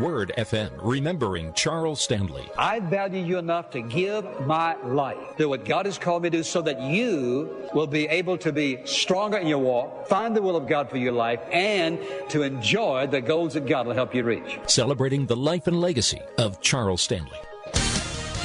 [0.00, 2.48] Word FM, remembering Charles Stanley.
[2.58, 6.44] I value you enough to give my life, to what God has called me to
[6.44, 10.56] so that you will be able to be stronger in your walk, find the will
[10.56, 14.22] of God for your life, and to enjoy the goals that God will help you
[14.22, 14.58] reach.
[14.66, 17.38] Celebrating the life and legacy of Charles Stanley.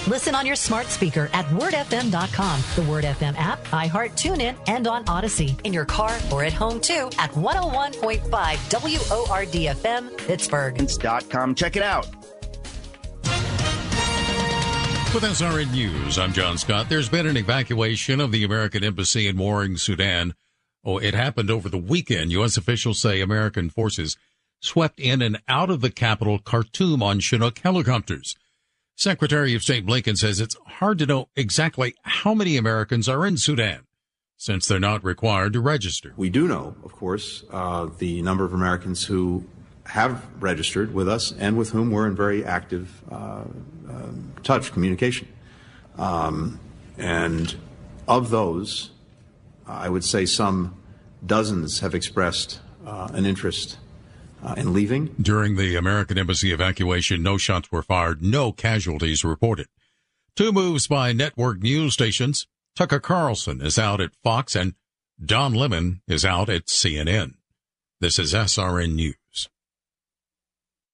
[0.08, 5.06] Listen on your smart speaker at wordfm.com, the Word FM app, iHeart, TuneIn, and on
[5.06, 5.60] Audacy.
[5.64, 11.30] In your car or at home too at 101.5 WORDFM, Pittsburgh.
[11.30, 11.54] .com.
[11.54, 12.08] Check it out.
[15.14, 16.88] With SRN News, I'm John Scott.
[16.88, 20.34] There's been an evacuation of the American embassy in Warring, Sudan.
[20.84, 22.32] Oh, it happened over the weekend.
[22.32, 22.58] U.S.
[22.58, 24.18] officials say American forces
[24.62, 28.36] swept in and out of the capital, Khartoum, on Chinook helicopters.
[28.95, 33.37] Secretary of State Blinken says it's hard to know exactly how many Americans are in
[33.37, 33.81] Sudan
[34.37, 36.13] since they're not required to register.
[36.17, 39.45] We do know, of course, uh, the number of Americans who
[39.85, 43.43] have registered with us and with whom we're in very active uh,
[43.89, 44.07] uh,
[44.43, 45.27] touch, communication.
[45.97, 46.59] Um,
[46.97, 47.55] and
[48.07, 48.91] of those,
[49.67, 50.75] I would say some
[51.25, 53.77] dozens have expressed uh, an interest
[54.43, 55.15] uh, in leaving.
[55.21, 59.67] During the American embassy evacuation, no shots were fired, no casualties reported.
[60.35, 62.47] Two moves by network news stations.
[62.75, 64.73] Tucker Carlson is out at Fox and
[65.23, 67.33] Don Lemon is out at CNN.
[67.99, 69.49] This is SRN News.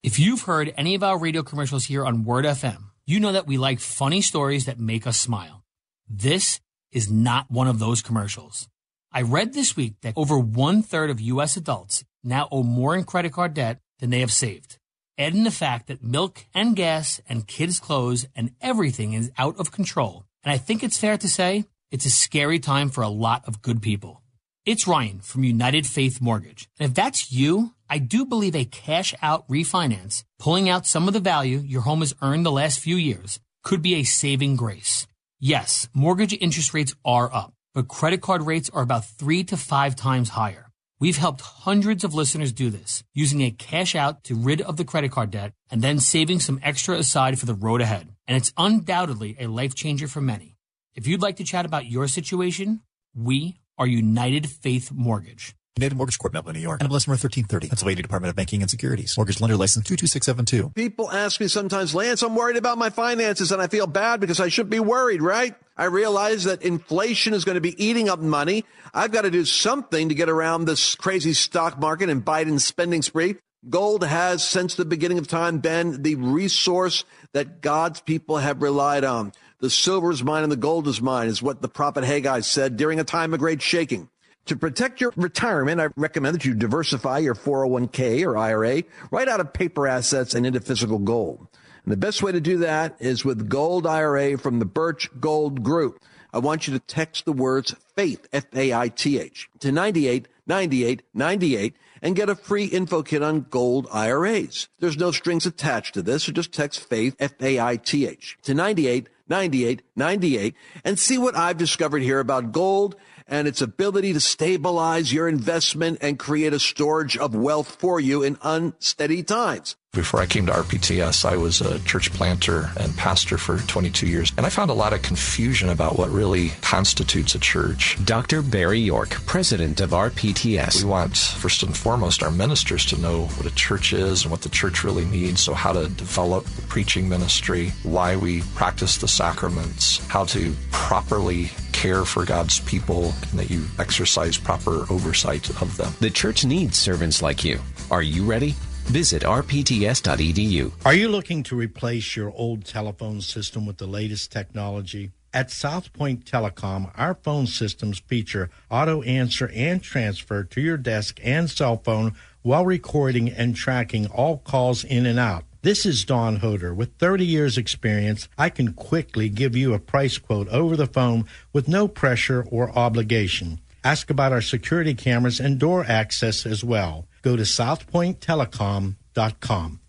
[0.03, 3.47] If you've heard any of our radio commercials here on Word FM, you know that
[3.47, 5.63] we like funny stories that make us smile.
[6.09, 6.59] This
[6.91, 8.67] is not one of those commercials.
[9.11, 11.55] I read this week that over one third of U.S.
[11.55, 14.77] adults now owe more in credit card debt than they have saved.
[15.17, 19.57] Add in the fact that milk and gas and kids' clothes and everything is out
[19.57, 20.25] of control.
[20.43, 23.61] And I think it's fair to say it's a scary time for a lot of
[23.61, 24.21] good people.
[24.65, 26.67] It's Ryan from United Faith Mortgage.
[26.77, 31.13] And if that's you, I do believe a cash out refinance, pulling out some of
[31.13, 35.07] the value your home has earned the last few years, could be a saving grace.
[35.39, 39.95] Yes, mortgage interest rates are up, but credit card rates are about three to five
[39.95, 40.66] times higher.
[40.99, 44.83] We've helped hundreds of listeners do this using a cash out to rid of the
[44.83, 48.07] credit card debt and then saving some extra aside for the road ahead.
[48.27, 50.57] And it's undoubtedly a life changer for many.
[50.95, 52.81] If you'd like to chat about your situation,
[53.15, 55.53] we are United Faith Mortgage.
[55.77, 56.79] United Mortgage Corp, Melville, New York.
[56.79, 57.67] NMLS number 1330.
[57.67, 59.13] Pennsylvania Department of Banking and Securities.
[59.15, 60.71] Mortgage lender license 22672.
[60.71, 64.39] People ask me sometimes, Lance, I'm worried about my finances and I feel bad because
[64.39, 65.53] I should be worried, right?
[65.77, 68.65] I realize that inflation is going to be eating up money.
[68.93, 73.01] I've got to do something to get around this crazy stock market and Biden's spending
[73.01, 73.35] spree.
[73.69, 77.03] Gold has, since the beginning of time, been the resource
[77.33, 79.33] that God's people have relied on.
[79.59, 82.77] The silver is mine and the gold is mine, is what the prophet Haggai said
[82.77, 84.09] during a time of great shaking.
[84.45, 89.41] To protect your retirement, I recommend that you diversify your 401k or IRA right out
[89.41, 91.47] of paper assets and into physical gold.
[91.87, 95.63] And the best way to do that is with Gold IRA from the Birch Gold
[95.63, 96.03] Group.
[96.33, 102.27] I want you to text the words FAITH, F-A-I-T-H, to 98 98 98 and get
[102.27, 104.67] a free info kit on gold IRAs.
[104.79, 110.55] There's no strings attached to this, so just text FAITH, F-A-I-T-H, to 98 98 98
[110.83, 112.97] and see what I've discovered here about gold
[113.29, 118.23] and its ability to stabilize your investment and create a storage of wealth for you
[118.23, 119.77] in unsteady times.
[119.93, 124.31] Before I came to RPTS, I was a church planter and pastor for 22 years,
[124.37, 127.97] and I found a lot of confusion about what really constitutes a church.
[128.05, 128.43] Dr.
[128.43, 130.83] Barry York, president of RPTS.
[130.83, 134.41] We want, first and foremost, our ministers to know what a church is and what
[134.41, 139.07] the church really needs, so how to develop the preaching ministry, why we practice the
[139.07, 145.75] sacraments, how to properly care for God's people, and that you exercise proper oversight of
[145.77, 145.91] them.
[146.01, 147.59] The church needs servants like you.
[147.89, 148.53] Are you ready?
[148.87, 150.71] Visit rpts.edu.
[150.85, 155.11] Are you looking to replace your old telephone system with the latest technology?
[155.33, 161.19] At South Point Telecom, our phone systems feature auto answer and transfer to your desk
[161.21, 165.43] and cell phone while recording and tracking all calls in and out.
[165.63, 166.73] This is Don Hoder.
[166.73, 171.25] With 30 years experience, I can quickly give you a price quote over the phone
[171.51, 173.59] with no pressure or obligation.
[173.83, 177.06] Ask about our security cameras and door access as well.
[177.21, 179.79] Go to southpointtelecom.com.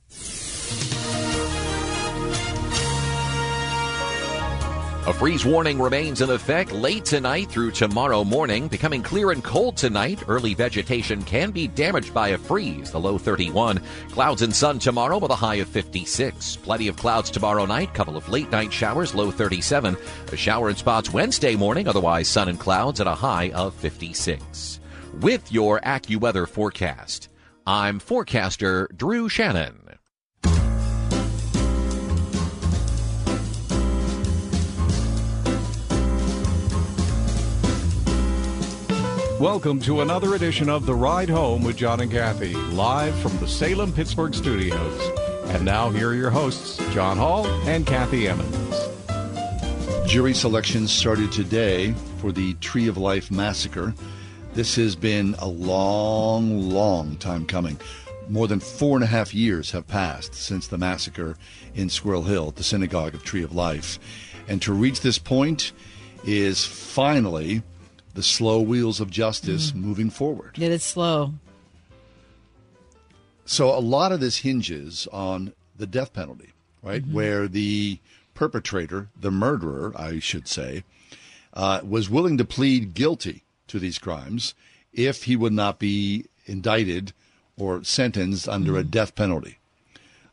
[5.09, 8.69] A freeze warning remains in effect late tonight through tomorrow morning.
[8.69, 10.23] Becoming clear and cold tonight.
[10.29, 13.81] Early vegetation can be damaged by a freeze, the low 31.
[14.11, 16.57] Clouds and sun tomorrow with a high of 56.
[16.57, 17.95] Plenty of clouds tomorrow night.
[17.95, 19.97] Couple of late night showers, low 37.
[20.31, 24.78] A shower in spots Wednesday morning, otherwise sun and clouds at a high of 56.
[25.21, 27.29] With your AccuWeather forecast,
[27.67, 29.99] I'm forecaster Drew Shannon.
[39.41, 43.49] Welcome to another edition of The Ride Home with John and Kathy, live from the
[43.49, 45.01] Salem Pittsburgh studios.
[45.47, 48.77] And now, here are your hosts, John Hall and Kathy Emmons.
[50.07, 53.93] Jury selection started today for the Tree of Life massacre.
[54.59, 57.79] This has been a long, long time coming.
[58.29, 61.37] More than four and a half years have passed since the massacre
[61.77, 64.01] in Squirrel Hill, the synagogue of Tree of Life.
[64.49, 65.71] And to reach this point
[66.25, 67.63] is finally
[68.15, 70.59] the slow wheels of justice moving forward.
[70.59, 71.35] It is slow.
[73.45, 76.51] So a lot of this hinges on the death penalty,
[76.83, 77.07] right?
[77.07, 78.01] Where the
[78.35, 80.83] perpetrator, the murderer, I should say,
[81.55, 84.55] uh, was willing to plead guilty to these crimes
[84.93, 87.13] if he would not be indicted
[87.57, 89.59] or sentenced under a death penalty.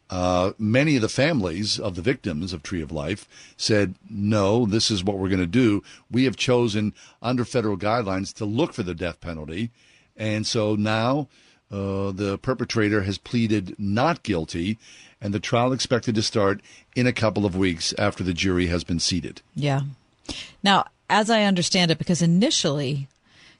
[0.10, 3.28] Uh, many of the families of the victims of Tree of Life
[3.58, 5.82] said, no, this is what we're going to do.
[6.12, 9.72] We have chosen under federal guidelines to look for the death penalty.
[10.16, 11.28] And so now
[11.72, 14.78] uh, the perpetrator has pleaded not guilty,
[15.20, 16.62] and the trial expected to start
[16.96, 19.42] in a couple of weeks after the jury has been seated.
[19.56, 19.82] Yeah.
[20.62, 23.08] Now, as I understand it, because initially,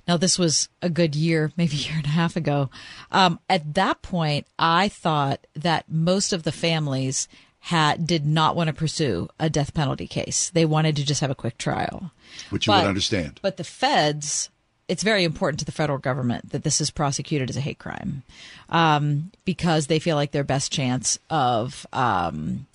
[0.08, 2.70] now this was a good year, maybe a year and a half ago.
[3.12, 7.28] Um, at that point, I thought that most of the families
[7.60, 10.52] had did not want to pursue a death penalty case.
[10.52, 12.12] They wanted to just have a quick trial,
[12.52, 13.40] which you But- would understand.
[13.42, 14.50] But the feds,
[14.88, 18.22] it's very important to the federal government that this is prosecuted as a hate crime
[18.70, 22.68] um, because they feel like their best chance of um,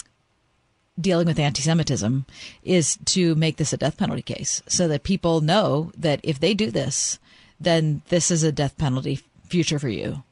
[1.01, 2.27] dealing with anti-Semitism
[2.63, 6.55] is to make this a death penalty case, so that people know that if they
[6.55, 7.19] do this,
[7.59, 10.23] then this is a death penalty future for you.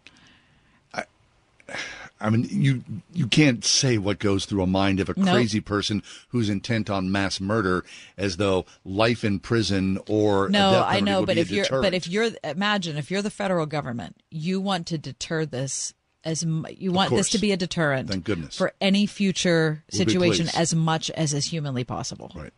[2.21, 5.33] I mean, you you can't say what goes through a mind of a No.
[5.33, 7.85] crazy person who's intent on mass murder,
[8.17, 11.83] as though life in prison or No, I know, but if you're deterrent.
[11.85, 15.95] but if you're imagine if you're the federal government, you want to deter this
[16.25, 18.09] as you want this to be a deterrent.
[18.09, 18.57] Thank goodness.
[18.57, 22.33] for any future We'll situation as much as is humanly possible.
[22.35, 22.53] Right.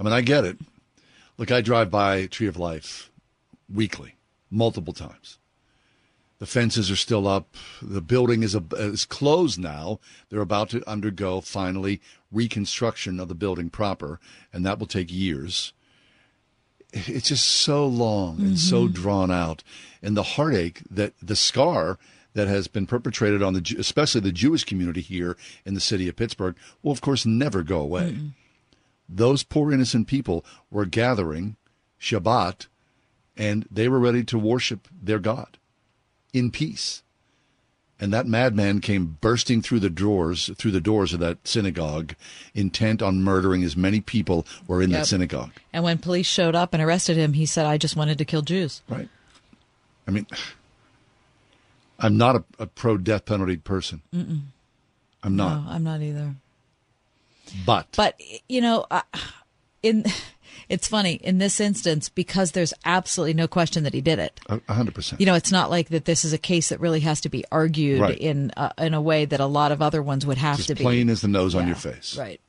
[0.00, 0.58] I mean, I get it.
[1.38, 3.10] Look, I drive by Tree of Life
[3.72, 4.16] weekly,
[4.50, 5.38] multiple times.
[6.38, 7.54] The fences are still up.
[7.80, 10.00] The building is, a, is closed now.
[10.28, 12.00] They're about to undergo finally
[12.32, 14.18] reconstruction of the building proper,
[14.52, 15.72] and that will take years.
[16.92, 18.92] It's just so long and so Mm-hmm.
[18.92, 19.62] drawn out,
[20.02, 21.98] and the heartache that the scar
[22.34, 26.16] that has been perpetrated on the, especially the Jewish community here in the city of
[26.16, 28.16] Pittsburgh, will of course never go away
[29.16, 31.56] those poor innocent people were gathering
[32.00, 32.66] Shabbat
[33.36, 35.58] and they were ready to worship their God
[36.32, 37.02] in peace.
[38.00, 42.14] And that madman came bursting through the doors through the doors of that synagogue,
[42.52, 45.00] intent on murdering as many people were in Yep.
[45.00, 45.52] that synagogue.
[45.72, 48.42] And when police showed up and arrested him, he said, "I just wanted to kill
[48.42, 49.08] Jews." Right.
[50.08, 50.26] I mean,
[52.02, 54.02] I'm not a, a pro death penalty person.
[54.14, 54.40] Mm-mm.
[55.22, 55.64] I'm not.
[55.64, 56.34] No, I'm not either.
[57.64, 59.02] But But you know, uh,
[59.82, 60.04] in
[60.68, 64.40] It's funny in this instance because there's absolutely no question that he did it.
[64.68, 65.20] Hundred percent.
[65.20, 66.04] You know, it's not like that.
[66.04, 68.16] This is a case that really has to be argued Right.
[68.18, 70.74] in uh, in a way that a lot of other ones would have Just to
[70.74, 70.82] be.
[70.84, 72.16] plain as the nose on your face.
[72.16, 72.40] Right.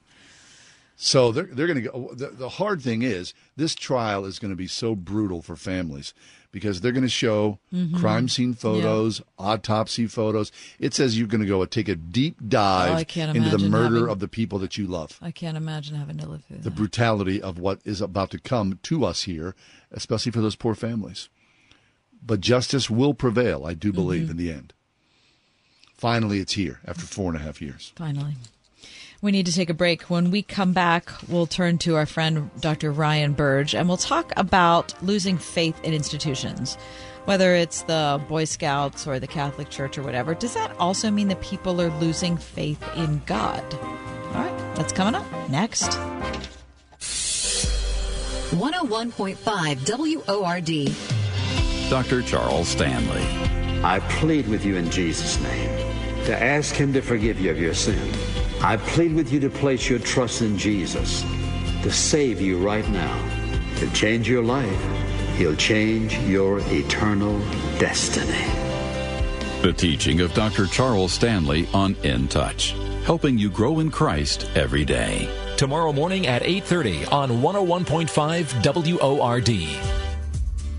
[0.96, 2.10] So they're they're going to go.
[2.14, 6.14] The, the hard thing is this trial is going to be so brutal for families
[6.54, 7.96] because they're going to show Mhm.
[7.96, 10.52] crime scene photos, autopsy photos.
[10.80, 14.10] It says you're going to go take a deep dive Oh, into the murder having-
[14.12, 15.18] of the people that you love.
[15.22, 16.76] I can't imagine having to live through the that.
[16.76, 19.56] brutality of what is about to come to us here,
[19.92, 21.28] especially for those poor families.
[22.26, 24.32] But justice will prevail, I do believe, Mhm.
[24.32, 24.74] in the end.
[25.98, 27.92] Finally, it's here after four and a half years.
[27.96, 28.36] Finally.
[29.24, 30.02] We need to take a break.
[30.10, 32.92] When we come back, we'll turn to our friend Dr.
[32.92, 36.76] Ryan Burge and we'll talk about losing faith in institutions.
[37.24, 41.30] Whether it's the Boy Scouts or the Catholic Church or whatever, does that also mean
[41.30, 43.64] that people are losing faith in God?
[43.74, 45.92] All right, that's coming up next.
[48.52, 51.90] 101.5 WORD.
[51.90, 52.22] Dr.
[52.24, 53.24] Charles Stanley.
[53.86, 55.70] I plead with you in Jesus' name
[56.26, 58.23] to ask Him to forgive you of your sin.
[58.64, 61.24] I plead with you to place your trust in Jesus
[61.84, 64.82] to save you right now, to change your life.
[65.36, 67.38] He'll change your eternal
[67.78, 68.46] destiny.
[69.62, 70.66] The teaching of Dr.
[70.66, 75.30] Charles Stanley on In Touch, helping you grow in Christ every day.
[75.58, 79.52] Tomorrow morning at 8:30 on 101.5 WORD.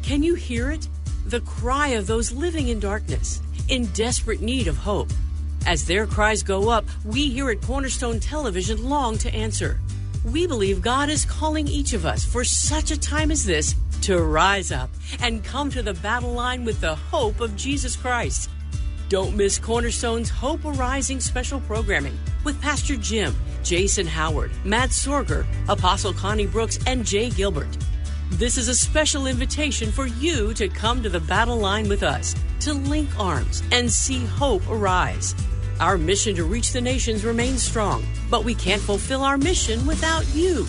[0.03, 0.89] Can you hear it?
[1.26, 5.11] The cry of those living in darkness, in desperate need of hope.
[5.67, 9.81] As their cries go up, we here at Cornerstone Television long to answer.
[10.25, 14.23] We believe God is calling each of us for such a time as this to
[14.23, 14.91] rise up
[15.21, 18.51] and come to the battle line with the hope of Jesus Christ.
[19.09, 26.12] Don't miss Cornerstone's Hope Arising special programming with Pastor Jim, Jason Howard, Matt Sorger, Apostle
[26.12, 27.77] Connie Brooks, and Jay Gilbert.
[28.33, 32.35] This is a special invitation for you to come to the battle line with us,
[32.61, 35.35] to link arms and see hope arise.
[35.81, 40.25] Our mission to reach the nations remains strong, but we can't fulfill our mission without
[40.35, 40.66] you.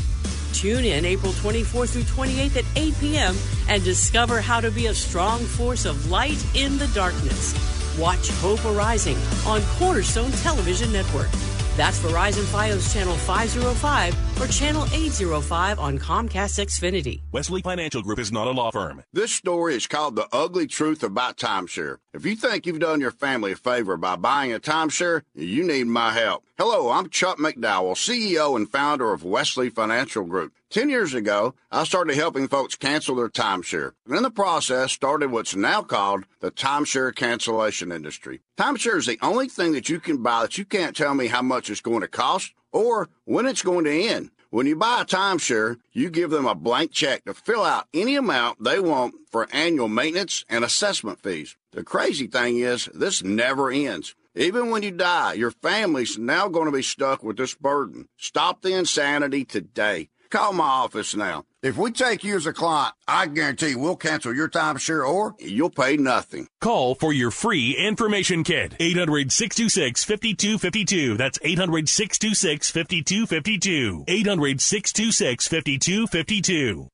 [0.53, 3.35] Tune in April 24th through 28th at 8 p.m.
[3.67, 7.53] and discover how to be a strong force of light in the darkness.
[7.99, 11.29] Watch Hope Arising on Cornerstone Television Network.
[11.75, 17.21] That's Verizon Fios Channel 505 or Channel 805 on Comcast Xfinity.
[17.33, 19.03] Wesley Financial Group is not a law firm.
[19.11, 21.97] This story is called The Ugly Truth About Timeshare.
[22.13, 25.87] If you think you've done your family a favor by buying a timeshare, you need
[25.87, 26.45] my help.
[26.57, 30.53] Hello, I'm Chuck McDowell, CEO and founder of Wesley Financial Group.
[30.71, 33.91] Ten years ago, I started helping folks cancel their timeshare.
[34.07, 38.41] And in the process, started what's now called the timeshare cancellation industry.
[38.57, 41.43] Timeshare is the only thing that you can buy that you can't tell me how
[41.43, 44.31] much it's going to cost or when it's going to end.
[44.49, 48.15] When you buy a timeshare, you give them a blank check to fill out any
[48.15, 51.57] amount they want for annual maintenance and assessment fees.
[51.71, 54.15] The crazy thing is, this never ends.
[54.33, 58.07] Even when you die, your family's now going to be stuck with this burden.
[58.17, 60.09] Stop the insanity today.
[60.29, 61.45] Call my office now.
[61.65, 65.71] If we take you as a client, I guarantee we'll cancel your timeshare or you'll
[65.71, 66.45] pay nothing.
[66.61, 68.75] Call for your free information kit.
[68.79, 71.17] 800 626 5252.
[71.17, 74.03] That's 800 626 5252.
[74.07, 76.87] 800 626 5252.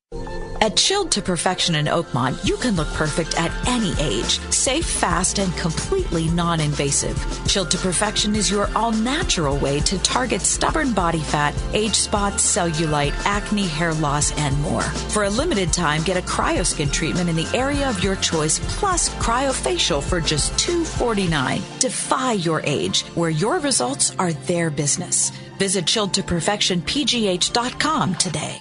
[0.61, 4.39] At Chilled to Perfection in Oakmont, you can look perfect at any age.
[4.51, 7.17] Safe, fast, and completely non invasive.
[7.47, 12.45] Chilled to Perfection is your all natural way to target stubborn body fat, age spots,
[12.45, 14.81] cellulite, acne, hair loss, and more.
[14.81, 19.09] For a limited time, get a cryoskin treatment in the area of your choice plus
[19.15, 21.61] cryofacial for just 249.
[21.79, 25.31] Defy your age, where your results are their business.
[25.57, 28.57] Visit chilledtoperfectionpgh.com today.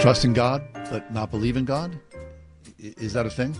[0.00, 1.98] Trust in God, but not believe in God?
[2.78, 3.56] Is that a thing?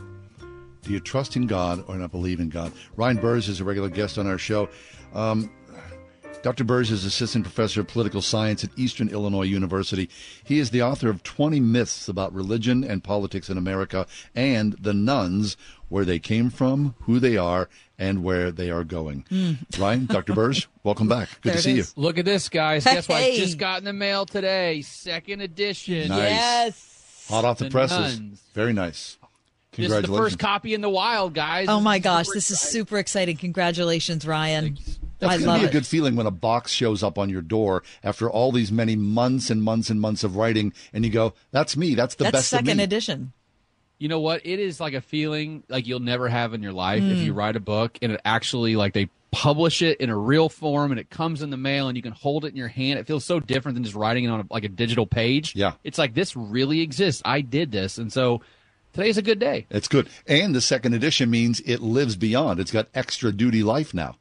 [0.85, 2.73] Do you trust in God or not believe in God?
[2.97, 4.69] Ryan Burge is a regular guest on our show.
[5.15, 5.51] Um,
[6.43, 6.63] Dr.
[6.63, 10.11] Burge is assistant professor of political science at Eastern Illinois University.
[10.45, 14.93] He is the author of 20 myths about religion and politics in America and the
[14.93, 15.57] Nones,
[15.89, 19.25] where they came from, who they are, and where they are going.
[19.31, 19.79] Mm.
[19.79, 20.35] Ryan, Dr.
[20.35, 21.31] Burge, welcome back.
[21.41, 21.85] Good to see you.
[21.97, 22.85] Look at this, guys.
[22.85, 23.23] Guess what?
[23.23, 24.83] I just got in the mail today.
[24.83, 26.09] Second edition.
[26.09, 26.31] Nice.
[26.31, 27.27] Yes.
[27.31, 28.21] Hot off the, The presses.
[28.21, 28.43] Nones.
[28.53, 29.17] Very nice.
[29.77, 31.67] This is the first copy in the wild, guys.
[31.69, 33.37] Oh my gosh, this is super exciting.
[33.37, 34.77] Congratulations, Ryan.
[35.21, 35.73] I That's going love to be a it.
[35.73, 39.49] good feeling when a box shows up on your door after all these many months
[39.51, 41.95] and months and months of writing, and you go, "That's me.
[41.95, 43.33] That's the That's best second of me." edition.
[43.99, 44.45] You know what?
[44.45, 47.25] It is like a feeling like you'll never have in your life if Mm.
[47.25, 50.91] you write a book and it actually like they publish it in a real form
[50.91, 52.99] and it comes in the mail and you can hold it in your hand.
[52.99, 55.55] It feels so different than just writing it on a, like a digital page.
[55.57, 55.73] Yeah.
[55.85, 57.23] It's like this really exists.
[57.25, 57.99] I did this.
[57.99, 58.43] And so
[58.95, 59.67] today's a good day.
[59.69, 60.09] It's good.
[60.27, 62.61] And the second edition means it lives beyond.
[62.61, 64.17] It's got extra duty life now.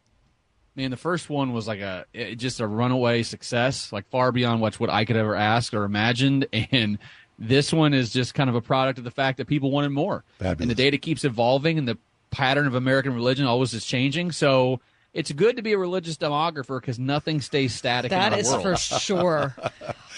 [0.75, 4.59] Man, the first one was like a it, just a runaway success, like far beyond
[4.59, 6.47] what what I could ever ask or imagined.
[6.71, 6.97] And
[7.39, 10.23] this one is just kind of a product of the fact that people wanted more.
[10.61, 11.97] And the data keeps evolving, and the
[12.31, 14.31] pattern of American religion always is changing.
[14.31, 14.79] So
[15.14, 18.10] it's good to be a religious demographer because nothing stays static.
[18.10, 18.64] That in our is world.
[18.64, 19.56] for sure.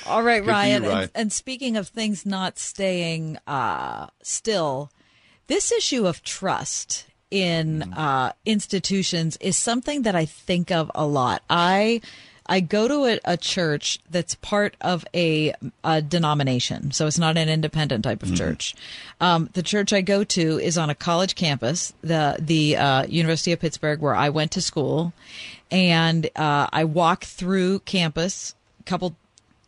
[0.08, 0.84] All right, Good for you, Ryan.
[0.84, 0.98] Ryan.
[1.04, 4.92] And, and speaking of things not staying uh, still,
[5.48, 7.94] this issue of trust in Mm-hmm.
[8.00, 11.42] uh, institutions is something that I think of a lot.
[11.50, 12.00] I
[12.48, 15.54] I go to a, a church that's part of a,
[15.84, 18.76] a denomination, so it's not an independent type of church.
[19.20, 23.52] Um, the church I go to is on a college campus, the the uh, University
[23.52, 25.14] of Pittsburgh, where I went to school,
[25.72, 29.16] and uh, I walk through campus a couple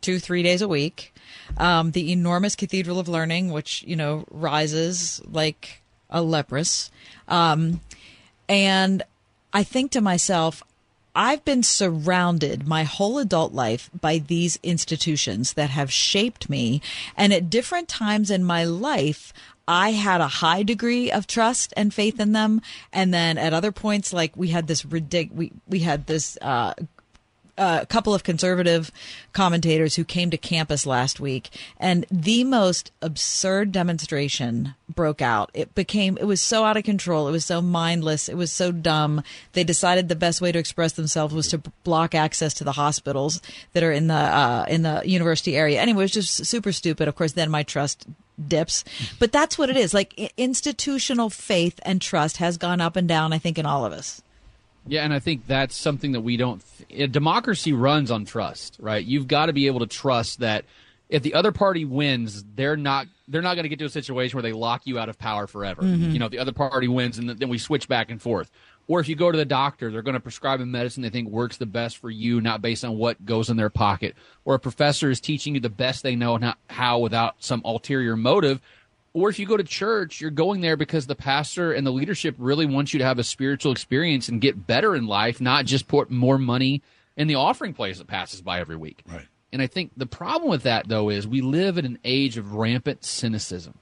[0.02, 1.14] two three days a week.
[1.58, 5.82] Um, the enormous Cathedral of Learning, which you know rises like
[6.12, 6.92] a leprous,
[7.28, 7.82] um,
[8.48, 9.02] and
[9.52, 10.62] I think to myself,
[11.18, 16.80] I've been surrounded my whole adult life by these institutions that have shaped me.
[17.18, 19.34] And at different times in my life,
[19.68, 22.62] I had a high degree of trust and faith in them.
[22.94, 26.76] And then at other points, like we had this we, we had this, uh,
[27.58, 28.92] a couple of conservative
[29.34, 35.50] commentators who came to campus last week and the most absurd demonstration broke out.
[35.54, 37.28] It became it was so out of control.
[37.28, 38.30] It was so mindless.
[38.30, 39.24] It was so dumb.
[39.54, 43.42] They decided the best way to express themselves was to block access to the hospitals
[43.74, 45.80] that are in the uh, in the university area.
[45.80, 47.08] Anyway it was just super stupid.
[47.08, 48.06] Of course then my trust
[48.48, 48.84] dips.
[49.18, 49.94] But that's what it is.
[49.94, 53.94] Like institutional faith and trust has gone up and down i think in all of
[53.94, 54.22] us
[54.88, 56.64] Yeah, and I think that's something that we don't.
[56.90, 59.04] Th- democracy runs on trust, right?
[59.06, 60.66] You've got to be able to trust that
[61.10, 64.38] if the other party wins, they're not they're not going to get to a situation
[64.38, 65.82] where they lock you out of power forever.
[65.82, 66.14] Mhm.
[66.14, 68.50] You know, if the other party wins, and then we switch back and forth.
[68.90, 71.28] Or if you go to the doctor, they're going to prescribe a medicine they think
[71.28, 74.16] works the best for you, not based on what goes in their pocket.
[74.46, 78.16] Or a professor is teaching you the best they know and how without some ulterior
[78.16, 78.62] motive.
[79.18, 82.36] Or if you go to church, you're going there because the pastor and the leadership
[82.38, 85.88] really wants you to have a spiritual experience and get better in life, not just
[85.88, 86.84] put more money
[87.16, 89.02] in the offering place that passes by every week.
[89.12, 89.26] Right.
[89.52, 92.54] And I think the problem with that, though, is we live in an age of
[92.54, 93.74] rampant cynicism,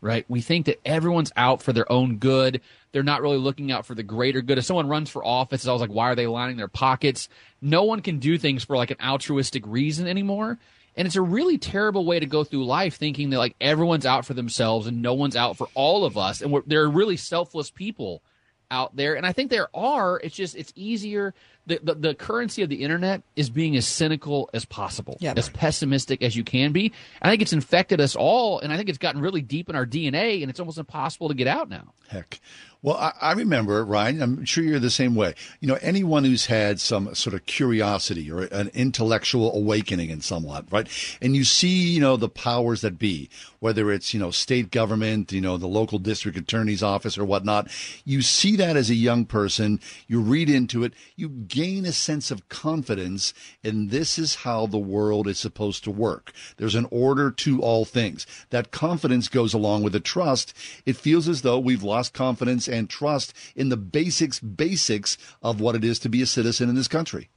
[0.00, 0.24] right?
[0.28, 2.60] We think that everyone's out for their own good.
[2.92, 4.58] They're not really looking out for the greater good.
[4.58, 7.28] If someone runs for office, it's always like, why are they lining their pockets?
[7.60, 10.56] No one can do things for like an altruistic reason anymore.
[10.96, 14.24] And it's a really terrible way to go through life thinking that like everyone's out
[14.24, 16.40] for themselves and no one's out for all of us.
[16.40, 18.22] And we're, there are really selfless people
[18.70, 19.14] out there.
[19.14, 20.18] And I think there are.
[20.22, 21.34] It's just, it's easier.
[21.66, 25.34] The, the, the currency of the internet is being as cynical as possible, Yeah.
[25.36, 26.92] as pessimistic as you can be.
[27.22, 28.60] I think it's infected us all.
[28.60, 31.34] And I think it's gotten really deep in our DNA and it's almost impossible to
[31.34, 31.92] get out now.
[32.08, 32.40] Heck.
[32.84, 35.32] Well, I, I remember, Ryan, I'm sure you're the same way.
[35.58, 40.66] You know, anyone who's had some sort of curiosity or an intellectual awakening in somewhat,
[40.70, 40.86] right?
[41.22, 45.32] And you see, you know, the powers that be, whether it's, you know, state government,
[45.32, 47.70] you know, the local district attorney's office or whatnot,
[48.04, 52.30] you see that as a young person, you read into it, you gain a sense
[52.30, 53.32] of confidence,
[53.64, 56.34] and this is how the world is supposed to work.
[56.58, 58.26] There's an order to all things.
[58.50, 60.52] That confidence goes along with the trust.
[60.84, 65.74] It feels as though we've lost confidence and trust in the basics, basics of what
[65.74, 67.28] it is to be a citizen in this country.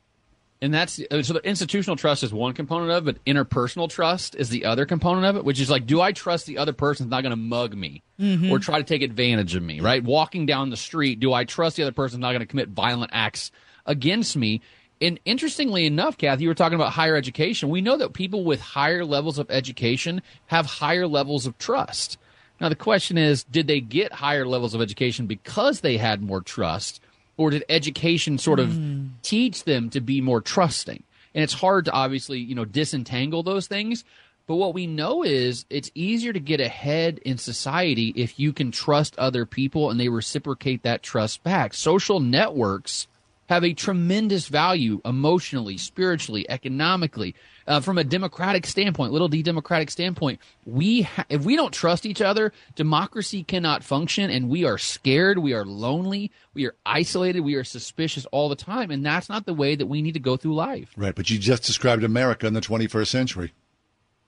[0.59, 4.33] And that's uh, so the institutional trust is one component of it, but interpersonal trust
[4.33, 7.11] is the other component of it, which is like, do I trust the other person's
[7.11, 8.49] not going to mug me Mhm.
[8.49, 10.03] or try to take advantage of me, right?
[10.03, 13.11] Walking down the street, do I trust the other person's not going to commit violent
[13.13, 13.51] acts
[13.85, 14.61] against me?
[14.99, 17.69] And interestingly enough, Kathy, you were talking about higher education.
[17.69, 22.17] We know that people with higher levels of education have higher levels of trust.
[22.59, 26.41] Now, the question is, did they get higher levels of education because they had more
[26.41, 27.01] trust?
[27.37, 29.07] Or did education sort of hmm.
[29.21, 31.03] teach them to be more trusting?
[31.35, 34.03] And it's hard to obviously, you know, disentangle those things.
[34.47, 38.71] But what we know is it's easier to get ahead in society if you can
[38.71, 41.73] trust other people and they reciprocate that trust back.
[41.75, 43.07] Social networks
[43.49, 47.35] have a tremendous value emotionally, spiritually, economically,
[47.67, 50.39] uh, from a democratic standpoint, little d democratic standpoint.
[50.65, 55.39] We ha- if we don't trust each other, democracy cannot function, and we are scared,
[55.39, 59.45] we are lonely, we are isolated, we are suspicious all the time, and that's not
[59.45, 60.91] the way that we need to go through life.
[60.95, 61.15] Right.
[61.15, 63.53] But you just described America in the 21st century.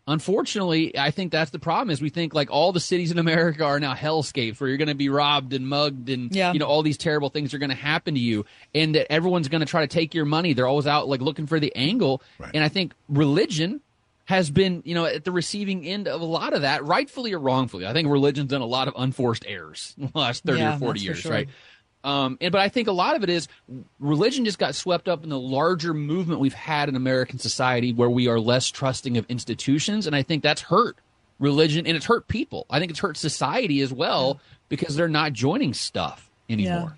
[0.08, 1.90] Unfortunately, I think that's the problem.
[1.92, 4.88] Is we think like all the cities in America are now hellscapes where you're going
[4.90, 6.54] to be robbed and mugged, and Yeah.
[6.54, 9.48] you know all these terrible things are going to happen to you, and that everyone's
[9.48, 10.54] going to try to take your money.
[10.54, 12.22] They're always out like looking for the angle,
[12.54, 13.82] and I think religion
[14.26, 17.40] has been you know at the receiving end of a lot of that, rightfully or
[17.40, 17.86] wrongfully.
[17.88, 20.80] I think religion's done a lot of unforced errors in the last thirty Yeah, or
[20.80, 21.32] forty years, sure.
[21.32, 21.50] right?
[22.04, 23.48] Um, and but I think a lot of it is
[24.00, 28.10] religion just got swept up in the larger movement we've had in American society where
[28.10, 30.98] we are less trusting of institutions, and I think that's hurt
[31.40, 32.66] religion and it's hurt people.
[32.70, 34.40] I think it's hurt society as well
[34.70, 36.98] because they're not joining stuff anymore.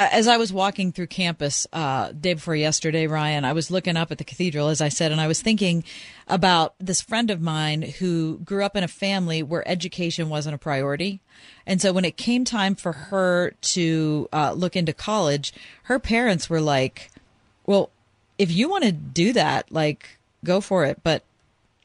[0.00, 4.10] As I was walking through campus uh, day before yesterday, Ryan, I was looking up
[4.10, 5.84] at the cathedral, as I said, and I was thinking
[6.26, 10.58] about this friend of mine who grew up in a family where education wasn't a
[10.58, 11.20] priority.
[11.66, 15.52] And so when it came time for her to uh, look into college,
[15.84, 17.10] her parents were like,
[17.66, 17.90] well,
[18.38, 21.00] if you want to do that, like, go for it.
[21.02, 21.24] But,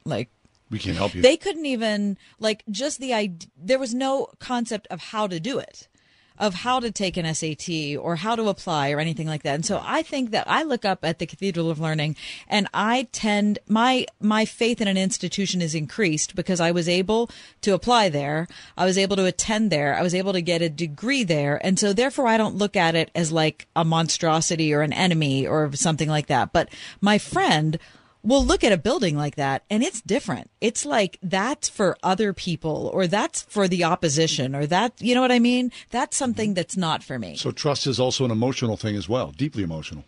[0.05, 0.29] like,
[0.69, 1.21] We can't help you.
[1.21, 3.49] they couldn't even like just the idea.
[3.61, 5.89] There was no concept of how to do it,
[6.37, 9.55] of how to take an SAT or how to apply or anything like that.
[9.55, 12.15] And so I think that I look up at the Cathedral of Learning,
[12.47, 17.29] and I tend my my faith in an institution is increased because I was able
[17.61, 18.47] to apply there,
[18.77, 21.79] I was able to attend there, I was able to get a degree there, and
[21.79, 25.71] so therefore I don't look at it as like a monstrosity or an enemy or
[25.73, 26.51] something like that.
[26.51, 26.69] But
[27.01, 27.79] my friend
[28.25, 30.49] will look at a building like that and it's different.
[30.59, 35.21] It's like that's for other people or that's for the opposition or that, you know
[35.21, 35.71] what I mean?
[35.91, 36.55] That's something mm-hmm.
[36.55, 37.35] that's not for me.
[37.35, 40.03] So trust is also an emotional thing as well, deeply emotional.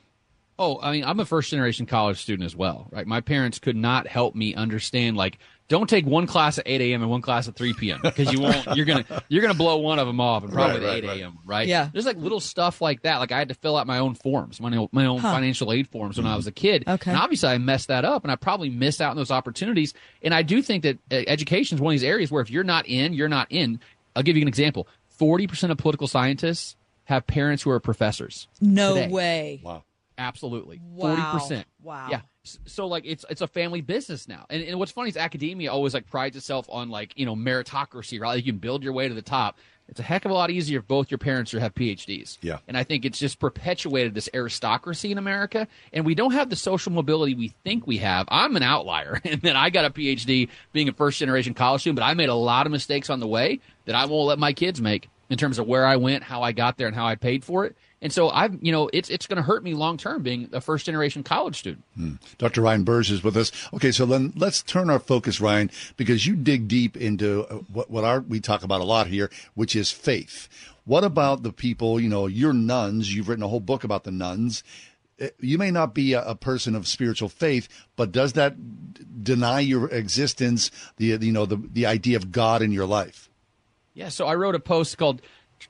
[0.60, 3.06] Oh, I mean, I'm a first generation college student as well, right?
[3.06, 5.38] My parents could not help me understand like
[5.70, 7.02] don't take one class at 8 a.m.
[7.02, 8.00] and one class at 3 p.m.
[8.02, 8.66] because you won't.
[8.76, 11.22] You're gonna you're gonna blow one of them off and probably Right, at right, 8
[11.22, 11.40] a.m.
[11.46, 11.58] right.
[11.60, 11.68] Right?
[11.68, 11.90] Yeah.
[11.92, 13.18] There's like little stuff like that.
[13.18, 15.34] Like I had to fill out my own forms, my own, my own Huh.
[15.34, 16.86] financial aid forms when I was a kid.
[16.88, 17.12] Okay.
[17.12, 19.94] And obviously I messed that up, and I probably missed out on those opportunities.
[20.22, 22.64] And I do think that uh, education is one of these areas where if you're
[22.64, 23.80] not in, you're not in.
[24.16, 24.88] I'll give you an example.
[25.10, 26.76] Forty percent of political scientists
[27.06, 28.48] have parents who are professors.
[28.62, 29.08] No today.
[29.10, 29.62] way.
[29.64, 29.84] Wow.
[30.18, 30.82] Absolutely.
[30.84, 31.16] Wow.
[31.16, 31.68] Forty percent.
[31.82, 32.08] Wow.
[32.10, 32.22] Yeah.
[32.66, 34.46] So like it's it's a family business now.
[34.50, 38.20] And, and what's funny is academia always like prides itself on like, you know, meritocracy,
[38.20, 38.36] right?
[38.36, 39.58] Like you can build your way to the top.
[39.90, 42.38] It's a heck of a lot easier if both your parents are have PhDs.
[42.42, 42.58] Yeah.
[42.68, 45.68] And I think it's just perpetuated this aristocracy in America.
[45.94, 48.28] And we don't have the social mobility we think we have.
[48.30, 49.22] I'm an outlier.
[49.28, 52.30] And then I got a PhD being a first generation college student, but I made
[52.30, 55.38] a lot of mistakes on the way that I won't let my kids make in
[55.38, 57.76] terms of where I went, how I got there, and how I paid for it.
[58.02, 60.62] And so I've, you know, it's it's going to hurt me long term being a
[60.62, 61.84] first generation college student.
[62.38, 62.62] Dr.
[62.62, 63.52] Ryan Burge is with us.
[63.74, 67.90] Okay, so then let's turn our focus, Ryan, because you dig deep into uh, what,
[67.90, 70.48] what our, we talk about a lot here, which is faith.
[70.86, 74.12] What about the people, you know, you're Nones, you've written a whole book about the
[74.12, 74.62] Nones.
[75.20, 79.04] Uh, You may not be a, a person of spiritual faith, but does that d-
[79.24, 83.30] deny your existence, the, you know, the, the idea of God in your life?
[83.96, 85.24] Yeah, so I wrote a post called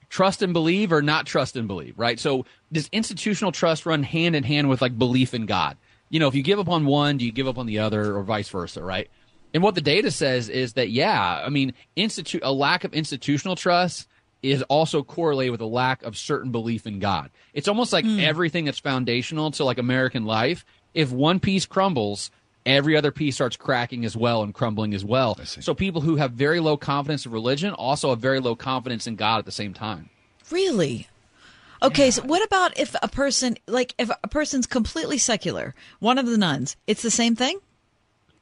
[0.10, 2.20] Trust and Believe or Not Trust and Believe, right?
[2.20, 5.78] So does institutional trust run hand in hand with like belief in God?
[6.10, 8.16] You know, if you give up on one, do you give up on the other
[8.16, 9.10] or vice versa, right?
[9.54, 13.56] And what the data says is that, yeah, I mean, institute a lack of institutional
[13.56, 14.08] trust
[14.44, 17.32] is also correlated with a lack of certain belief in God.
[17.54, 18.20] It's almost like hmm.
[18.20, 20.66] everything that's foundational to like American life.
[20.94, 22.32] If one piece crumbles,
[22.68, 25.36] every other piece starts cracking as well and crumbling as well.
[25.44, 29.16] So people who have very low confidence in religion also have very low confidence in
[29.16, 30.10] God at the same time.
[30.52, 31.08] Really?
[31.82, 36.26] Okay, so what about if a person, like, if a person's completely secular, one of
[36.26, 37.60] the nones, it's the same thing?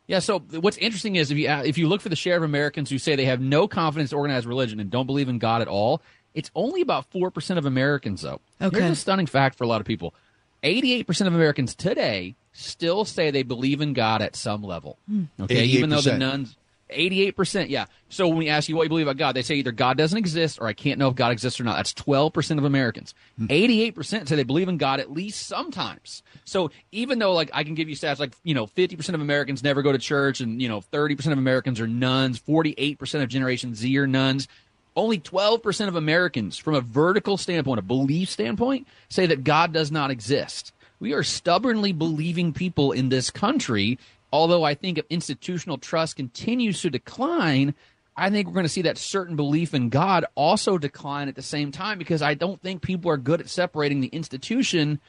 [0.08, 0.20] Yeah.
[0.20, 2.92] So what's interesting is if you uh, if you look for the share of Americans
[2.92, 5.68] who say they have no confidence in organized religion and don't believe in God at
[5.68, 6.02] all,
[6.36, 8.40] it's only about four percent of Americans though.
[8.62, 8.82] Okay.
[8.82, 10.14] Here's a stunning fact for a lot of people:
[10.62, 14.98] eighty-eight percent of Americans today still say they believe in God at some level.
[15.08, 15.24] Hmm.
[15.40, 16.58] Okay, even though the nones.
[16.92, 17.86] 88%, yeah.
[18.10, 20.18] So when we ask you what you believe about God, they say either God doesn't
[20.18, 21.78] exist or I can't know if God exists or not.
[21.78, 23.16] That's 12% of Americans.
[23.42, 26.22] 88% say they believe in God at least sometimes.
[26.46, 29.64] So even though like I can give you stats like, you know, 50% of Americans
[29.64, 33.74] never go to church and, you know, 30% of Americans are nones, 48% of Generation
[33.74, 34.48] Z are nones,
[34.96, 39.92] only 12% of Americans from a vertical standpoint, a belief standpoint, say that God does
[39.92, 40.72] not exist.
[41.00, 44.00] We are stubbornly believing people in this country.
[44.32, 47.74] Although I think if institutional trust continues to decline,
[48.18, 51.42] I think we're going to see that certain belief in God also decline at the
[51.42, 55.00] same time because I don't think people are good at separating the institution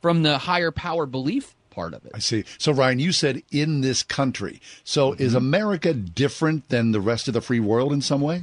[0.00, 2.12] from the higher power belief part of it.
[2.14, 2.44] I see.
[2.58, 4.60] So, Ryan, you said in this country.
[4.84, 5.38] So, is mm-hmm.
[5.38, 8.42] America different than the rest of the free world in some way?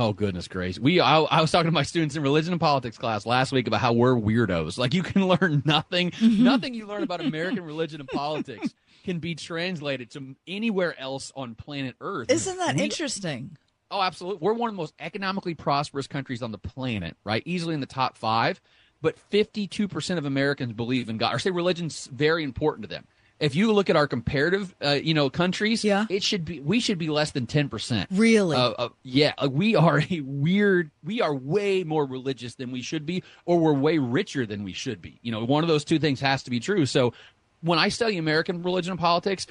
[0.00, 0.78] Oh goodness gracious!
[0.78, 3.66] We I, I was talking to my students in religion and politics class last week
[3.66, 4.78] about how we're weirdos.
[4.78, 6.44] Like you can learn nothing, mm-hmm.
[6.44, 11.56] nothing you learn about American religion and politics can be translated to anywhere else on
[11.56, 12.30] planet Earth.
[12.30, 13.56] Isn't that We- interesting?
[13.90, 14.46] Oh, absolutely.
[14.46, 17.42] We're one of the most economically prosperous countries on the planet, right?
[17.44, 18.60] Easily in the top five.
[19.00, 23.06] But 52% of Americans believe in God or say religion's very important to them.
[23.40, 26.06] If you look at our comparative, uh, you know, countries, yeah.
[26.10, 28.06] it should be we should be less than 10%.
[28.10, 28.56] Really?
[28.56, 30.90] Uh, uh, yeah, we are a weird.
[31.04, 34.72] We are way more religious than we should be, or we're way richer than we
[34.72, 35.20] should be.
[35.22, 36.84] You know, one of those two things has to be true.
[36.86, 37.12] So,
[37.60, 39.46] when I study American religion and politics,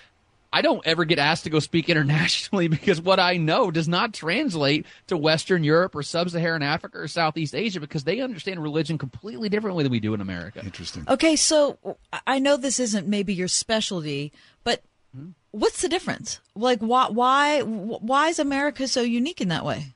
[0.57, 4.11] I don't ever get asked to go speak internationally because what I know does not
[4.11, 9.49] translate to Western Europe or Sub-Saharan Africa or Southeast Asia because they understand religion completely
[9.49, 10.61] differently than we do in America.
[10.63, 11.05] Interesting.
[11.07, 14.81] Okay, so I know this isn't maybe your specialty, but
[15.51, 16.39] what's the difference?
[16.55, 19.93] Like, why, why, why is America so unique in that way?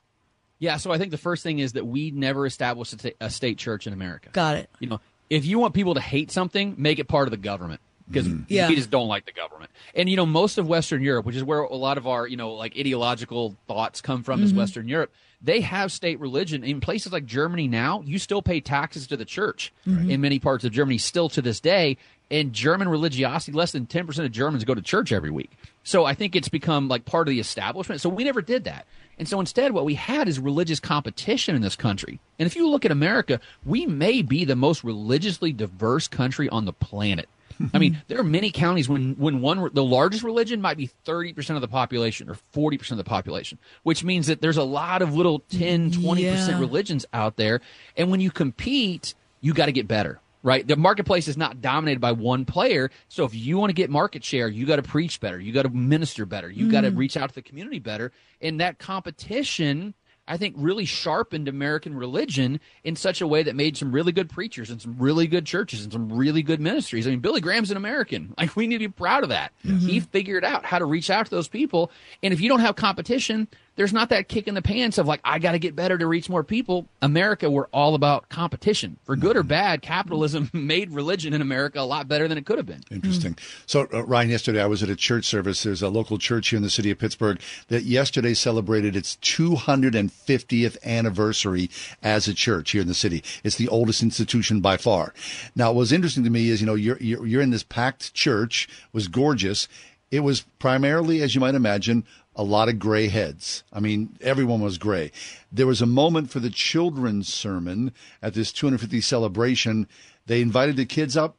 [0.60, 3.58] Yeah, so I think the first thing is that we never established a, a state
[3.58, 4.28] church in America.
[4.32, 4.70] Got it.
[4.78, 7.80] You know, if you want people to hate something, make it part of the government
[8.08, 8.68] because Yeah.
[8.68, 9.70] we just don't like the government.
[9.94, 12.36] And you know, most of Western Europe, which is where a lot of our you
[12.36, 14.56] know like ideological thoughts come from, is Mhm.
[14.56, 15.12] Western Europe.
[15.44, 17.66] They have state religion in places like Germany.
[17.66, 20.08] Now, you still pay taxes to the church Mhm.
[20.10, 21.96] in many parts of Germany, still to this day.
[22.30, 25.50] And German religiosity, less than ten percent of Germans go to church every week.
[25.84, 28.00] So I think it's become like part of the establishment.
[28.00, 28.86] So we never did that.
[29.18, 32.20] And so instead, what we had is religious competition in this country.
[32.38, 36.64] And if you look at America, we may be the most religiously diverse country on
[36.64, 37.28] the planet.
[37.74, 41.54] I mean, there are many counties when when one the largest religion might be 30%
[41.54, 45.14] of the population or 40% of the population, which means that there's a lot of
[45.14, 46.58] little 10, 20% Yeah.
[46.58, 47.60] religions out there.
[47.96, 50.20] And when you compete, you got to get better.
[50.44, 50.66] Right?
[50.66, 52.90] The marketplace is not dominated by one player.
[53.08, 55.38] So if you want to get market share, you got to preach better.
[55.38, 56.50] You got to minister better.
[56.50, 56.96] You got to Mm.
[56.98, 58.10] reach out to the community better.
[58.40, 59.94] And that competition
[60.28, 64.30] I think really sharpened American religion in such a way that made some really good
[64.30, 67.06] preachers and some really good churches and some really good ministries.
[67.06, 68.34] I mean, Billy Graham's an American.
[68.42, 69.52] Like we need to be proud of that.
[69.64, 69.86] Mm-hmm.
[69.86, 71.92] He figured out how to reach out to those people.
[72.24, 73.46] And if you don't have competition,
[73.76, 76.06] there's not that kick in the pants of like, I got to get better to
[76.06, 76.86] reach more people.
[77.00, 78.98] America, we're all about competition.
[79.04, 82.58] For good or bad, capitalism made religion in America a lot better than it could
[82.58, 82.82] have been.
[82.90, 83.36] Interesting.
[83.66, 85.62] So, uh, Ryan, yesterday I was at a church service.
[85.62, 90.82] There's a local church here in the city of Pittsburgh that yesterday celebrated its 250th
[90.84, 91.70] anniversary
[92.02, 93.24] as a church here in the city.
[93.42, 95.14] It's the oldest institution by far.
[95.56, 98.12] Now, what was interesting to me is, you know, you're, you're, you're in this packed
[98.12, 99.66] church, was gorgeous.
[100.10, 103.62] It was primarily, as you might imagine, a lot of gray heads.
[103.72, 105.12] I mean, everyone was gray.
[105.50, 107.92] There was a moment for the children's sermon
[108.22, 109.86] at this 250 celebration.
[110.26, 111.36] They invited the kids up.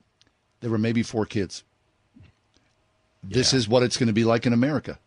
[0.60, 1.64] There were maybe four kids.
[3.24, 5.00] This is what it's going to be like in America.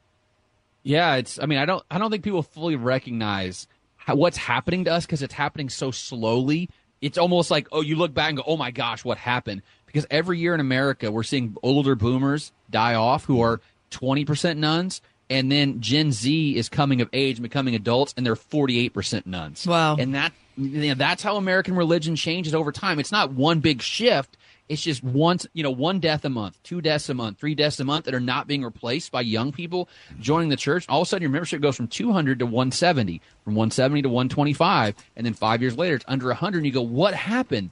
[0.82, 1.38] Yeah, it's.
[1.38, 1.84] I mean, I don't.
[1.90, 5.90] I don't think people fully recognize how, what's happening to us because it's happening so
[5.90, 6.70] slowly.
[7.00, 9.62] It's almost like, oh, you look back and go, oh my gosh, what happened?
[9.84, 13.60] Because every year in America, we're seeing older boomers die off who are
[13.90, 18.24] twenty percent nones, and then Gen Z is coming of age and becoming adults, and
[18.24, 19.66] they're forty-eight percent nones.
[19.66, 19.96] Wow.
[19.96, 22.98] And that you know, that's how American religion changes over time.
[22.98, 24.36] It's not one big shift.
[24.68, 27.78] It's just once, you know, one death a month, two deaths a month, three deaths
[27.78, 29.88] a month that are not being replaced by young people
[30.18, 30.86] joining the church.
[30.88, 34.94] All of a sudden, your membership goes from 200 to 170, from 170 to 125,
[35.14, 36.58] and then five years later, it's under 100.
[36.58, 37.70] And you go, what happened?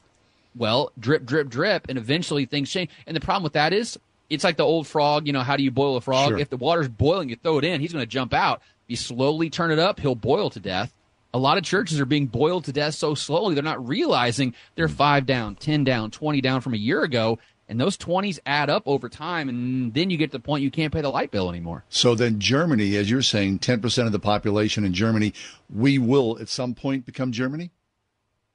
[0.54, 2.90] Well, drip, drip, drip, and eventually things change.
[3.08, 3.98] And the problem with that is,
[4.30, 5.26] it's like the old frog.
[5.26, 6.30] You know, how do you boil a frog?
[6.30, 6.38] Sure.
[6.38, 8.60] If the water's boiling, you throw it in, he's going to jump out.
[8.84, 10.92] If you slowly turn it up, he'll boil to death.
[11.32, 14.86] A lot of churches are being boiled to death so slowly, they're not realizing they're
[14.86, 14.94] mm.
[14.94, 17.38] five down, 10 down, 20 down from a year ago.
[17.66, 19.48] And those 20s add up over time.
[19.48, 21.82] And then you get to the point you can't pay the light bill anymore.
[21.88, 25.32] So then, Germany, as you're saying, 10% of the population in Germany,
[25.74, 27.70] we will at some point become Germany?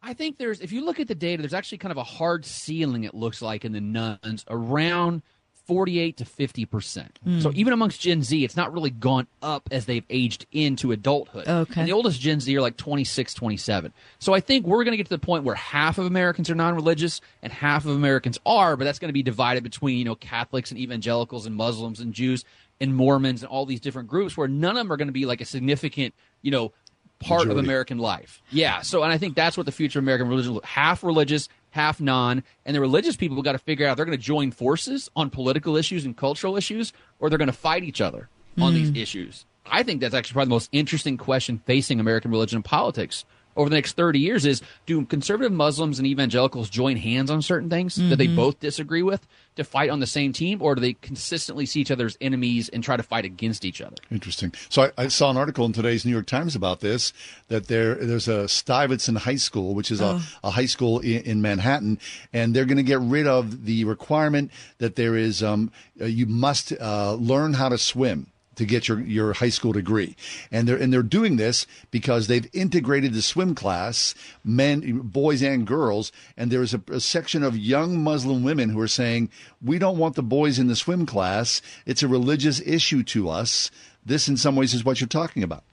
[0.01, 2.45] I think there's, if you look at the data, there's actually kind of a hard
[2.45, 5.23] ceiling, it looks like, in the nones around
[5.69, 7.07] 48 to 50%.
[7.23, 7.39] Hmm.
[7.41, 11.47] So even amongst Gen Z, it's not really gone up as they've aged into adulthood.
[11.47, 11.81] Okay.
[11.81, 13.93] And the oldest Gen Z are like 26, 27.
[14.17, 16.55] So I think we're going to get to the point where half of Americans are
[16.55, 20.05] non religious and half of Americans are, but that's going to be divided between, you
[20.05, 22.43] know, Catholics and evangelicals and Muslims and Jews
[22.81, 25.27] and Mormons and all these different groups where none of them are going to be
[25.27, 26.73] like a significant, you know,
[27.19, 28.41] part of American life.
[28.49, 28.81] Yeah.
[28.81, 32.01] So, and I think that's what the future of American religion will half religious, half
[32.01, 32.43] non.
[32.65, 35.75] And the religious people got to figure out they're going to join forces on political
[35.75, 38.29] issues and cultural issues, or they're going to fight each other
[38.59, 38.97] on these hmm.
[38.97, 39.45] issues.
[39.65, 43.25] I think that's actually probably the most interesting question facing American religion and politics
[43.55, 47.69] over the next 30 years is do conservative Muslims and evangelicals join hands on certain
[47.69, 48.35] things that they Mhm.
[48.35, 51.91] both disagree with to fight on the same team, or do they consistently see each
[51.91, 53.95] other as enemies and try to fight against each other?
[54.09, 54.53] Interesting.
[54.69, 57.11] So I, I saw an article in today's New York Times about this
[57.49, 60.21] that there there's a Stuyvesant High School, which is Oh.
[60.43, 61.99] a, a high school in, in Manhattan,
[62.31, 66.25] and they're going to get rid of the requirement that there is um, uh, you
[66.25, 68.27] must uh, learn how to swim
[68.59, 70.15] to get your, your high school degree.
[70.51, 74.13] And they're and they're doing this because they've integrated the swim class,
[74.43, 78.87] men boys and girls, and there's a, a section of young Muslim women who are
[78.87, 79.29] saying,
[79.61, 81.61] We don't want the boys in the swim class.
[81.85, 83.71] It's a religious issue to us.
[84.05, 85.63] This in some ways is what you're talking about.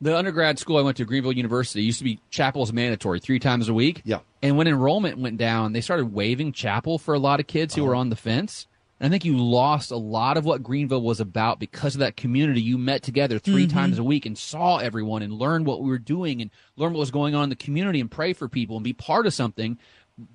[0.00, 3.70] The undergrad school I went to, Greenville University, used to be chapel's mandatory three times
[3.70, 4.02] a week.
[4.04, 4.18] Yeah.
[4.42, 7.82] And when enrollment went down, they started waiving chapel for a lot of kids who
[7.82, 7.88] uh-huh.
[7.88, 8.66] were on the fence.
[9.00, 12.16] And I think you lost a lot of what Greenville was about because of that
[12.16, 12.62] community.
[12.62, 13.72] You met together 3 Mhm.
[13.72, 17.00] times a week and saw everyone and learned what we were doing and learned what
[17.00, 19.78] was going on in the community and pray for people and be part of something.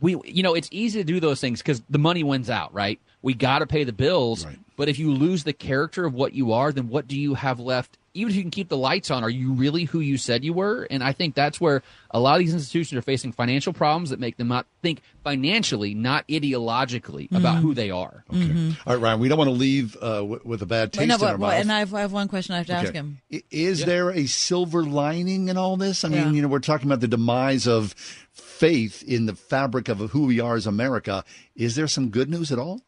[0.02, 3.00] We, you know, it's easy to do those things because the money wins out, right?
[3.22, 4.46] We got to pay the bills.
[4.76, 7.60] But if you lose the character of what you are, then what do you have
[7.60, 7.98] left?
[8.14, 10.54] Even if you can keep the lights on, are you really who you said you
[10.54, 10.88] were?
[10.90, 14.20] And I think that's where a lot of these institutions are facing financial problems that
[14.20, 17.62] make them not think financially, not ideologically about Mhm.
[17.62, 18.24] who they are.
[18.32, 18.78] Mhm.
[18.86, 21.16] All right, Ryan, we don't want to leave uh, with, with a bad taste no,
[21.16, 21.54] in our but, mouth.
[21.54, 23.20] and I have, I have one question I have to ask him.
[23.32, 26.04] I- Is there a silver lining in all this?
[26.04, 26.32] I mean, Yeah.
[26.32, 27.94] you know, we're talking about the demise of
[28.32, 31.24] faith in the fabric of who we are as America.
[31.56, 32.82] Is there some good news at all?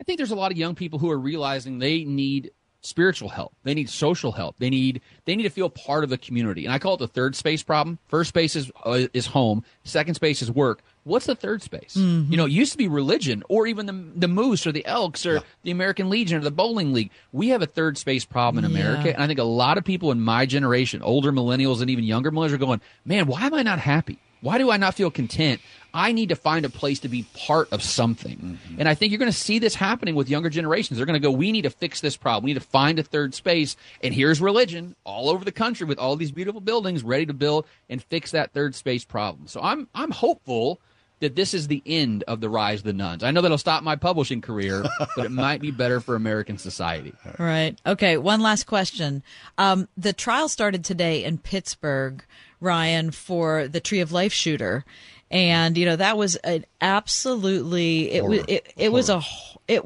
[0.00, 2.52] I think there's a lot of young people who are realizing they need
[2.88, 3.52] spiritual help.
[3.64, 4.56] They need social help.
[4.58, 6.64] They need they need to feel part of the community.
[6.64, 7.98] And I call it the third space problem.
[8.08, 9.64] First space is uh, is home.
[9.84, 10.82] Second space is work.
[11.04, 11.94] What's the third space?
[11.96, 12.30] Mhm.
[12.30, 15.24] You know, it used to be religion or even the the Moose or the Elks
[15.26, 17.10] or the American Legion or the Bowling League.
[17.32, 19.14] We have a third space problem in America, Yeah.
[19.14, 22.30] and I think a lot of people in my generation, older millennials and even younger
[22.32, 24.18] millennials, are going, "Man, why am I not happy?
[24.40, 25.60] Why do I not feel content?
[25.98, 28.56] I need to find a place to be part of something.
[28.78, 30.96] And I think you're going to see this happening with younger generations.
[30.96, 32.44] They're going to go, we need to fix this problem.
[32.44, 33.76] We need to find a third space.
[34.00, 37.66] And here's religion all over the country with all these beautiful buildings ready to build
[37.90, 39.48] and fix that third space problem.
[39.48, 40.80] So I'm I'm hopeful
[41.18, 43.24] that this is the end of the rise of the nones.
[43.24, 44.84] I know that'll stop my publishing career,
[45.16, 47.12] but it might be better for American society.
[47.40, 47.76] Right.
[47.84, 48.18] Okay.
[48.18, 49.24] One last question.
[49.58, 52.24] Um, the trial started today in Pittsburgh,
[52.60, 54.84] Ryan, for the Tree of Life shooter,
[55.30, 59.22] and you know that was an absolutely it was it, it was a
[59.66, 59.82] it.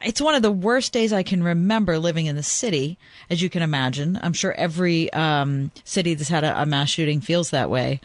[0.00, 2.98] It's one of the worst days I can remember living in the city,
[3.30, 4.16] as you can imagine.
[4.22, 8.00] I'm sure every um, city that's had a, a mass shooting feels that way.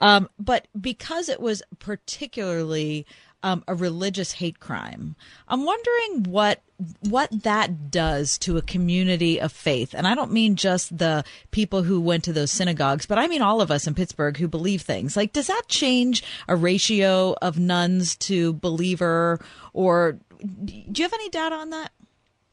[0.00, 3.06] Um, but because it was particularly
[3.46, 5.14] um, a religious hate crime,
[5.46, 6.62] I'm wondering what
[7.08, 9.94] what that does to a community of faith.
[9.94, 13.42] And I don't mean just the people who went to those synagogues, but I mean
[13.42, 15.16] all of us in Pittsburgh who believe things.
[15.16, 19.38] Like, does that change a ratio of nones to believer,
[19.72, 20.18] or
[20.64, 21.92] do you have any data on that?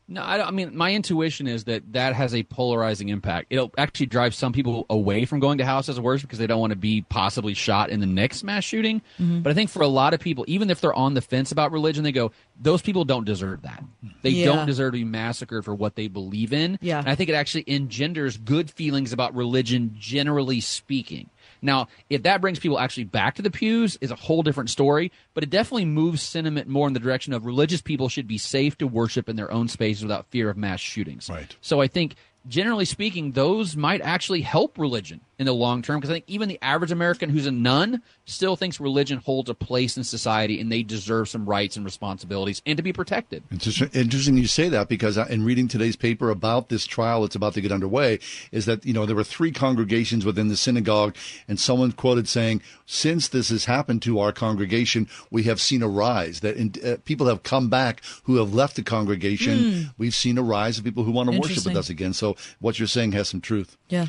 [0.07, 3.47] No, I, don't, I mean, my intuition is that that has a polarizing impact.
[3.49, 6.59] It'll actually drive some people away from going to houses of worship because they don't
[6.59, 9.01] want to be possibly shot in the next mass shooting.
[9.17, 9.43] Mhm.
[9.43, 11.71] But I think for a lot of people, even if they're on the fence about
[11.71, 12.31] religion, they go,
[12.61, 13.81] those people don't deserve that.
[14.23, 14.47] They Yeah.
[14.47, 16.77] don't deserve to be massacred for what they believe in.
[16.81, 16.99] Yeah.
[16.99, 21.29] And I think it actually engenders good feelings about religion, generally speaking.
[21.63, 25.11] Now, if that brings people actually back to the pews, is a whole different story.
[25.33, 28.77] But it definitely moves sentiment more in the direction of religious people should be safe
[28.79, 31.29] to worship in their own spaces without fear of mass shootings.
[31.29, 31.55] Right.
[31.61, 32.15] So I think,
[32.47, 36.47] generally speaking, those might actually help religion in the long term because I think even
[36.47, 40.71] the average American who's a none still thinks religion holds a place in society and
[40.71, 43.43] they deserve some rights and responsibilities and to be protected.
[43.51, 47.53] It's interesting you say that because in reading today's paper about this trial that's about
[47.55, 48.19] to get underway,
[48.51, 51.15] is that you know there were three congregations within the synagogue,
[51.47, 55.87] and someone quoted saying, "Since this has happened to our congregation, we have seen a
[55.87, 59.59] rise that in, uh, people have come back who have left the congregation.
[59.59, 59.81] Hmm.
[59.97, 62.79] We've seen a rise of people who want to worship with us again." So what
[62.79, 63.77] you're saying has some truth.
[63.89, 64.07] Yeah.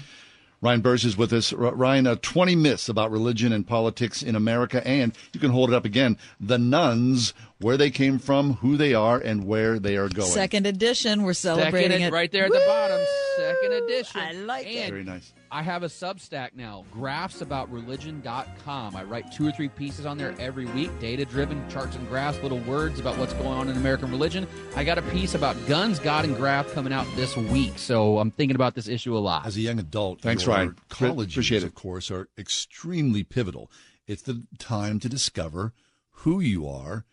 [0.65, 1.53] Ryan Burge is with us.
[1.53, 5.77] Ryan, uh, 20 myths about religion and politics in America, and you can hold it
[5.77, 6.17] up again.
[6.41, 10.31] The Nones, where they came from, who they are, and where they are going.
[10.31, 11.23] Second edition.
[11.23, 13.01] We're celebrating Second, it right there at the bottom.
[13.37, 14.21] Second edition.
[14.21, 14.91] I like and it.
[14.91, 15.33] Very nice.
[15.51, 18.97] I have a Substack now, graphsaboutreligion.com.
[18.97, 22.43] I write two or three pieces on there every week, data driven charts and graphs,
[22.43, 24.49] little words about what's going on in American religion.
[24.75, 27.79] I got a piece about guns, God, and graph coming out this week.
[27.79, 29.47] So I'm thinking about this issue a lot.
[29.47, 30.77] As a young adult, Thanks, your Ryan.
[30.89, 31.67] Colleges, Appreciate it.
[31.67, 33.71] of course, are extremely pivotal.
[34.09, 35.73] It's the time to discover
[36.19, 37.05] who you are,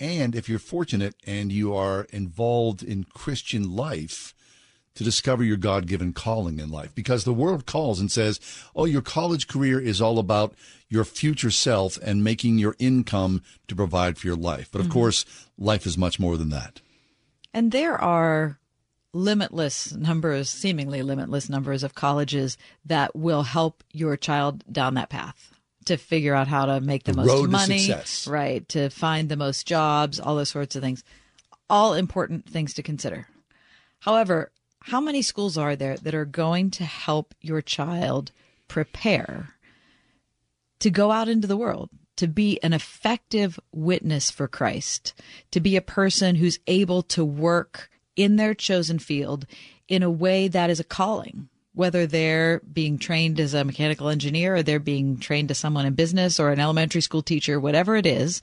[0.00, 4.34] and if you're fortunate and you are involved in Christian life,
[4.96, 8.40] to discover your God given calling in life because the world calls and says,
[8.74, 10.52] oh, your college career is all about
[10.88, 14.68] your future self and making your income to provide for your life.
[14.70, 14.92] But of Mhm.
[14.92, 15.24] course,
[15.56, 16.80] life is much more than that.
[17.54, 18.58] And there are
[19.12, 25.49] limitless numbers, seemingly limitless numbers of colleges that will help your child down that path
[25.90, 28.26] to figure out how to make the, The most to money, success.
[28.26, 28.66] right?
[28.70, 31.04] To find the most jobs, all those sorts of things.
[31.68, 33.28] All important things to consider.
[34.00, 34.50] However,
[34.84, 38.32] how many schools are there that are going to help your child
[38.66, 39.50] prepare
[40.78, 45.12] to go out into the world, to be an effective witness for Christ,
[45.50, 49.44] to be a person who's able to work in their chosen field
[49.86, 54.56] in a way that is a calling, whether they're being trained as a mechanical engineer
[54.56, 58.06] or they're being trained as someone in business or an elementary school teacher, whatever it
[58.06, 58.42] is,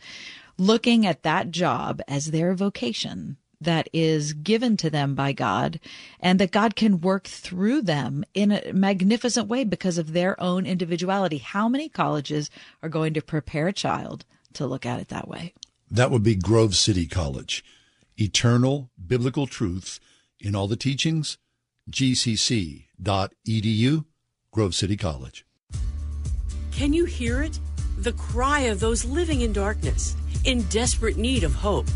[0.57, 5.79] looking at that job as their vocation that is given to them by God
[6.19, 10.65] and that God can work through them in a magnificent way because of their own
[10.65, 11.39] individuality.
[11.39, 12.49] How many colleges
[12.83, 15.53] are going to prepare a child to look at it that way?
[15.89, 17.63] That would be Grove City College.
[18.19, 19.99] Eternal biblical truth
[20.39, 21.37] in all the teachings.
[23.01, 24.05] gcc.edu,
[24.51, 25.45] Grove City College.
[26.71, 27.59] Can you hear it?
[27.99, 30.15] The cry of those living in darkness,
[30.45, 31.87] in desperate need of hope.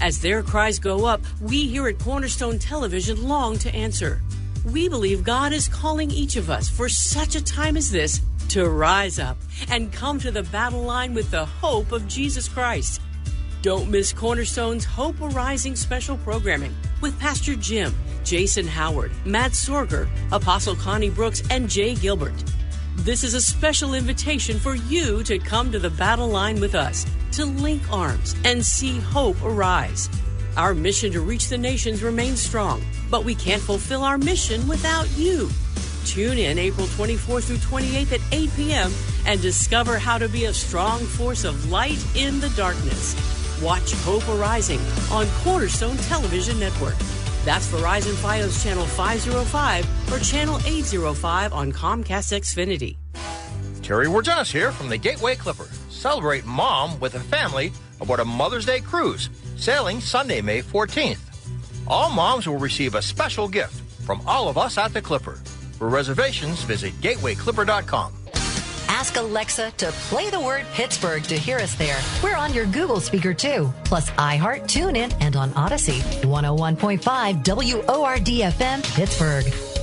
[0.00, 4.20] As their cries go up, we here at Cornerstone Television long to answer.
[4.64, 8.68] We believe God is calling each of us for such a time as this to
[8.68, 9.36] rise up
[9.70, 13.00] and come to the battle line with the hope of Jesus Christ.
[13.64, 20.76] Don't miss Cornerstone's Hope Arising special programming with Pastor Jim, Jason Howard, Matt Sorger, Apostle
[20.76, 22.34] Connie Brooks, and Jay Gilbert.
[22.96, 27.06] This is a special invitation for you to come to the battle line with us,
[27.32, 30.10] to link arms and see hope arise.
[30.58, 35.08] Our mission to reach the nations remains strong, but we can't fulfill our mission without
[35.16, 35.48] you.
[36.04, 38.92] Tune in April 24th through 28th at 8 p.m.
[39.24, 43.40] and discover how to be a strong force of light in the darkness.
[43.62, 46.96] Watch Hope Arising on Cornerstone Television Network.
[47.44, 52.96] That's Verizon Fios Channel 505 or Channel 805 on Comcast Xfinity.
[53.82, 55.68] Terry Wirginis here from the Gateway Clipper.
[55.90, 57.70] Celebrate mom with a family
[58.00, 61.20] aboard a Mother's Day cruise, sailing Sunday, May 14th.
[61.86, 63.74] All moms will receive a special gift
[64.04, 65.34] from all of us at the Clipper.
[65.78, 68.23] For reservations, visit gatewayclipper.com.
[68.88, 71.98] Ask Alexa to play the word Pittsburgh to hear us there.
[72.22, 76.00] We're on your Google speaker too, plus iHeart, TuneIn, and on Audacy.
[76.22, 79.73] 101.5 WORD FM, Pittsburgh.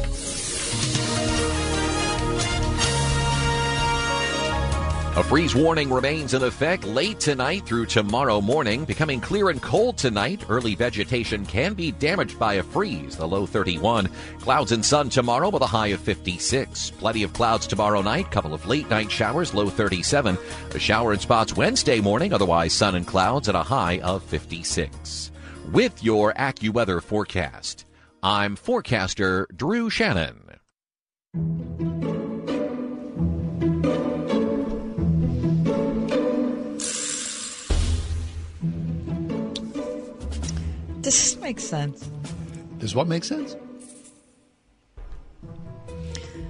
[5.18, 8.86] A freeze warning remains in effect late tonight through tomorrow morning.
[8.86, 10.46] Becoming clear and cold tonight.
[10.48, 13.18] Early vegetation can be damaged by a freeze.
[13.18, 14.08] The low 31.
[14.40, 16.92] Clouds and sun tomorrow with a high of 56.
[16.92, 18.32] Plenty of clouds tomorrow night.
[18.32, 19.54] Couple of late night showers.
[19.54, 20.38] Low 37.
[20.74, 22.32] A shower in spots Wednesday morning.
[22.32, 25.30] Otherwise sun and clouds at a high of 56.
[25.74, 27.84] With your AccuWeather forecast,
[28.24, 30.52] I'm forecaster Drew Shannon.
[41.02, 42.08] This make sense.
[42.78, 43.56] Does what make sense?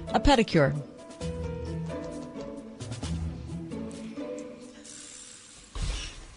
[0.08, 0.74] A pedicure.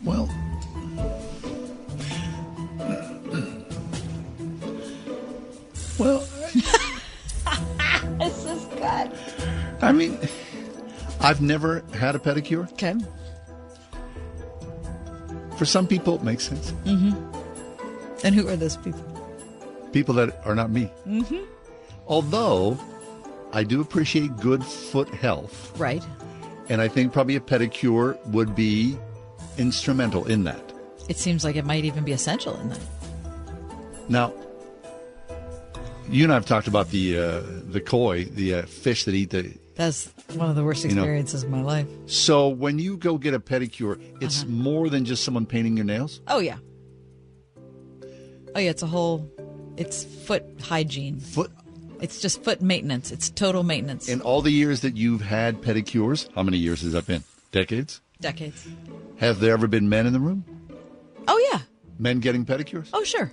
[0.02, 0.30] Well,
[6.00, 6.20] well,
[8.18, 9.12] this is good.
[9.82, 10.18] I mean,
[11.20, 12.72] I've never had a pedicure.
[12.72, 12.96] Okay.
[15.58, 16.72] For some people, it makes sense.
[16.86, 17.44] Mm-hmm.
[18.26, 19.02] And who are those people?
[19.93, 20.91] People that are not me.
[21.07, 21.43] Mm-hmm.
[22.07, 22.77] Although,
[23.53, 25.72] I do appreciate good foot health.
[25.80, 26.03] Right.
[26.68, 28.97] And I think probably a pedicure would be
[29.57, 30.61] instrumental in that.
[31.07, 32.80] It seems like it might even be essential in that.
[34.10, 34.34] Now,
[36.10, 37.41] you and I have talked about the uh,
[37.72, 39.53] the koi, the uh, fish that eat the.
[39.76, 41.02] That's one of the worst You know.
[41.02, 41.88] experiences of my life.
[42.07, 44.52] So when you go get a pedicure, it's Uh-huh.
[44.52, 46.22] more than just someone painting your nails.
[46.27, 46.57] Oh yeah.
[48.56, 49.30] Oh yeah, it's a whole.
[49.77, 51.19] It's foot hygiene.
[51.19, 51.52] Foot.
[52.02, 53.11] It's just foot maintenance.
[53.11, 54.07] It's total maintenance.
[54.07, 57.23] In all the years that you've had pedicures, how many years has that been?
[57.52, 58.02] Decades.
[58.22, 58.65] Decades.
[59.18, 60.45] Have there ever been men in the room?
[61.27, 61.61] Oh yeah.
[61.99, 62.88] Men getting pedicures?
[62.94, 63.32] Oh sure.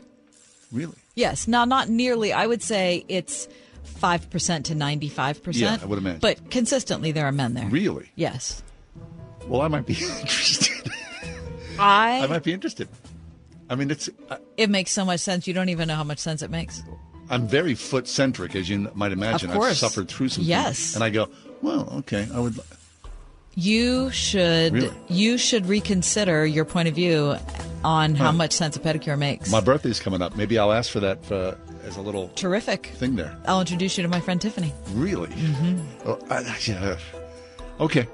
[0.73, 0.97] Really?
[1.15, 1.47] Yes.
[1.47, 2.33] Now not nearly.
[2.33, 3.49] I would say it's
[3.85, 5.81] five percent to ninety-five percent.
[5.81, 6.21] Yeah, I would imagine.
[6.21, 7.67] But consistently, there are men there.
[7.67, 8.11] Really?
[8.17, 8.63] Yes.
[9.47, 10.91] Well, I might be interested.
[11.79, 12.21] I.
[12.23, 12.89] I might be interested.
[13.71, 14.09] I mean, it's.
[14.31, 15.47] I, It makes so much sense.
[15.47, 16.83] You don't even know how much sense it makes.
[17.31, 19.51] I'm very foot centric, as you might imagine.
[19.51, 20.45] I've suffered through some.
[20.45, 20.77] Yes.
[20.79, 20.95] things.
[20.97, 21.29] and I go,
[21.63, 22.59] well, okay, I would.
[23.55, 24.91] You should Really?
[25.09, 27.37] you should reconsider your point of view
[27.85, 28.33] on how Huh.
[28.33, 29.51] much sense a pedicure makes.
[29.51, 30.37] My birthday's coming up.
[30.37, 32.87] Maybe I'll ask for that uh, as a little Terrific.
[32.97, 33.37] thing there.
[33.47, 34.73] I'll introduce you to my friend Tiffany.
[34.95, 35.29] Really?
[35.29, 36.09] Mm-hmm.
[36.09, 36.97] Oh, I, yeah.
[37.79, 38.09] Okay.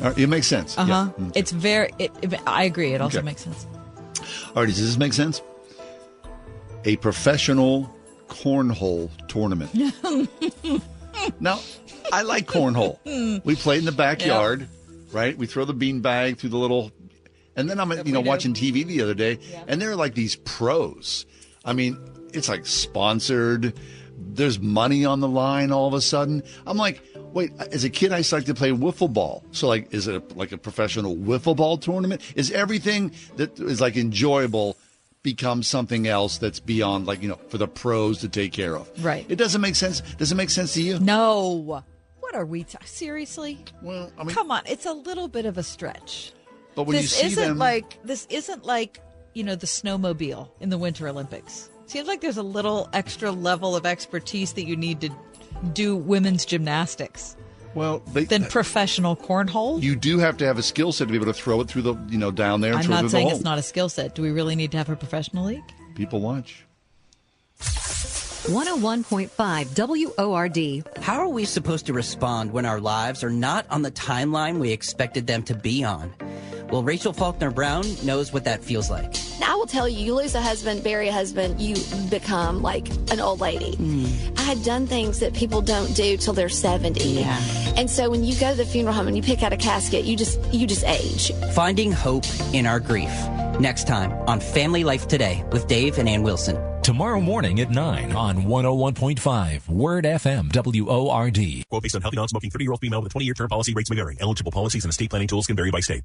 [0.00, 0.76] Right, it makes sense.
[0.76, 1.10] Uh huh.
[1.18, 1.24] Yeah.
[1.24, 1.32] Mm.
[1.36, 1.90] It's very.
[2.00, 2.92] It, it- I agree.
[2.92, 3.24] It also Okay.
[3.26, 3.66] makes sense.
[4.48, 5.42] All right, does this make sense?
[6.84, 7.94] A professional
[8.28, 9.70] cornhole tournament.
[11.38, 11.60] Now,
[12.12, 12.98] I like cornhole.
[13.06, 13.38] Hmm.
[13.44, 14.68] We play in the backyard,
[15.12, 15.36] right?
[15.36, 16.92] We throw the bean bag through the little,
[17.56, 20.36] and then I'm you know watching TV the other day, and there are like these
[20.36, 21.26] pros.
[21.64, 21.98] I mean,
[22.32, 23.78] it's like sponsored.
[24.16, 26.42] There's money on the line all of a sudden.
[26.66, 27.02] I'm like,
[27.32, 27.52] wait.
[27.72, 29.42] As a kid, I used to like to play wiffle ball.
[29.52, 32.20] So like, is it a, like a professional wiffle ball tournament?
[32.36, 34.76] Is everything that is like enjoyable?
[35.22, 38.88] become something else that's beyond like you know for the pros to take care of
[39.04, 39.26] Right.
[39.28, 41.82] it doesn't make sense does it make sense to you No.
[42.20, 42.64] What are we?
[42.64, 43.62] T- seriously?
[43.82, 44.62] Well, I mean, come on.
[44.64, 46.32] It's a little bit of a stretch.
[46.74, 48.98] But when you this see isn't them- like this isn't like
[49.34, 51.68] you know the snowmobile in the Winter Olympics.
[51.84, 55.10] Seems like there's a little extra level of expertise that you need to
[55.72, 57.36] do women's gymnastics
[57.74, 59.82] well they, than professional cornhole.
[59.82, 61.82] you do have to have a skill set to be able to throw it through
[61.82, 64.14] the you know down there and I'm not saying the it's not a skill set.
[64.14, 65.62] Do we really need to have a professional league?
[65.94, 66.64] people watch
[67.60, 71.04] 101.5 WORD.
[71.04, 74.72] How are we supposed to respond when our lives are not on the timeline we
[74.72, 76.10] expected them to be on?
[76.70, 79.12] Well, Rachel Faulkner Brown knows what that feels like.
[79.40, 81.74] Now, I will tell you, you lose a husband, bury a husband, you
[82.10, 83.74] become like an old lady.
[83.74, 84.06] Hmm.
[84.36, 87.02] I had done things that people don't do till they're 70.
[87.02, 87.36] Yeah.
[87.76, 90.04] And so when you go to the funeral home and you pick out a casket,
[90.04, 91.32] you just you just age.
[91.54, 93.10] Finding hope in our grief.
[93.58, 96.69] Next time on Family Life Today with Dave and Ann Wilson.
[96.82, 101.64] Tomorrow morning at 9 on 101.5 Word FM WORD.
[101.68, 104.16] Quote based on healthy, non-smoking 30-year-old female with a 20-year term policy rates may vary.
[104.18, 106.02] Eligible policies and estate planning tools can vary by state.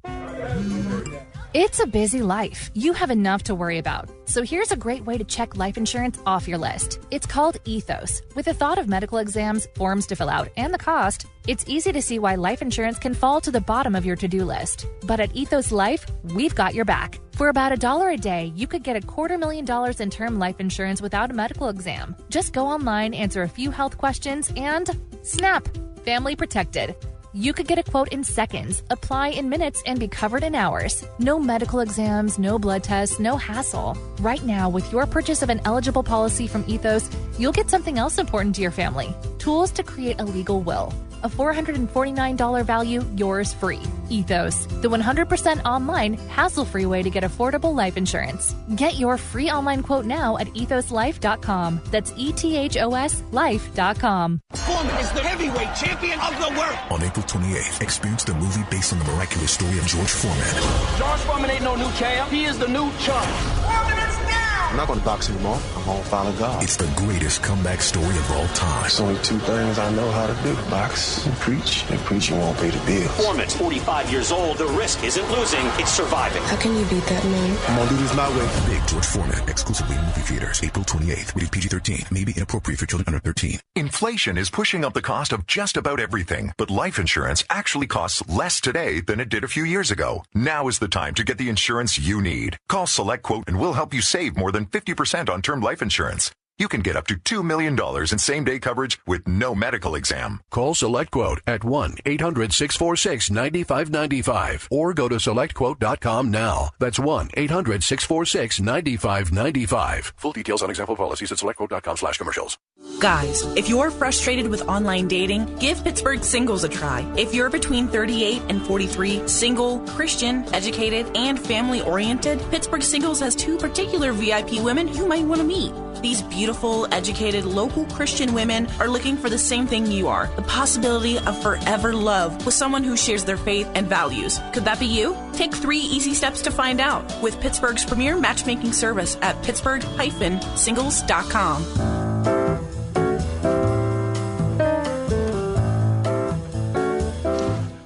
[1.58, 2.70] It's a busy life.
[2.74, 4.10] You have enough to worry about.
[4.26, 7.00] So here's a great way to check life insurance off your list.
[7.10, 8.20] It's called Ethos.
[8.34, 11.92] With the thought of medical exams, forms to fill out, and the cost, it's easy
[11.92, 14.86] to see why life insurance can fall to the bottom of your to-do list.
[15.06, 17.18] But at Ethos Life, we've got your back.
[17.32, 20.38] For about a dollar a day, you could get a quarter million dollars in term
[20.38, 22.14] life insurance without a medical exam.
[22.28, 24.90] Just go online, answer a few health questions, and
[25.22, 25.66] snap!
[26.04, 26.94] Family protected.
[27.36, 31.04] You could get a quote in seconds, apply in minutes, and be covered in hours.
[31.18, 33.94] No medical exams, no blood tests, no hassle.
[34.20, 38.16] Right now, with your purchase of an eligible policy from Ethos, you'll get something else
[38.16, 40.94] important to your family tools to create a legal will.
[41.22, 43.80] A $449 value, yours free.
[44.08, 48.54] Ethos, the 100% online, hassle free way to get affordable life insurance.
[48.76, 51.80] Get your free online quote now at ethoslife.com.
[51.90, 54.40] That's E T H O S life.com.
[54.54, 56.78] Foreman is the heavyweight champion of the world.
[56.90, 60.98] On April 28th, experience the movie based on the miraculous story of George Foreman.
[60.98, 62.30] George Foreman ain't no new champ.
[62.30, 63.26] He is the new champ.
[63.64, 64.45] Foreman is down.
[64.76, 65.58] I'm not going to box anymore.
[65.74, 66.62] I'm going to follow God.
[66.62, 68.82] It's the greatest comeback story of all time.
[68.82, 72.58] There's only two things I know how to do box and preach, and preaching won't
[72.58, 73.10] pay the bills.
[73.16, 74.58] Foreman's 45 years old.
[74.58, 76.42] The risk isn't losing, it's surviving.
[76.42, 77.56] How can you beat that man?
[77.68, 78.50] I'm going to do this my way.
[78.68, 81.34] Big George Foreman, exclusively in movie theaters, April 28th.
[81.34, 82.04] Rated PG 13.
[82.10, 83.58] May be inappropriate for children under 13.
[83.76, 88.28] Inflation is pushing up the cost of just about everything, but life insurance actually costs
[88.28, 90.22] less today than it did a few years ago.
[90.34, 92.58] Now is the time to get the insurance you need.
[92.68, 96.30] Call Select Quote and we'll help you save more than 50% on term life insurance.
[96.58, 97.78] You can get up to $2 million
[98.10, 100.40] in same day coverage with no medical exam.
[100.50, 106.70] Call SelectQuote at 1 800 646 9595 or go to selectquote.com now.
[106.78, 110.14] That's 1 800 646 9595.
[110.16, 112.56] Full details on example policies at selectquote.com slash commercials.
[113.00, 117.04] Guys, if you're frustrated with online dating, give Pittsburgh Singles a try.
[117.18, 123.34] If you're between 38 and 43, single, Christian, educated, and family oriented, Pittsburgh Singles has
[123.34, 125.72] two particular VIP women you might want to meet.
[126.02, 126.45] These beautiful,
[126.92, 131.42] educated, local Christian women are looking for the same thing you are the possibility of
[131.42, 134.40] forever love with someone who shares their faith and values.
[134.52, 135.16] Could that be you?
[135.32, 141.62] Take three easy steps to find out with Pittsburgh's premier matchmaking service at pittsburgh-singles.com.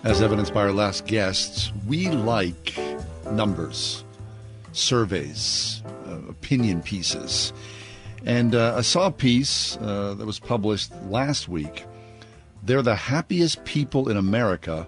[0.05, 2.77] As evidenced by our last guests, we like
[3.31, 4.05] numbers,
[4.73, 7.53] surveys, uh, opinion pieces.
[8.25, 11.85] And uh, I saw a piece uh, that was published last week.
[12.63, 14.87] They're the happiest people in America,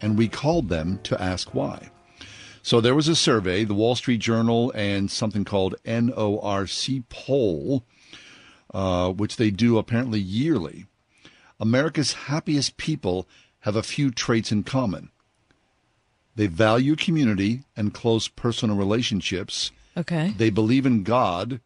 [0.00, 1.90] and we called them to ask why.
[2.62, 7.84] So there was a survey, the Wall Street Journal and something called NORC poll
[8.76, 10.86] uh, which they do apparently yearly,
[11.58, 13.26] America's happiest people
[13.60, 15.10] have a few traits in common.
[16.34, 19.72] They value community and close personal relationships.
[19.96, 20.34] Okay.
[20.36, 21.60] They believe in God,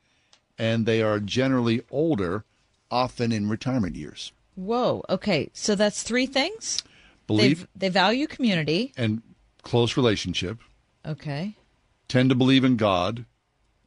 [0.61, 2.45] and they are generally older,
[2.91, 4.31] often in retirement years.
[4.57, 5.03] Whoa.
[5.09, 5.49] Okay.
[5.55, 6.83] So that's three things.
[7.27, 8.93] Believe They've, they value community.
[8.97, 9.23] and
[9.63, 10.59] close relationship,
[11.07, 11.57] Okay.
[12.09, 13.25] tend to believe in God,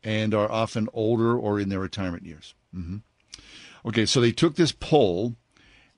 [0.04, 2.56] and are often older or in their retirement years.
[2.74, 2.98] hmm
[3.86, 5.36] Okay, so they took this poll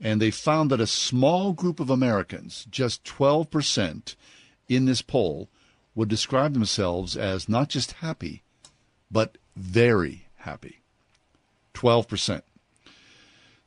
[0.02, 4.15] and they found that a small group of Americans, just 12%
[4.68, 5.47] in this poll,
[5.93, 8.41] would describe themselves as not just happy,
[9.10, 10.81] but very happy.
[11.73, 12.41] 12%.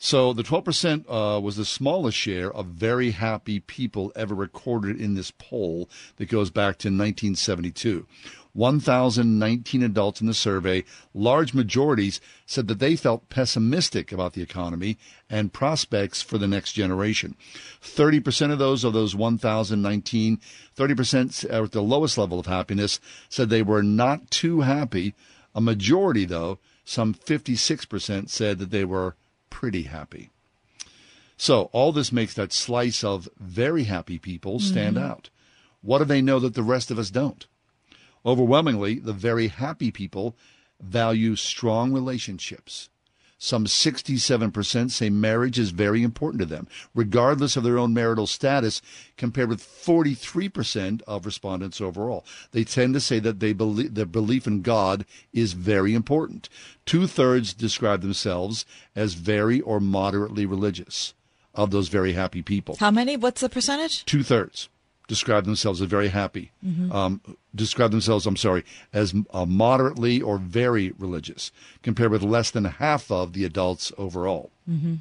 [0.01, 5.15] So the 12% uh, was the smallest share of very happy people ever recorded in
[5.15, 8.07] this poll that goes back to 1972.
[8.53, 10.83] 1,019 adults in the survey,
[11.15, 14.99] large majorities said that they felt pessimistic about the economy
[15.29, 17.37] and prospects for the next generation.
[17.83, 20.41] 30% of those of those 1,019,
[20.77, 25.15] 30% at the lowest level of happiness said they were not too happy.
[25.55, 26.59] A majority, though,
[26.89, 29.15] some 56% said that they were
[29.51, 30.31] pretty happy.
[31.37, 35.03] So all this makes that slice of very happy people stand Mhm.
[35.03, 35.29] out.
[35.83, 37.47] What do they know that the rest of us don't?
[38.25, 40.35] Overwhelmingly, the very happy people
[40.81, 42.89] value strong relationships.
[43.39, 48.83] Some 67% say marriage is very important to them, regardless of their own marital status,
[49.17, 52.25] compared with 43% of respondents overall.
[52.51, 56.49] They tend to say that they believe their belief in God is very important.
[56.85, 58.67] Two thirds describe themselves
[58.97, 61.15] as very or moderately religious
[61.55, 62.77] of those very happy people.
[62.81, 63.17] How many?
[63.17, 64.05] What's the percentage?
[64.05, 64.69] Two thirds
[65.09, 66.53] describe themselves as very happy.
[66.65, 66.95] Mhm.
[66.95, 67.21] Um,
[67.55, 71.51] describe themselves, I'm sorry, as uh, moderately or very religious,
[71.83, 74.51] compared with less than half of the adults overall.
[74.71, 74.97] Mm-hmm.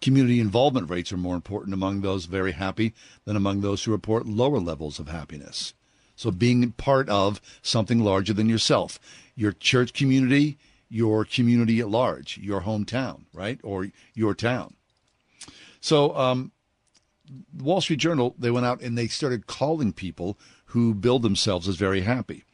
[0.00, 2.94] Community involvement rates are more important among those very happy
[3.24, 5.74] than among those who report lower levels of happiness.
[6.14, 8.98] So being part of something larger than yourself,
[9.34, 10.56] your church community,
[10.88, 13.58] your community at large, your hometown, right?
[13.62, 14.74] Or your town.
[15.80, 16.52] So, um,
[17.56, 21.76] Wall Street Journal, they went out and they started calling people who build themselves as
[21.76, 22.44] very happy.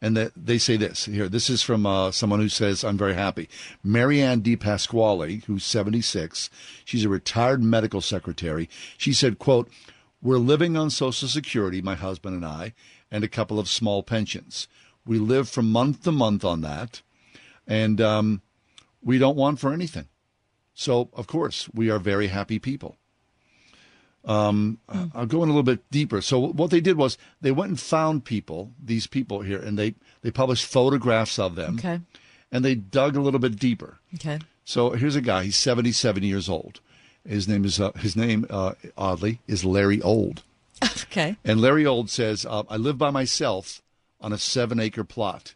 [0.00, 1.28] And that they say this here.
[1.28, 3.48] This is from uh, someone who says, I'm very happy.
[3.82, 6.50] Marianne Di Pasquale, who's 76,
[6.84, 8.68] she's a retired medical secretary.
[8.96, 9.68] She said, quote,
[10.22, 12.74] We're living on Social Security, my husband and I,
[13.10, 14.68] and a couple of small pensions.
[15.04, 17.02] We live from month to month on that,
[17.66, 18.42] and um,
[19.02, 20.06] we don't want for anything.
[20.74, 22.98] So, of course, we are very happy people.
[24.28, 24.78] Um,
[25.14, 26.20] I'll go in a little bit deeper.
[26.20, 29.94] So what they did was they went and found people, these people here, and they
[30.20, 31.76] they published photographs of them.
[31.78, 32.00] Okay.
[32.52, 33.98] And they dug a little bit deeper.
[34.14, 34.38] Okay.
[34.64, 35.44] So here's a guy.
[35.44, 36.80] He's 77 years old.
[37.26, 40.42] His name is uh, his name uh, oddly is Larry Old.
[41.10, 41.36] Okay.
[41.42, 43.82] And Larry Old says, uh, I live by myself
[44.20, 45.54] on a seven acre plot.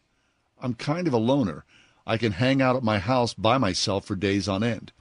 [0.60, 1.64] I'm kind of a loner.
[2.06, 4.92] I can hang out at my house by myself for days on end.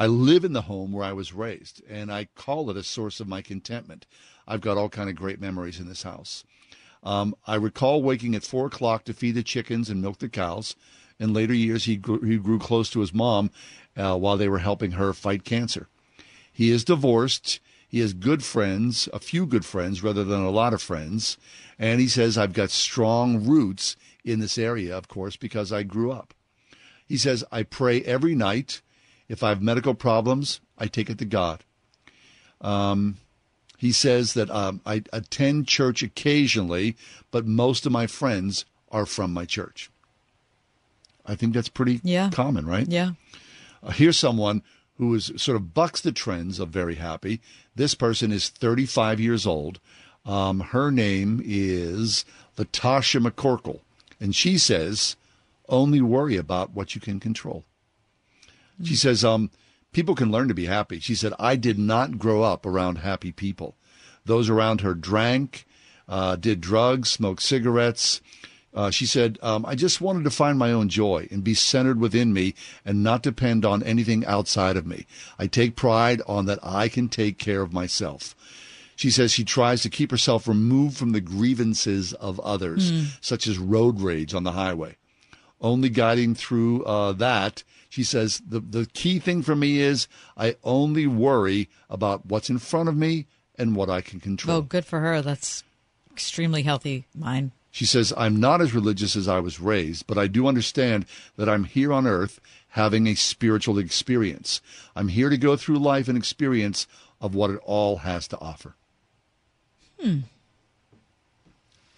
[0.00, 3.18] I live in the home where I was raised, and I call it a source
[3.18, 4.06] of my contentment.
[4.46, 6.44] I've got all kind of great memories in this house.
[7.02, 10.76] Um, I recall waking at four o'clock to feed the chickens and milk the cows.
[11.18, 13.50] In later years, he grew, he grew close to his mom
[13.96, 15.88] uh, while they were helping her fight cancer.
[16.52, 17.58] He is divorced.
[17.88, 21.38] He has good friends, a few good friends rather than a lot of friends.
[21.76, 26.12] And he says, I've got strong roots in this area, of course, because I grew
[26.12, 26.34] up.
[27.06, 28.80] He says, I pray every night.
[29.28, 31.64] If I have medical problems, I take it to God.
[32.60, 33.18] Um,
[33.76, 36.96] he says that um, I attend church occasionally,
[37.30, 39.90] but most of my friends are from my church.
[41.26, 42.30] I think that's pretty Yeah.
[42.30, 42.88] common, right?
[42.88, 43.12] Yeah.
[43.82, 44.62] Uh, here's someone
[44.96, 47.40] who is sort of bucks the trends of very happy.
[47.76, 49.78] This person is 35 years old.
[50.26, 52.24] Um, her name is
[52.56, 53.80] Latasha McCorkle,
[54.18, 55.14] and she says,
[55.68, 57.64] "Only worry about what you can control."
[58.82, 59.50] She says, um,
[59.92, 63.32] "People can learn to be happy." She said, "I did not grow up around happy
[63.32, 63.76] people.
[64.24, 65.66] Those around her drank,
[66.08, 68.20] uh, did drugs, smoked cigarettes."
[68.74, 71.98] Uh, she said, um, I just wanted to find my own joy and be centered
[71.98, 75.06] within me and not depend on anything outside of me.
[75.38, 78.36] I take pride on that I can take care of myself.
[78.94, 83.02] She says she tries to keep herself removed from the grievances of others, Hmm.
[83.22, 84.96] such as road rage on the highway.
[85.60, 90.56] Only guiding through uh, that, she says, the, the key thing for me is I
[90.62, 94.58] only worry about what's in front of me and what I can control.
[94.58, 95.22] Oh, good for her.
[95.22, 95.64] That's
[96.12, 97.52] extremely healthy mind.
[97.70, 101.06] She says, I'm not as religious as I was raised, but I do understand
[101.36, 102.40] that I'm here on earth
[102.70, 104.60] having a spiritual experience.
[104.96, 106.86] I'm here to go through life and experience
[107.20, 108.74] of what it all has to offer.
[110.00, 110.20] Hmm.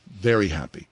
[0.09, 0.89] Very happy.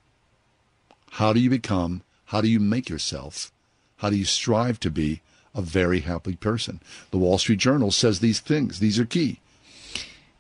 [1.13, 3.53] How do you become, how do you make yourself,
[3.99, 5.21] how do you strive to be
[5.55, 6.81] a very happy person?
[7.11, 8.81] The Wall Street Journal says these things.
[8.81, 9.41] These are key.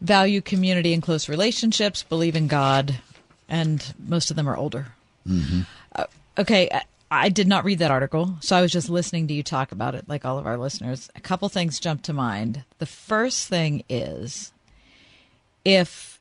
[0.01, 3.01] Value community and close relationships, believe in God,
[3.49, 4.89] and most of them are older.
[5.27, 5.63] Mm-hmm.
[5.95, 6.05] Uh,
[6.39, 9.43] okay, I, I did not read that article, so I was just listening to you
[9.43, 11.11] talk about it, like all of our listeners.
[11.17, 12.65] A couple things jumped to mind.
[12.79, 14.53] The first thing is
[15.65, 16.21] if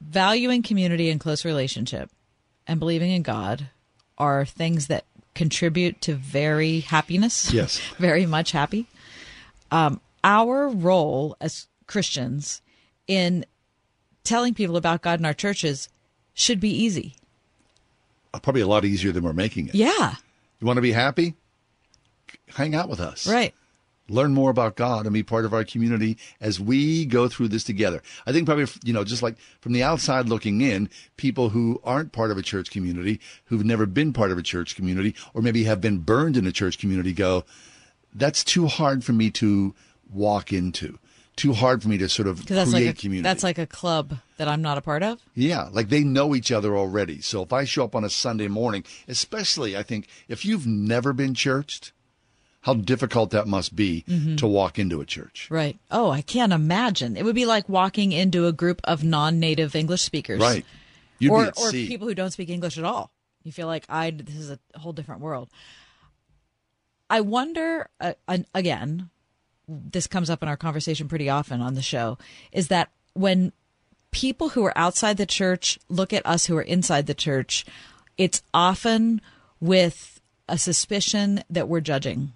[0.00, 2.10] valuing community and close relationship
[2.66, 3.68] and believing in God
[4.18, 7.80] are things that contribute to very happiness, Yes.
[7.98, 8.86] very much happy.
[9.70, 12.60] Um, our role as Christians
[13.06, 13.44] in
[14.24, 15.88] telling people about God in our churches
[16.34, 17.16] should be easy.
[18.34, 19.74] Uh, Probably a lot easier than we're making it.
[19.74, 20.14] Yeah,
[20.60, 21.34] You want to be happy?
[22.54, 23.26] Hang out with us.
[23.26, 23.54] right.
[24.08, 27.64] Learn more about God and be part of our community as we go through this
[27.64, 28.02] together.
[28.26, 32.12] I think probably, you know, just like from the outside looking in, people who aren't
[32.12, 35.64] part of a church community, who've never been part of a church community, or maybe
[35.64, 37.44] have been burned in a church community go,
[38.14, 39.74] that's too hard for me to
[40.10, 40.98] walk into.
[41.34, 43.22] Too hard for me to sort of create like a, community.
[43.22, 45.18] that's like a club that I'm not a part of.
[45.34, 47.22] Yeah, like they know each other already.
[47.22, 51.14] So if I show up on a Sunday morning, especially I think if you've never
[51.14, 51.92] been churched,
[52.62, 54.36] how difficult that must be Mhm.
[54.38, 55.46] to walk into a church.
[55.50, 55.78] Right.
[55.90, 57.16] Oh, I can't imagine.
[57.16, 60.40] It would be like walking into a group of non-native English speakers.
[60.40, 60.64] Right.
[61.18, 63.12] You'd or or people who don't speak English at all.
[63.44, 65.48] You feel like I this is a whole different world.
[67.10, 68.14] I wonder uh,
[68.54, 69.10] again,
[69.68, 72.18] this comes up in our conversation pretty often on the show
[72.52, 73.52] is that when
[74.10, 77.64] people who are outside the church look at us who are inside the church,
[78.16, 79.20] it's often
[79.60, 82.32] with a suspicion that we're judging.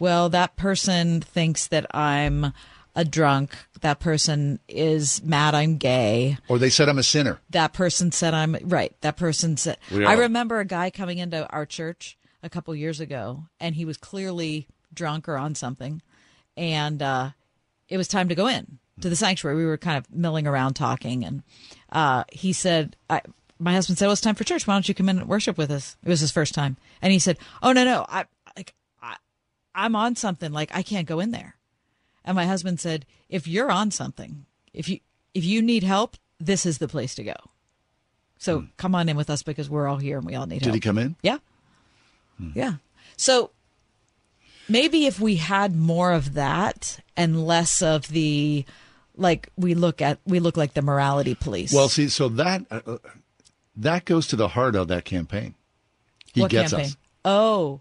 [0.00, 2.52] Well, that person thinks that I'm
[2.96, 3.54] a drunk.
[3.80, 6.38] That person is mad I'm gay.
[6.48, 7.40] Or they said I'm a sinner.
[7.50, 8.94] That person said I'm right.
[9.00, 13.44] That person said I remember a guy coming into our church a couple years ago
[13.58, 16.02] and he was clearly drunk or on something
[16.56, 17.30] and uh
[17.88, 19.56] it was time to go in to the sanctuary.
[19.56, 21.42] We were kind of milling around talking and
[21.90, 23.22] uh he said I
[23.58, 24.66] my husband said, "Well, it's time for church.
[24.66, 27.12] Why don't you come in and worship with us?" It was his first time, and
[27.12, 28.24] he said, "Oh no, no, I,
[29.74, 30.52] I'm on something.
[30.52, 31.56] Like I can't go in there."
[32.24, 35.00] And my husband said, "If you're on something, if you
[35.34, 37.34] if you need help, this is the place to go.
[38.38, 40.66] So come on in with us because we're all here and we all need Did
[40.66, 41.16] help." Did he come in?
[41.22, 41.38] Yeah.
[42.54, 42.74] Yeah.
[43.16, 43.50] So
[44.68, 48.64] maybe if we had more of that and less of the
[49.16, 51.72] like we look at we look like the morality police.
[51.72, 52.98] Well, see, so that uh, uh,
[53.76, 55.54] that goes to the heart of that campaign.
[56.32, 56.90] He what gets campaign?
[56.90, 57.80] us, Oh,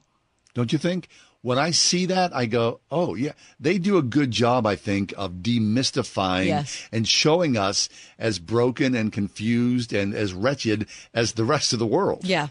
[0.53, 1.07] don't you think?
[1.43, 5.13] When I see that, I go, "Oh yeah." They do a good job, I think,
[5.17, 6.87] of demystifying Yes.
[6.91, 11.85] and showing us as broken and confused and as wretched as the rest of the
[11.85, 12.23] world.
[12.25, 12.47] yeah.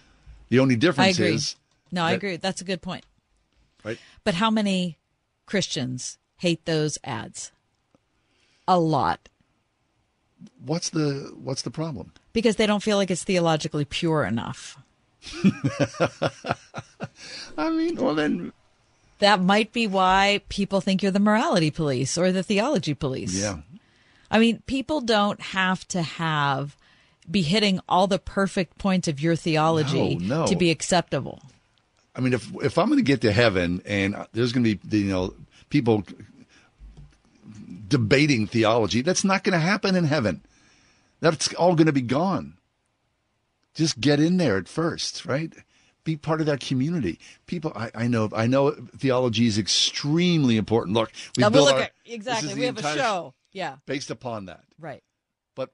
[0.50, 1.18] The only difference.
[1.18, 1.56] I is,
[1.90, 2.36] No, I agree.
[2.36, 3.06] That's a good point.
[3.82, 3.98] right?
[4.24, 4.98] But how many
[5.46, 7.50] Christians hate those ads?
[8.68, 9.28] A lot.
[10.64, 12.12] What's the what's the problem?
[12.34, 14.76] Because they don't feel like it's theologically pure enough.
[17.56, 18.52] I mean, well then,
[19.22, 23.40] That might be why people think you're the morality police or the theology police.
[23.40, 23.58] yeah.
[24.30, 26.76] I mean, people don't have to have
[27.30, 30.46] be hitting all the perfect points of your theology No, no.
[30.46, 31.40] to be acceptable.
[32.16, 34.98] I mean, if if I'm going to get to heaven and there's going to be
[34.98, 35.34] you know
[35.70, 36.02] people
[37.88, 40.42] debating theology, that's not going to happen in heaven.
[41.20, 42.54] That's all going to be gone.
[43.74, 45.52] Just get in there at first, right?
[46.04, 47.18] Be part of that community.
[47.46, 50.96] People, I, I know, I know, theology is extremely important.
[50.96, 52.54] Look, we built look our, at- exactly.
[52.54, 53.34] We have a show.
[53.52, 53.76] Yeah.
[53.86, 54.64] based upon that.
[54.80, 55.02] Right.
[55.54, 55.70] But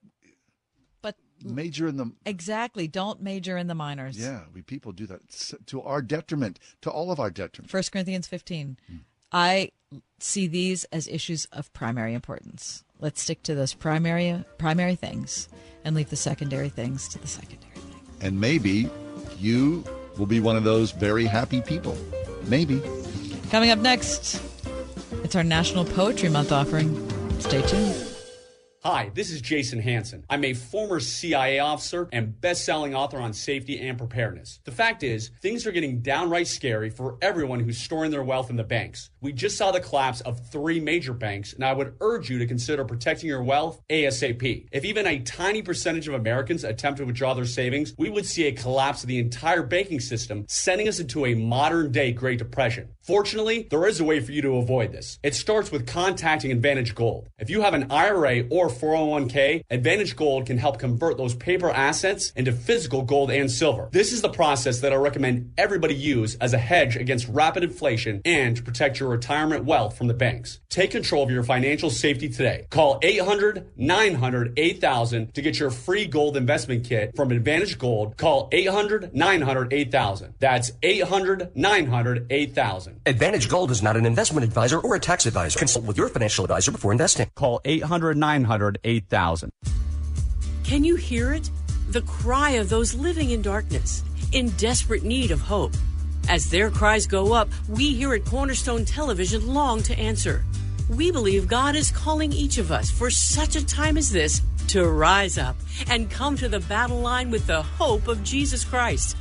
[1.01, 1.15] But
[1.45, 4.19] major in the exactly, don't major in the minors.
[4.19, 7.71] yeah, we people do that s- to our detriment, to all of our detriment.
[7.71, 8.77] First Corinthians 15.
[9.31, 9.71] I
[10.19, 12.83] see these as issues of primary importance.
[12.99, 15.49] Let's stick to those primary primary things
[15.85, 17.73] and leave the secondary things to the secondary.
[17.75, 17.95] Things.
[18.21, 18.91] And maybe
[19.39, 19.85] you
[20.19, 21.97] will be one of those very happy people.
[22.47, 22.83] Maybe.
[23.51, 24.43] Coming up next,
[25.25, 27.09] it's our National Poetry Month offering.
[27.41, 28.09] Stay tuned.
[28.85, 30.25] Hi, this is Jason Hanson.
[30.31, 34.61] I'm a former CIA officer and best-selling author on safety and preparedness.
[34.65, 38.57] The fact is, things are getting downright scary for everyone who's storing their wealth in
[38.57, 39.11] the banks.
[39.21, 42.47] We just saw the collapse of three major banks, and I would urge you to
[42.47, 44.69] consider protecting your wealth ASAP.
[44.71, 48.47] If even a tiny percentage of Americans attempt to withdraw their savings, we would see
[48.47, 52.91] a collapse of the entire banking system, sending us into a modern-day Great Depression.
[53.01, 55.19] Fortunately, there is a way for you to avoid this.
[55.23, 57.29] It starts with contacting Advantage Gold.
[57.39, 62.33] If you have an IRA or 401k, Advantage Gold can help convert those paper assets
[62.37, 63.89] into physical gold and silver.
[63.91, 68.21] This is the process that I recommend everybody use as a hedge against rapid inflation
[68.25, 70.61] and to protect your retirement wealth from the banks.
[70.69, 72.67] Take control of your financial safety today.
[72.71, 78.17] Call 800 900 8000 to get your free gold investment kit from Advantage Gold.
[78.17, 80.35] Call 800 900 8000.
[80.39, 83.01] That's 800 900 8000.
[83.07, 85.59] Advantage Gold is not an investment advisor or a tax advisor.
[85.59, 87.31] Consult with your financial advisor before investing.
[87.35, 89.51] Call 800 900 8000.
[90.65, 91.51] Can you hear it?
[91.91, 95.73] The cry of those living in darkness, in desperate need of hope.
[96.29, 100.45] As their cries go up, we here at Cornerstone Television long to answer.
[100.91, 104.87] We believe God is calling each of us for such a time as this to
[104.87, 105.57] rise up
[105.89, 109.17] and come to the battle line with the hope of Jesus Christ.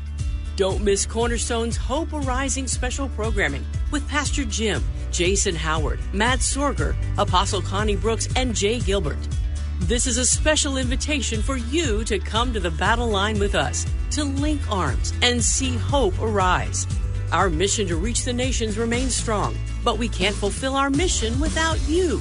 [0.57, 7.61] Don't miss Cornerstone's Hope Arising special programming with Pastor Jim, Jason Howard, Matt Sorger, Apostle
[7.61, 9.17] Connie Brooks, and Jay Gilbert.
[9.81, 13.85] This is a special invitation for you to come to the battle line with us,
[14.11, 16.87] to link arms and see hope arise.
[17.31, 21.79] Our mission to reach the nations remains strong, but we can't fulfill our mission without
[21.87, 22.19] you.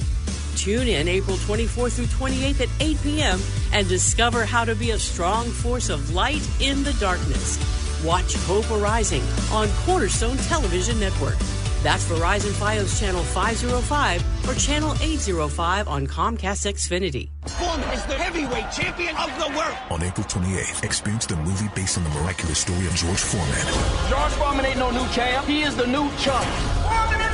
[0.55, 3.39] Tune in April 24th through 28th at 8 p.m.
[3.73, 7.57] and discover how to be a strong force of light in the darkness.
[8.05, 11.37] Watch Hope Arising on Cornerstone Television Network.
[11.83, 17.29] That's Verizon Fios Channel 505 or Channel 805 on Comcast Xfinity.
[17.47, 19.77] Foreman is the heavyweight champion of the world.
[19.91, 23.65] On April 28th, experience the movie based on the miraculous story of George Foreman.
[24.09, 25.45] George Foreman ain't no new champ.
[25.45, 26.45] He is the new chump.
[26.83, 27.26] Foreman is down.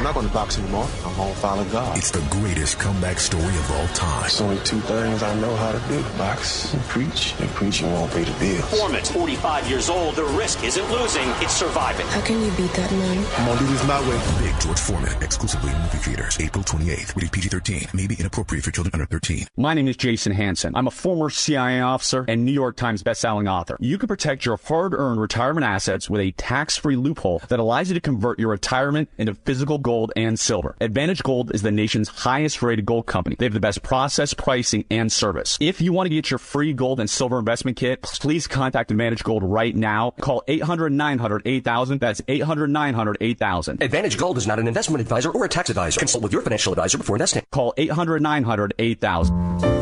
[0.00, 0.88] I'm not going to box anymore.
[1.04, 1.98] I'm going to follow God.
[1.98, 4.22] It's the greatest comeback story of all time.
[4.22, 6.02] There's only two things I know how to do.
[6.16, 7.34] Box and preach.
[7.38, 8.64] And preaching won't pay the bills.
[8.70, 10.16] Foreman's 45 years old.
[10.16, 12.06] The risk isn't losing, it's surviving.
[12.06, 13.26] How can you beat that man?
[13.36, 14.42] I'm going to do this my way.
[14.42, 16.38] Big George Foreman, exclusively in movie theaters.
[16.40, 17.14] April 28th.
[17.14, 17.92] Rated PG-13.
[17.92, 19.48] May be inappropriate for children under 13.
[19.58, 20.74] My name is Jason Hanson.
[20.76, 23.76] I'm a former CIA officer and New York Times bestselling author.
[23.80, 28.00] You can protect your hard-earned retirement assets with a tax-free loophole that allows you to
[28.00, 30.76] convert your retirement into physical gold and silver.
[30.80, 33.36] Advantage Gold is the nation's highest rated gold company.
[33.38, 35.58] They have the best process, pricing, and service.
[35.60, 39.24] If you want to get your free gold and silver investment kit, please contact Advantage
[39.24, 40.12] Gold right now.
[40.20, 42.00] Call 800 900 8000.
[42.00, 43.82] That's 800 900 8000.
[43.82, 45.98] Advantage Gold is not an investment advisor or a tax advisor.
[45.98, 47.42] Consult with your financial advisor before investing.
[47.50, 49.80] Call 800 900 8000.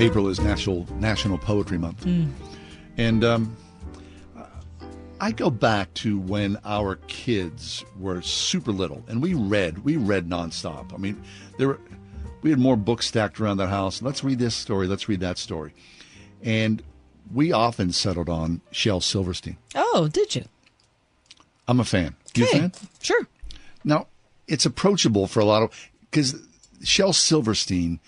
[0.00, 2.04] April is National National Poetry Month,
[2.96, 3.56] and um,
[5.24, 9.78] I go back to when our kids were super little, and we read.
[9.82, 10.92] We read nonstop.
[10.92, 11.22] I mean,
[11.56, 11.80] there were
[12.42, 14.02] we had more books stacked around the house.
[14.02, 14.86] Let's read this story.
[14.86, 15.72] Let's read that story,
[16.42, 16.82] and
[17.32, 19.56] we often settled on Shel Silverstein.
[19.74, 20.44] Oh, did you?
[21.66, 22.16] I'm a fan.
[22.34, 22.58] You Okay.
[22.58, 22.72] fan?
[23.00, 23.26] Sure.
[23.82, 24.08] Now,
[24.46, 25.70] it's approachable for a lot of
[26.10, 26.34] because
[26.82, 27.98] Shel Silverstein,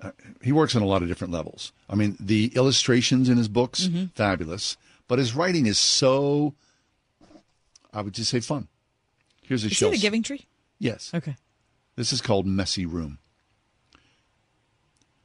[0.00, 1.72] uh, he works on a lot of different levels.
[1.90, 4.06] I mean, the illustrations in his books, Mm-hmm.
[4.14, 4.78] fabulous,
[5.08, 6.54] but his writing is so,
[7.92, 8.68] I would just say, fun.
[9.42, 9.92] Here's a Is Shel.
[9.92, 10.46] it a giving tree?
[10.78, 11.10] Yes.
[11.14, 11.36] Okay.
[11.96, 13.18] This is called Messy Room.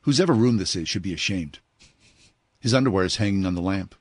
[0.02, 1.60] Whose ever room this is should be ashamed.
[2.60, 3.96] His underwear is hanging on the lamp.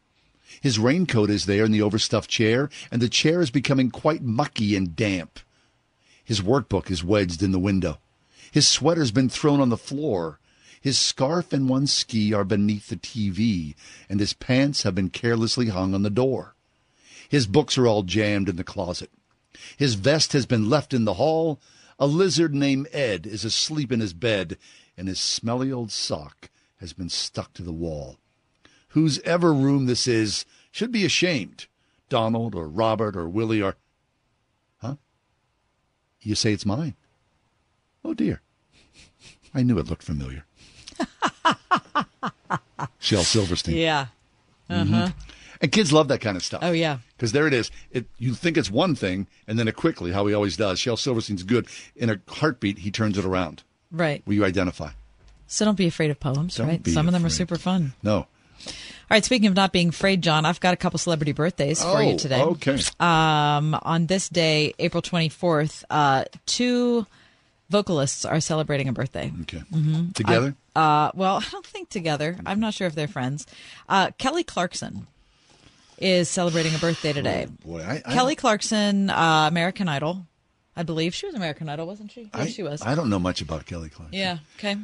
[0.60, 4.74] His raincoat is there in the overstuffed chair, and the chair is becoming quite mucky
[4.74, 5.38] and damp.
[6.24, 7.98] His workbook is wedged in the window.
[8.50, 10.40] His sweater's been thrown on the floor.
[10.80, 13.74] His scarf and one ski are beneath the TV,
[14.09, 16.55] and his pants have been carelessly hung on the door.
[17.28, 19.10] His books are all jammed in the closet.
[19.76, 21.60] His vest has been left in the hall.
[21.98, 24.56] A lizard named Ed is asleep in his bed,
[24.96, 26.48] and his smelly old sock
[26.78, 28.18] has been stuck to the wall.
[28.88, 31.66] Whose ever room this is should be ashamed.
[32.09, 33.76] Donald or Robert or Willie or.
[34.78, 34.96] Huh?
[36.20, 36.94] You say it's mine.
[38.05, 38.40] Oh, dear.
[39.52, 40.44] I knew it looked familiar.
[42.98, 43.76] Shel Silverstein.
[43.76, 44.06] Yeah.
[44.70, 45.12] Uh Mhm.
[45.60, 46.60] And kids love that kind of stuff.
[46.62, 46.98] Oh yeah.
[47.16, 47.70] Because there it is.
[47.90, 50.78] It you think it's one thing, and then it quickly, how he always does.
[50.78, 51.66] Shel Silverstein's good.
[51.96, 53.62] In a heartbeat, he turns it around.
[53.90, 54.22] Right.
[54.26, 54.90] Will you identify?
[55.46, 56.86] So don't be afraid of poems, Don't right?
[56.86, 57.94] Some of them are super fun.
[58.02, 58.26] No, All
[59.10, 62.00] right, speaking of not being afraid, John, I've got a couple celebrity birthdays for Oh,
[62.00, 62.42] you today.
[62.42, 62.78] okay.
[63.00, 67.06] Um, on this day, April 24th, uh, two
[67.70, 69.32] vocalists are celebrating a birthday.
[69.42, 69.60] Okay.
[69.72, 70.54] hmm Together?
[70.78, 72.36] Uh, well, I don't think together.
[72.46, 73.46] I'm not sure if they're friends.
[73.88, 75.06] Uh, Kelly Clarkson
[75.98, 77.48] is celebrating a birthday today.
[77.64, 80.26] Boy, I, I Kelly Clarkson, uh, American Idol.
[80.76, 82.30] I believe she was American Idol, wasn't she?
[82.32, 82.82] I, Yes, she was.
[82.82, 84.16] I don't know much about Kelly Clarkson.
[84.16, 84.38] Yeah.
[84.59, 84.76] Okay.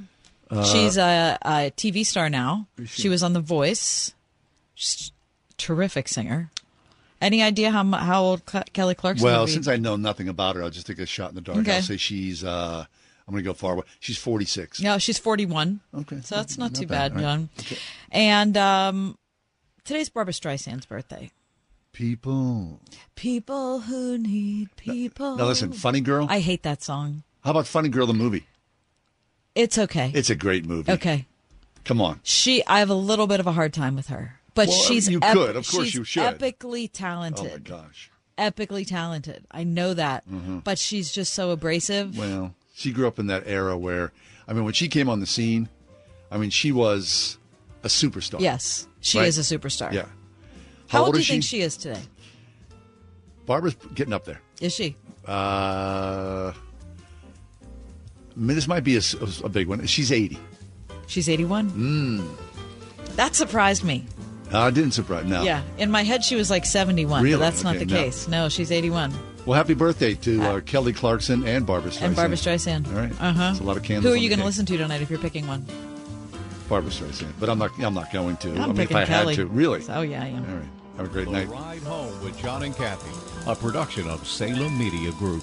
[0.51, 2.67] Uh, She's a, a TV star now.
[2.79, 3.03] She?
[3.03, 3.09] she?
[3.09, 4.13] was on The Voice.
[4.75, 5.13] She's
[5.51, 6.51] a terrific singer.
[7.21, 8.43] Any idea how how old
[8.73, 9.25] Kelly Clarkson?
[9.25, 11.59] Well, since I know nothing about her, I'll just take a shot in the dark.
[11.59, 11.77] Okay.
[11.77, 12.45] I'll say she's.
[13.27, 13.85] I'm going to go far away.
[14.01, 14.81] She's 46.
[14.83, 15.81] no, she's 41.
[15.95, 16.21] Okay.
[16.23, 17.49] So that's not, Not too bad, bad, all right.
[17.57, 17.79] John.
[18.11, 19.19] And um,
[19.85, 21.31] today's Barbra Streisand's birthday.
[21.93, 22.81] People.
[23.15, 25.37] People who need people.
[25.37, 26.27] Now listen, Funny Girl.
[26.29, 27.23] I hate that song.
[27.45, 28.47] How about Funny Girl the movie?
[29.55, 30.11] It's okay.
[30.15, 30.91] It's a great movie.
[30.93, 31.27] okay.
[31.85, 32.21] Come on.
[32.25, 35.09] She, I have a little bit of a hard time with her, but Well, she's
[35.09, 35.57] you ep- could.
[35.57, 36.39] Of course she's you should.
[36.39, 37.47] Epically talented.
[37.71, 38.11] Oh my gosh.
[38.39, 39.45] epically talented.
[39.51, 40.65] I know that, Mhm.
[40.65, 42.19] but she's just so abrasive.
[42.19, 44.13] Well, she grew up in that era where,
[44.47, 45.69] I mean, when she came on the scene,
[46.31, 47.39] I mean, she was
[47.85, 48.41] a superstar.
[48.41, 49.29] Yes, she Right?
[49.29, 49.93] is a superstar.
[49.93, 50.07] Yeah.
[50.89, 52.01] How, old do you is think she is today?
[53.47, 54.41] Barbra's getting up there.
[54.61, 54.97] Is she?
[55.27, 56.55] Uh, I
[58.37, 59.87] mean, this might be a big one.
[59.87, 60.39] She's 80.
[61.07, 61.71] She's 81?
[61.71, 63.17] Mm.
[63.17, 64.05] That surprised me.
[64.53, 65.25] Uh, didn't surprise.
[65.27, 65.43] No.
[65.43, 65.63] Yeah.
[65.79, 67.35] In my head, she was like 71, Really?
[67.37, 67.95] but that's not the no.
[67.95, 68.29] case.
[68.29, 69.13] No, she's 81.
[69.47, 72.03] Well, happy birthday to uh, Kelly Clarkson and Barbra Streisand.
[72.07, 72.87] And Barbra Streisand.
[72.89, 73.13] All right.
[73.21, 73.39] Uh huh.
[73.49, 74.05] That's a lot of candles.
[74.07, 75.67] Who are you going to listen to tonight if you're picking one?
[76.69, 77.33] Barbra Streisand.
[77.39, 77.71] But I'm not.
[77.79, 78.51] I'm not going to.
[78.53, 79.37] I'm I mean, if picking I Kelly.
[79.37, 79.83] had to, really.
[79.91, 80.49] Oh, yeah, I am.
[80.49, 80.69] All right.
[80.97, 81.49] Have a great The night.
[81.49, 83.11] Ride Home with John and Kathy,
[83.51, 85.43] a production of Salem Media Group.